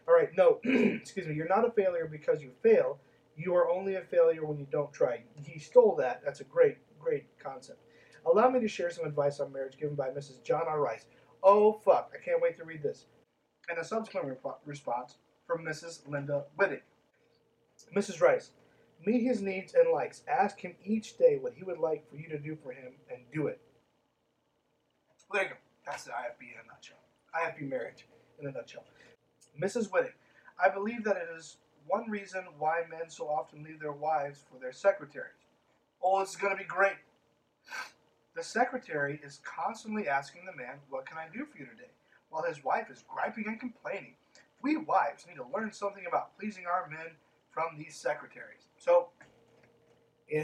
All 0.08 0.16
right, 0.16 0.30
no, 0.36 0.60
excuse 0.64 1.28
me. 1.28 1.36
You're 1.36 1.48
not 1.48 1.68
a 1.68 1.72
failure 1.72 2.08
because 2.12 2.42
you 2.42 2.52
fail. 2.64 3.00
You 3.36 3.56
are 3.56 3.70
only 3.70 3.96
a 3.96 4.02
failure 4.02 4.46
when 4.46 4.58
you 4.58 4.68
don't 4.72 4.92
try. 4.92 5.24
He 5.36 5.60
stole 5.60 5.96
that. 5.98 6.22
That's 6.24 6.42
a 6.42 6.46
great, 6.46 6.78
great 7.00 7.26
concept. 7.42 7.80
Allow 8.26 8.50
me 8.50 8.60
to 8.60 8.68
share 8.68 8.90
some 8.90 9.06
advice 9.06 9.40
on 9.40 9.54
marriage 9.54 9.78
given 9.78 9.96
by 9.96 10.10
Mrs. 10.10 10.44
John 10.44 10.64
R. 10.68 10.82
Rice. 10.82 11.06
Oh, 11.42 11.74
fuck. 11.74 12.12
I 12.14 12.24
can't 12.24 12.42
wait 12.42 12.58
to 12.58 12.66
read 12.66 12.84
this. 12.84 13.06
And 13.70 13.78
a 13.78 13.84
subsequent 13.84 14.28
rep- 14.44 14.60
response 14.66 15.16
from 15.46 15.64
Mrs. 15.64 16.08
Linda 16.08 16.46
Whitting. 16.58 16.82
Mrs. 17.96 18.22
Rice, 18.22 18.52
meet 19.06 19.22
his 19.22 19.42
needs 19.42 19.74
and 19.74 19.92
likes. 19.92 20.24
Ask 20.28 20.60
him 20.60 20.76
each 20.84 21.18
day 21.18 21.38
what 21.40 21.54
he 21.54 21.64
would 21.64 21.78
like 21.78 22.10
for 22.10 22.18
you 22.18 22.28
to 22.30 22.38
do 22.38 22.56
for 22.56 22.72
him 22.72 22.94
and 23.10 23.20
do 23.34 23.48
it. 23.48 23.62
There 25.32 25.44
you 25.44 25.50
go. 25.50 25.56
That's 25.86 26.04
the 26.04 26.12
IFB 26.12 26.42
in 26.42 26.60
a 26.66 26.68
nutshell. 26.68 26.98
IFB 27.36 27.70
marriage 27.70 28.06
in 28.40 28.48
a 28.48 28.52
nutshell. 28.52 28.84
Mrs. 29.62 29.90
Whitting, 29.90 30.14
I 30.64 30.70
believe 30.70 31.04
that 31.04 31.18
it 31.18 31.30
is 31.38 31.58
one 31.88 32.10
reason 32.10 32.44
why 32.58 32.84
men 32.90 33.10
so 33.10 33.28
often 33.28 33.64
leave 33.64 33.80
their 33.80 33.92
wives 33.92 34.44
for 34.52 34.60
their 34.60 34.72
secretaries. 34.72 35.46
Oh, 36.04 36.22
it's 36.22 36.36
going 36.36 36.54
to 36.54 36.58
be 36.58 36.68
great. 36.68 36.98
The 38.36 38.44
secretary 38.44 39.20
is 39.24 39.42
constantly 39.44 40.08
asking 40.08 40.46
the 40.46 40.56
man, 40.56 40.76
What 40.90 41.06
can 41.06 41.18
I 41.18 41.28
do 41.34 41.46
for 41.46 41.58
you 41.58 41.66
today? 41.66 41.92
While 42.30 42.44
his 42.44 42.64
wife 42.64 42.90
is 42.92 43.04
griping 43.08 43.46
and 43.48 43.60
complaining. 43.60 44.16
We 44.62 44.78
wives 44.78 45.26
need 45.28 45.36
to 45.36 45.46
learn 45.54 45.72
something 45.72 46.06
about 46.08 46.38
pleasing 46.38 46.66
our 46.66 46.90
men 46.90 47.12
from 47.52 47.78
these 47.78 47.96
secretaries. 47.96 48.68
So, 48.78 49.10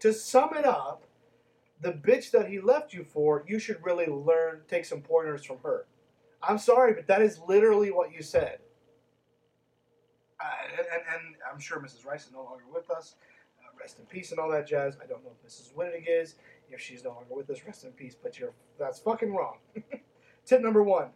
to 0.00 0.12
sum 0.12 0.50
it 0.56 0.64
up, 0.64 1.04
the 1.80 1.92
bitch 1.92 2.30
that 2.32 2.48
he 2.48 2.60
left 2.60 2.92
you 2.92 3.04
for, 3.04 3.44
you 3.48 3.58
should 3.58 3.82
really 3.84 4.06
learn, 4.06 4.60
take 4.68 4.84
some 4.84 5.00
pointers 5.00 5.44
from 5.44 5.58
her. 5.62 5.86
I'm 6.42 6.58
sorry, 6.58 6.94
but 6.94 7.06
that 7.06 7.22
is 7.22 7.40
literally 7.46 7.90
what 7.90 8.12
you 8.12 8.22
said. 8.22 8.58
Uh, 10.40 10.44
and, 10.78 10.86
and, 10.92 11.02
and, 11.12 11.34
I'm 11.50 11.60
sure 11.60 11.78
Mrs. 11.80 12.06
Rice 12.06 12.26
is 12.26 12.32
no 12.32 12.42
longer 12.42 12.64
with 12.72 12.90
us. 12.90 13.16
Uh, 13.58 13.68
rest 13.78 13.98
in 13.98 14.06
peace 14.06 14.30
and 14.30 14.40
all 14.40 14.50
that 14.50 14.66
jazz. 14.66 14.96
I 15.02 15.06
don't 15.06 15.22
know 15.22 15.32
if 15.38 15.46
Mrs. 15.46 15.74
Winnig 15.74 16.04
is. 16.08 16.36
If 16.70 16.80
she's 16.80 17.04
no 17.04 17.10
longer 17.10 17.34
with 17.34 17.50
us, 17.50 17.58
rest 17.66 17.84
in 17.84 17.90
peace. 17.90 18.16
But 18.20 18.38
you're 18.38 18.54
that's 18.78 19.00
fucking 19.00 19.34
wrong. 19.34 19.58
Tip 20.50 20.62
number 20.62 20.82
one. 20.82 21.10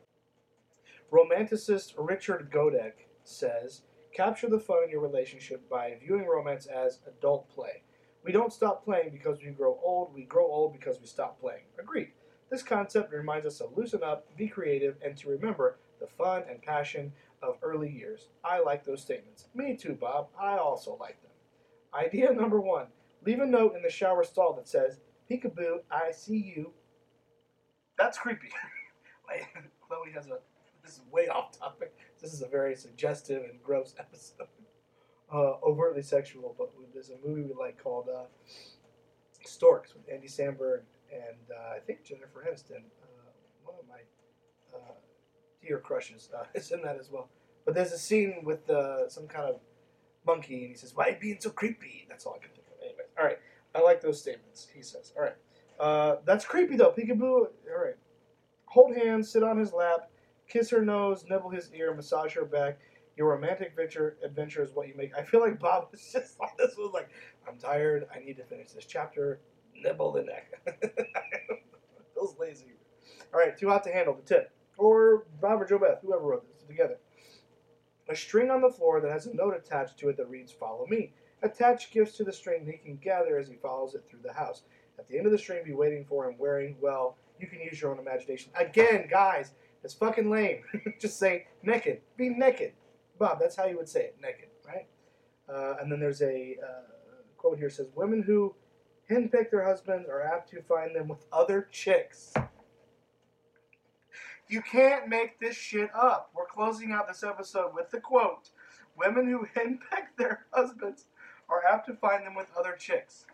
Romanticist 1.13 1.95
Richard 1.99 2.53
Godek 2.53 2.93
says, 3.25 3.83
capture 4.13 4.49
the 4.49 4.61
fun 4.61 4.85
in 4.85 4.91
your 4.91 5.01
relationship 5.01 5.69
by 5.69 5.97
viewing 6.01 6.25
romance 6.25 6.67
as 6.67 7.01
adult 7.09 7.49
play. 7.49 7.83
We 8.25 8.31
don't 8.31 8.53
stop 8.53 8.85
playing 8.85 9.11
because 9.11 9.41
we 9.41 9.51
grow 9.51 9.81
old. 9.83 10.15
We 10.15 10.23
grow 10.23 10.47
old 10.47 10.73
because 10.73 11.01
we 11.01 11.09
stop 11.09 11.41
playing. 11.41 11.65
Agreed. 11.81 12.13
This 12.49 12.63
concept 12.63 13.13
reminds 13.13 13.45
us 13.45 13.59
to 13.59 13.67
loosen 13.75 14.05
up, 14.05 14.25
be 14.37 14.47
creative, 14.47 14.95
and 15.05 15.17
to 15.17 15.31
remember 15.31 15.79
the 15.99 16.07
fun 16.07 16.45
and 16.49 16.63
passion 16.63 17.13
of 17.43 17.59
early 17.61 17.91
years. 17.91 18.29
I 18.45 18.61
like 18.61 18.85
those 18.85 19.03
statements. 19.03 19.49
Me 19.53 19.77
too, 19.77 19.99
Bob. 20.01 20.29
I 20.41 20.59
also 20.59 20.97
like 21.01 21.21
them. 21.23 21.33
Idea 21.93 22.33
number 22.33 22.61
one 22.61 22.87
leave 23.27 23.41
a 23.41 23.47
note 23.47 23.75
in 23.75 23.83
the 23.83 23.91
shower 23.91 24.23
stall 24.23 24.53
that 24.53 24.69
says, 24.69 25.01
Peekaboo, 25.29 25.79
I 25.91 26.13
see 26.13 26.55
you. 26.55 26.73
That's 27.99 28.17
creepy. 28.17 28.51
Chloe 29.87 30.13
has 30.15 30.27
a. 30.27 30.39
This 30.83 30.95
is 30.95 31.03
way 31.11 31.29
off 31.29 31.59
topic. 31.59 31.97
This 32.21 32.35
is 32.35 32.43
a 32.43 32.49
very 32.49 32.77
suggestive 32.77 33.45
and 33.45 33.63
gross 33.63 33.95
episode. 33.99 34.49
Uh, 35.33 35.55
overtly 35.65 36.03
sexual, 36.03 36.55
but 36.59 36.71
there's 36.93 37.11
a 37.11 37.17
movie 37.27 37.43
we 37.43 37.55
like 37.59 37.83
called 37.83 38.09
uh, 38.15 38.25
Storks 39.45 39.95
with 39.95 40.05
Andy 40.13 40.29
Samberg 40.29 40.83
and 41.15 41.37
uh, 41.51 41.77
I 41.77 41.79
think 41.81 42.05
Jennifer 42.05 42.45
Aniston. 42.47 42.83
Uh, 43.03 43.31
one 43.65 43.77
of 43.79 43.89
my 43.89 44.01
uh, 44.75 44.93
dear 45.63 45.79
crushes 45.79 46.31
uh, 46.37 46.45
is 46.55 46.71
in 46.71 46.83
that 46.83 46.99
as 46.99 47.11
well. 47.11 47.29
But 47.65 47.75
there's 47.75 47.93
a 47.93 47.99
scene 47.99 48.43
with 48.45 48.67
some 49.09 49.27
kind 49.27 49.49
of 49.49 49.61
monkey, 50.27 50.63
and 50.63 50.71
he 50.71 50.75
says, 50.77 50.95
"Why 50.95 51.07
are 51.07 51.11
you 51.11 51.17
being 51.21 51.41
so 51.41 51.51
creepy?" 51.51 52.07
That's 52.09 52.27
all 52.27 52.35
I 52.35 52.45
can 52.45 52.51
think 52.55 52.67
of. 52.67 52.75
Anyways, 52.83 53.07
all 53.19 53.25
right. 53.25 53.39
I 53.75 53.81
like 53.81 54.01
those 54.01 54.21
statements. 54.21 54.69
He 54.75 54.83
says. 54.83 55.13
All 55.17 55.23
right. 55.23 55.37
Uh, 55.81 56.17
that's 56.25 56.45
creepy 56.45 56.77
though. 56.77 56.93
Peekaboo. 56.93 57.23
All 57.23 57.85
right. 57.85 57.97
Hold 58.75 58.97
hands, 58.97 59.31
sit 59.31 59.45
on 59.45 59.57
his 59.57 59.73
lap, 59.73 60.11
kiss 60.49 60.69
her 60.71 60.85
nose, 60.85 61.25
nibble 61.31 61.49
his 61.49 61.73
ear, 61.73 61.95
massage 61.95 62.35
her 62.35 62.45
back. 62.45 62.81
Your 63.17 63.29
romantic 63.31 63.69
adventure 63.69 64.17
adventure 64.25 64.65
is 64.65 64.73
what 64.75 64.89
you 64.89 64.97
make. 64.97 65.17
I 65.17 65.23
feel 65.23 65.39
like 65.39 65.61
Bob 65.61 65.87
was 65.93 66.11
just 66.13 66.41
like 66.41 66.59
this 66.59 66.75
was 66.77 66.91
like, 66.93 67.09
I'm 67.49 67.57
tired. 67.57 68.09
I 68.13 68.19
need 68.19 68.37
to 68.39 68.43
finish 68.43 68.73
this 68.73 68.85
chapter. 68.85 69.39
Nibble 69.77 70.11
the 70.11 70.23
neck. 70.23 70.51
Feels 72.15 72.37
lazy. 72.37 72.73
All 73.33 73.39
right, 73.39 73.57
too 73.57 73.69
hot 73.69 73.85
to 73.85 73.93
handle. 73.93 74.15
The 74.15 74.23
tip, 74.23 74.51
or 74.77 75.25
Bob 75.41 75.63
or 75.63 75.67
JoBeth, 75.67 76.01
whoever 76.03 76.25
wrote 76.25 76.45
this 76.53 76.65
together. 76.67 76.99
A 78.09 78.17
string 78.17 78.51
on 78.51 78.61
the 78.61 78.71
floor 78.71 79.01
that 79.01 79.13
has 79.13 79.27
a 79.27 79.37
note 79.37 79.55
attached 79.55 80.01
to 80.01 80.09
it 80.09 80.17
that 80.17 80.29
reads 80.29 80.51
"Follow 80.51 80.85
me." 80.89 81.13
Attach 81.45 81.93
gifts 81.93 82.17
to 82.17 82.25
the 82.25 82.33
string 82.33 82.67
he 82.67 82.79
can 82.79 82.97
gather 82.97 83.39
as 83.39 83.47
he 83.47 83.55
follows 83.55 83.95
it 83.95 84.03
through 84.11 84.23
the 84.25 84.33
house. 84.33 84.65
At 84.99 85.07
the 85.07 85.17
end 85.17 85.27
of 85.27 85.33
the 85.33 85.39
string, 85.39 85.63
be 85.65 85.75
waiting 85.75 86.05
for 86.05 86.29
him 86.29 86.37
wearing 86.39 86.77
well. 86.81 87.19
You 87.39 87.47
can 87.47 87.61
use 87.61 87.81
your 87.81 87.91
own 87.91 87.99
imagination. 87.99 88.53
Again, 88.59 89.07
guys, 89.11 89.53
it's 89.83 89.95
fucking 89.95 90.31
lame. 90.31 90.63
Just 91.01 91.19
say 91.19 91.47
naked. 91.63 92.01
Be 92.17 92.29
naked. 92.29 92.73
Bob, 93.19 93.39
that's 93.41 93.57
how 93.57 93.67
you 93.67 93.77
would 93.77 93.89
say 93.89 94.05
it, 94.05 94.17
naked, 94.21 94.49
right? 94.67 94.87
Uh, 95.49 95.77
and 95.81 95.91
then 95.91 96.01
there's 96.01 96.23
a 96.23 96.57
uh, 96.63 96.83
quote 97.37 97.59
here 97.59 97.71
says, 97.71 97.89
"Women 97.95 98.23
who 98.23 98.55
henpeck 99.11 99.51
their 99.51 99.65
husbands 99.65 100.09
are 100.09 100.23
apt 100.23 100.51
to 100.51 100.63
find 100.63 100.97
them 100.97 101.09
with 101.09 101.27
other 101.33 101.69
chicks." 101.71 102.33
You 104.49 104.63
can't 104.63 105.09
make 105.09 105.41
this 105.41 105.57
shit 105.57 105.91
up. 105.95 106.31
We're 106.35 106.47
closing 106.47 106.93
out 106.93 107.09
this 107.09 107.23
episode 107.23 107.75
with 107.75 107.91
the 107.91 108.01
quote: 108.01 108.51
"Women 108.97 109.29
who 109.29 109.47
henpeck 109.55 110.17
their 110.17 110.47
husbands 110.53 111.07
are 111.49 111.63
apt 111.65 111.87
to 111.89 111.95
find 111.95 112.25
them 112.27 112.35
with 112.35 112.49
other 112.57 112.75
chicks." 112.77 113.27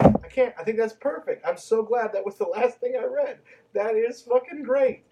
I 0.00 0.28
can't. 0.28 0.54
I 0.58 0.64
think 0.64 0.78
that's 0.78 0.94
perfect. 0.94 1.46
I'm 1.46 1.56
so 1.58 1.82
glad 1.82 2.12
that 2.12 2.24
was 2.24 2.36
the 2.36 2.44
last 2.44 2.78
thing 2.78 2.94
I 3.00 3.04
read. 3.04 3.38
That 3.74 3.94
is 3.94 4.22
fucking 4.22 4.62
great. 4.62 5.04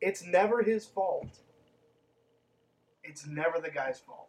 It's 0.00 0.24
never 0.24 0.62
his 0.62 0.86
fault. 0.86 1.38
It's 3.04 3.26
never 3.26 3.60
the 3.60 3.70
guy's 3.70 4.00
fault. 4.00 4.28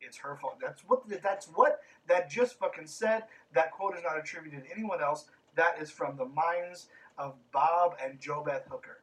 It's 0.00 0.16
her 0.18 0.36
fault. 0.36 0.58
That's 0.60 0.82
what 0.82 1.02
that's 1.22 1.46
what 1.46 1.80
that 2.08 2.28
just 2.28 2.58
fucking 2.58 2.86
said. 2.86 3.24
That 3.54 3.70
quote 3.70 3.96
is 3.96 4.02
not 4.02 4.18
attributed 4.18 4.64
to 4.64 4.72
anyone 4.72 5.00
else. 5.02 5.26
That 5.54 5.80
is 5.80 5.90
from 5.90 6.16
the 6.16 6.26
minds 6.26 6.88
of 7.18 7.34
Bob 7.52 7.94
and 8.02 8.20
JoBeth 8.20 8.68
Hooker. 8.68 9.02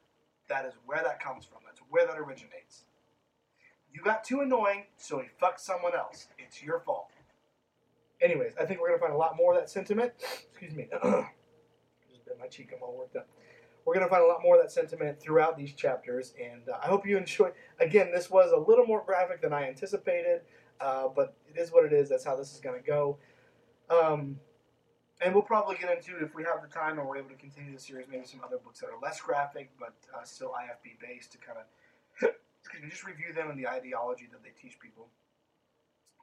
That 0.50 0.66
is 0.66 0.74
where 0.86 1.04
that 1.04 1.22
comes 1.22 1.46
from. 1.46 1.60
That's 1.66 1.82
where 1.90 2.06
that 2.08 2.18
originates. 2.18 2.84
You 3.94 4.02
got 4.02 4.24
too 4.24 4.42
annoying, 4.42 4.86
so 4.98 5.20
he 5.20 5.28
fucked 5.40 5.62
someone 5.62 5.96
else. 5.96 6.28
It's 6.38 6.62
your 6.62 6.80
fault. 6.82 7.10
Anyways, 8.22 8.54
I 8.60 8.66
think 8.66 8.82
we're 8.82 8.90
gonna 8.90 9.00
find 9.00 9.14
a 9.14 9.18
lot 9.18 9.36
more 9.38 9.54
of 9.54 9.60
that 9.60 9.70
sentiment. 9.70 10.14
Excuse 10.52 10.74
me. 10.74 10.88
Just 12.10 12.26
bit 12.26 12.38
my 12.40 12.48
cheek. 12.48 12.72
I'm 12.76 12.84
all 12.84 12.98
worked 12.98 13.16
up 13.16 13.28
we're 13.90 13.96
going 13.96 14.06
to 14.06 14.10
find 14.10 14.24
a 14.24 14.28
lot 14.28 14.44
more 14.44 14.56
of 14.56 14.62
that 14.62 14.72
sentiment 14.72 15.20
throughout 15.20 15.58
these 15.58 15.74
chapters. 15.74 16.34
And 16.40 16.70
uh, 16.70 16.78
I 16.84 16.88
hope 16.88 17.08
you 17.08 17.18
enjoy. 17.18 17.50
Again, 17.80 18.12
this 18.14 18.30
was 18.30 18.52
a 18.52 18.58
little 18.58 18.86
more 18.86 19.04
graphic 19.04 19.42
than 19.42 19.52
I 19.52 19.68
anticipated, 19.68 20.42
uh, 20.80 21.08
but 21.08 21.36
it 21.48 21.60
is 21.60 21.72
what 21.72 21.86
it 21.86 21.92
is. 21.92 22.08
That's 22.08 22.24
how 22.24 22.36
this 22.36 22.54
is 22.54 22.60
going 22.60 22.80
to 22.80 22.86
go. 22.86 23.18
Um, 23.90 24.40
and 25.22 25.34
we'll 25.34 25.44
probably 25.44 25.76
get 25.78 25.90
into, 25.90 26.24
if 26.24 26.36
we 26.36 26.44
have 26.44 26.62
the 26.62 26.68
time 26.68 27.00
and 27.00 27.08
we're 27.08 27.18
able 27.18 27.30
to 27.30 27.36
continue 27.36 27.74
the 27.74 27.80
series, 27.80 28.06
maybe 28.08 28.26
some 28.26 28.42
other 28.46 28.58
books 28.64 28.80
that 28.82 28.88
are 28.88 29.00
less 29.02 29.20
graphic, 29.20 29.72
but 29.80 29.96
uh, 30.16 30.24
still 30.24 30.50
IFB 30.50 31.00
based 31.02 31.32
to 31.32 31.40
kind 31.40 31.58
of 31.58 32.30
just 32.90 33.04
review 33.04 33.34
them 33.34 33.50
and 33.50 33.60
the 33.60 33.68
ideology 33.68 34.28
that 34.32 34.44
they 34.44 34.52
teach 34.52 34.80
people. 34.80 35.08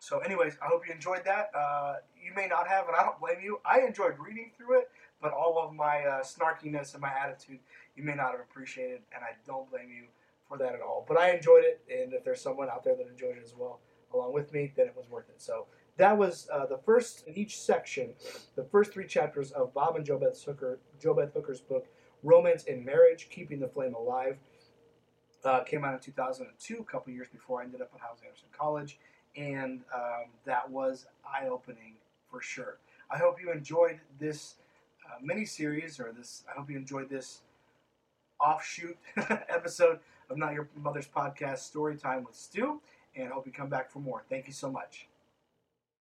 So, 0.06 0.20
anyways, 0.20 0.56
I 0.62 0.66
hope 0.66 0.86
you 0.86 0.94
enjoyed 0.94 1.24
that. 1.24 1.50
Uh, 1.52 1.96
you 2.14 2.32
may 2.34 2.46
not 2.46 2.68
have, 2.68 2.86
and 2.86 2.94
I 2.96 3.02
don't 3.02 3.18
blame 3.18 3.38
you. 3.42 3.58
I 3.64 3.80
enjoyed 3.80 4.14
reading 4.18 4.52
through 4.56 4.78
it 4.78 4.88
but 5.20 5.32
all 5.32 5.58
of 5.58 5.74
my 5.74 6.04
uh, 6.04 6.22
snarkiness 6.22 6.92
and 6.92 7.02
my 7.02 7.12
attitude 7.12 7.58
you 7.96 8.04
may 8.04 8.14
not 8.14 8.32
have 8.32 8.40
appreciated, 8.40 9.00
and 9.14 9.24
I 9.24 9.30
don't 9.46 9.68
blame 9.70 9.88
you 9.88 10.04
for 10.48 10.58
that 10.58 10.74
at 10.74 10.80
all. 10.80 11.04
But 11.08 11.16
I 11.16 11.30
enjoyed 11.30 11.64
it, 11.64 11.80
and 11.90 12.12
if 12.12 12.24
there's 12.24 12.40
someone 12.40 12.68
out 12.68 12.84
there 12.84 12.94
that 12.94 13.08
enjoyed 13.08 13.36
it 13.38 13.42
as 13.42 13.54
well 13.56 13.80
along 14.12 14.34
with 14.34 14.52
me, 14.52 14.72
then 14.76 14.86
it 14.86 14.94
was 14.96 15.08
worth 15.10 15.28
it. 15.30 15.40
So 15.40 15.66
that 15.96 16.16
was 16.16 16.48
uh, 16.52 16.66
the 16.66 16.78
first 16.78 17.26
in 17.26 17.36
each 17.36 17.58
section, 17.58 18.12
the 18.54 18.64
first 18.64 18.92
three 18.92 19.06
chapters 19.06 19.50
of 19.52 19.72
Bob 19.72 19.96
and 19.96 20.06
JoBeth 20.06 20.44
Hooker, 20.44 20.78
JoBeth 21.02 21.32
Hooker's 21.32 21.60
book, 21.60 21.86
Romance 22.22 22.64
in 22.64 22.84
Marriage: 22.84 23.28
Keeping 23.30 23.60
the 23.60 23.68
Flame 23.68 23.94
Alive. 23.94 24.36
Uh, 25.44 25.62
came 25.62 25.84
out 25.84 25.94
in 25.94 26.00
2002, 26.00 26.78
a 26.80 26.84
couple 26.84 27.12
years 27.12 27.28
before 27.28 27.60
I 27.60 27.64
ended 27.64 27.80
up 27.80 27.90
at 27.94 28.00
Hyles 28.00 28.18
Anderson 28.24 28.48
College, 28.56 28.98
and 29.36 29.80
um, 29.94 30.26
that 30.44 30.68
was 30.68 31.06
eye-opening 31.24 31.94
for 32.30 32.40
sure. 32.40 32.78
I 33.10 33.18
hope 33.18 33.40
you 33.40 33.52
enjoyed 33.52 34.00
this 34.18 34.54
uh, 35.06 35.18
mini 35.22 35.44
series, 35.44 36.00
or 36.00 36.12
this. 36.16 36.44
I 36.50 36.58
hope 36.58 36.70
you 36.70 36.76
enjoyed 36.76 37.08
this 37.08 37.40
offshoot 38.40 38.96
episode 39.48 40.00
of 40.28 40.36
Not 40.36 40.54
Your 40.54 40.68
Mother's 40.76 41.08
Podcast 41.08 41.58
Story 41.58 41.96
Time 41.96 42.24
with 42.24 42.34
Stu, 42.34 42.80
and 43.14 43.30
hope 43.30 43.46
you 43.46 43.52
come 43.52 43.68
back 43.68 43.90
for 43.90 44.00
more. 44.00 44.24
Thank 44.28 44.46
you 44.46 44.52
so 44.52 44.70
much. 44.70 45.06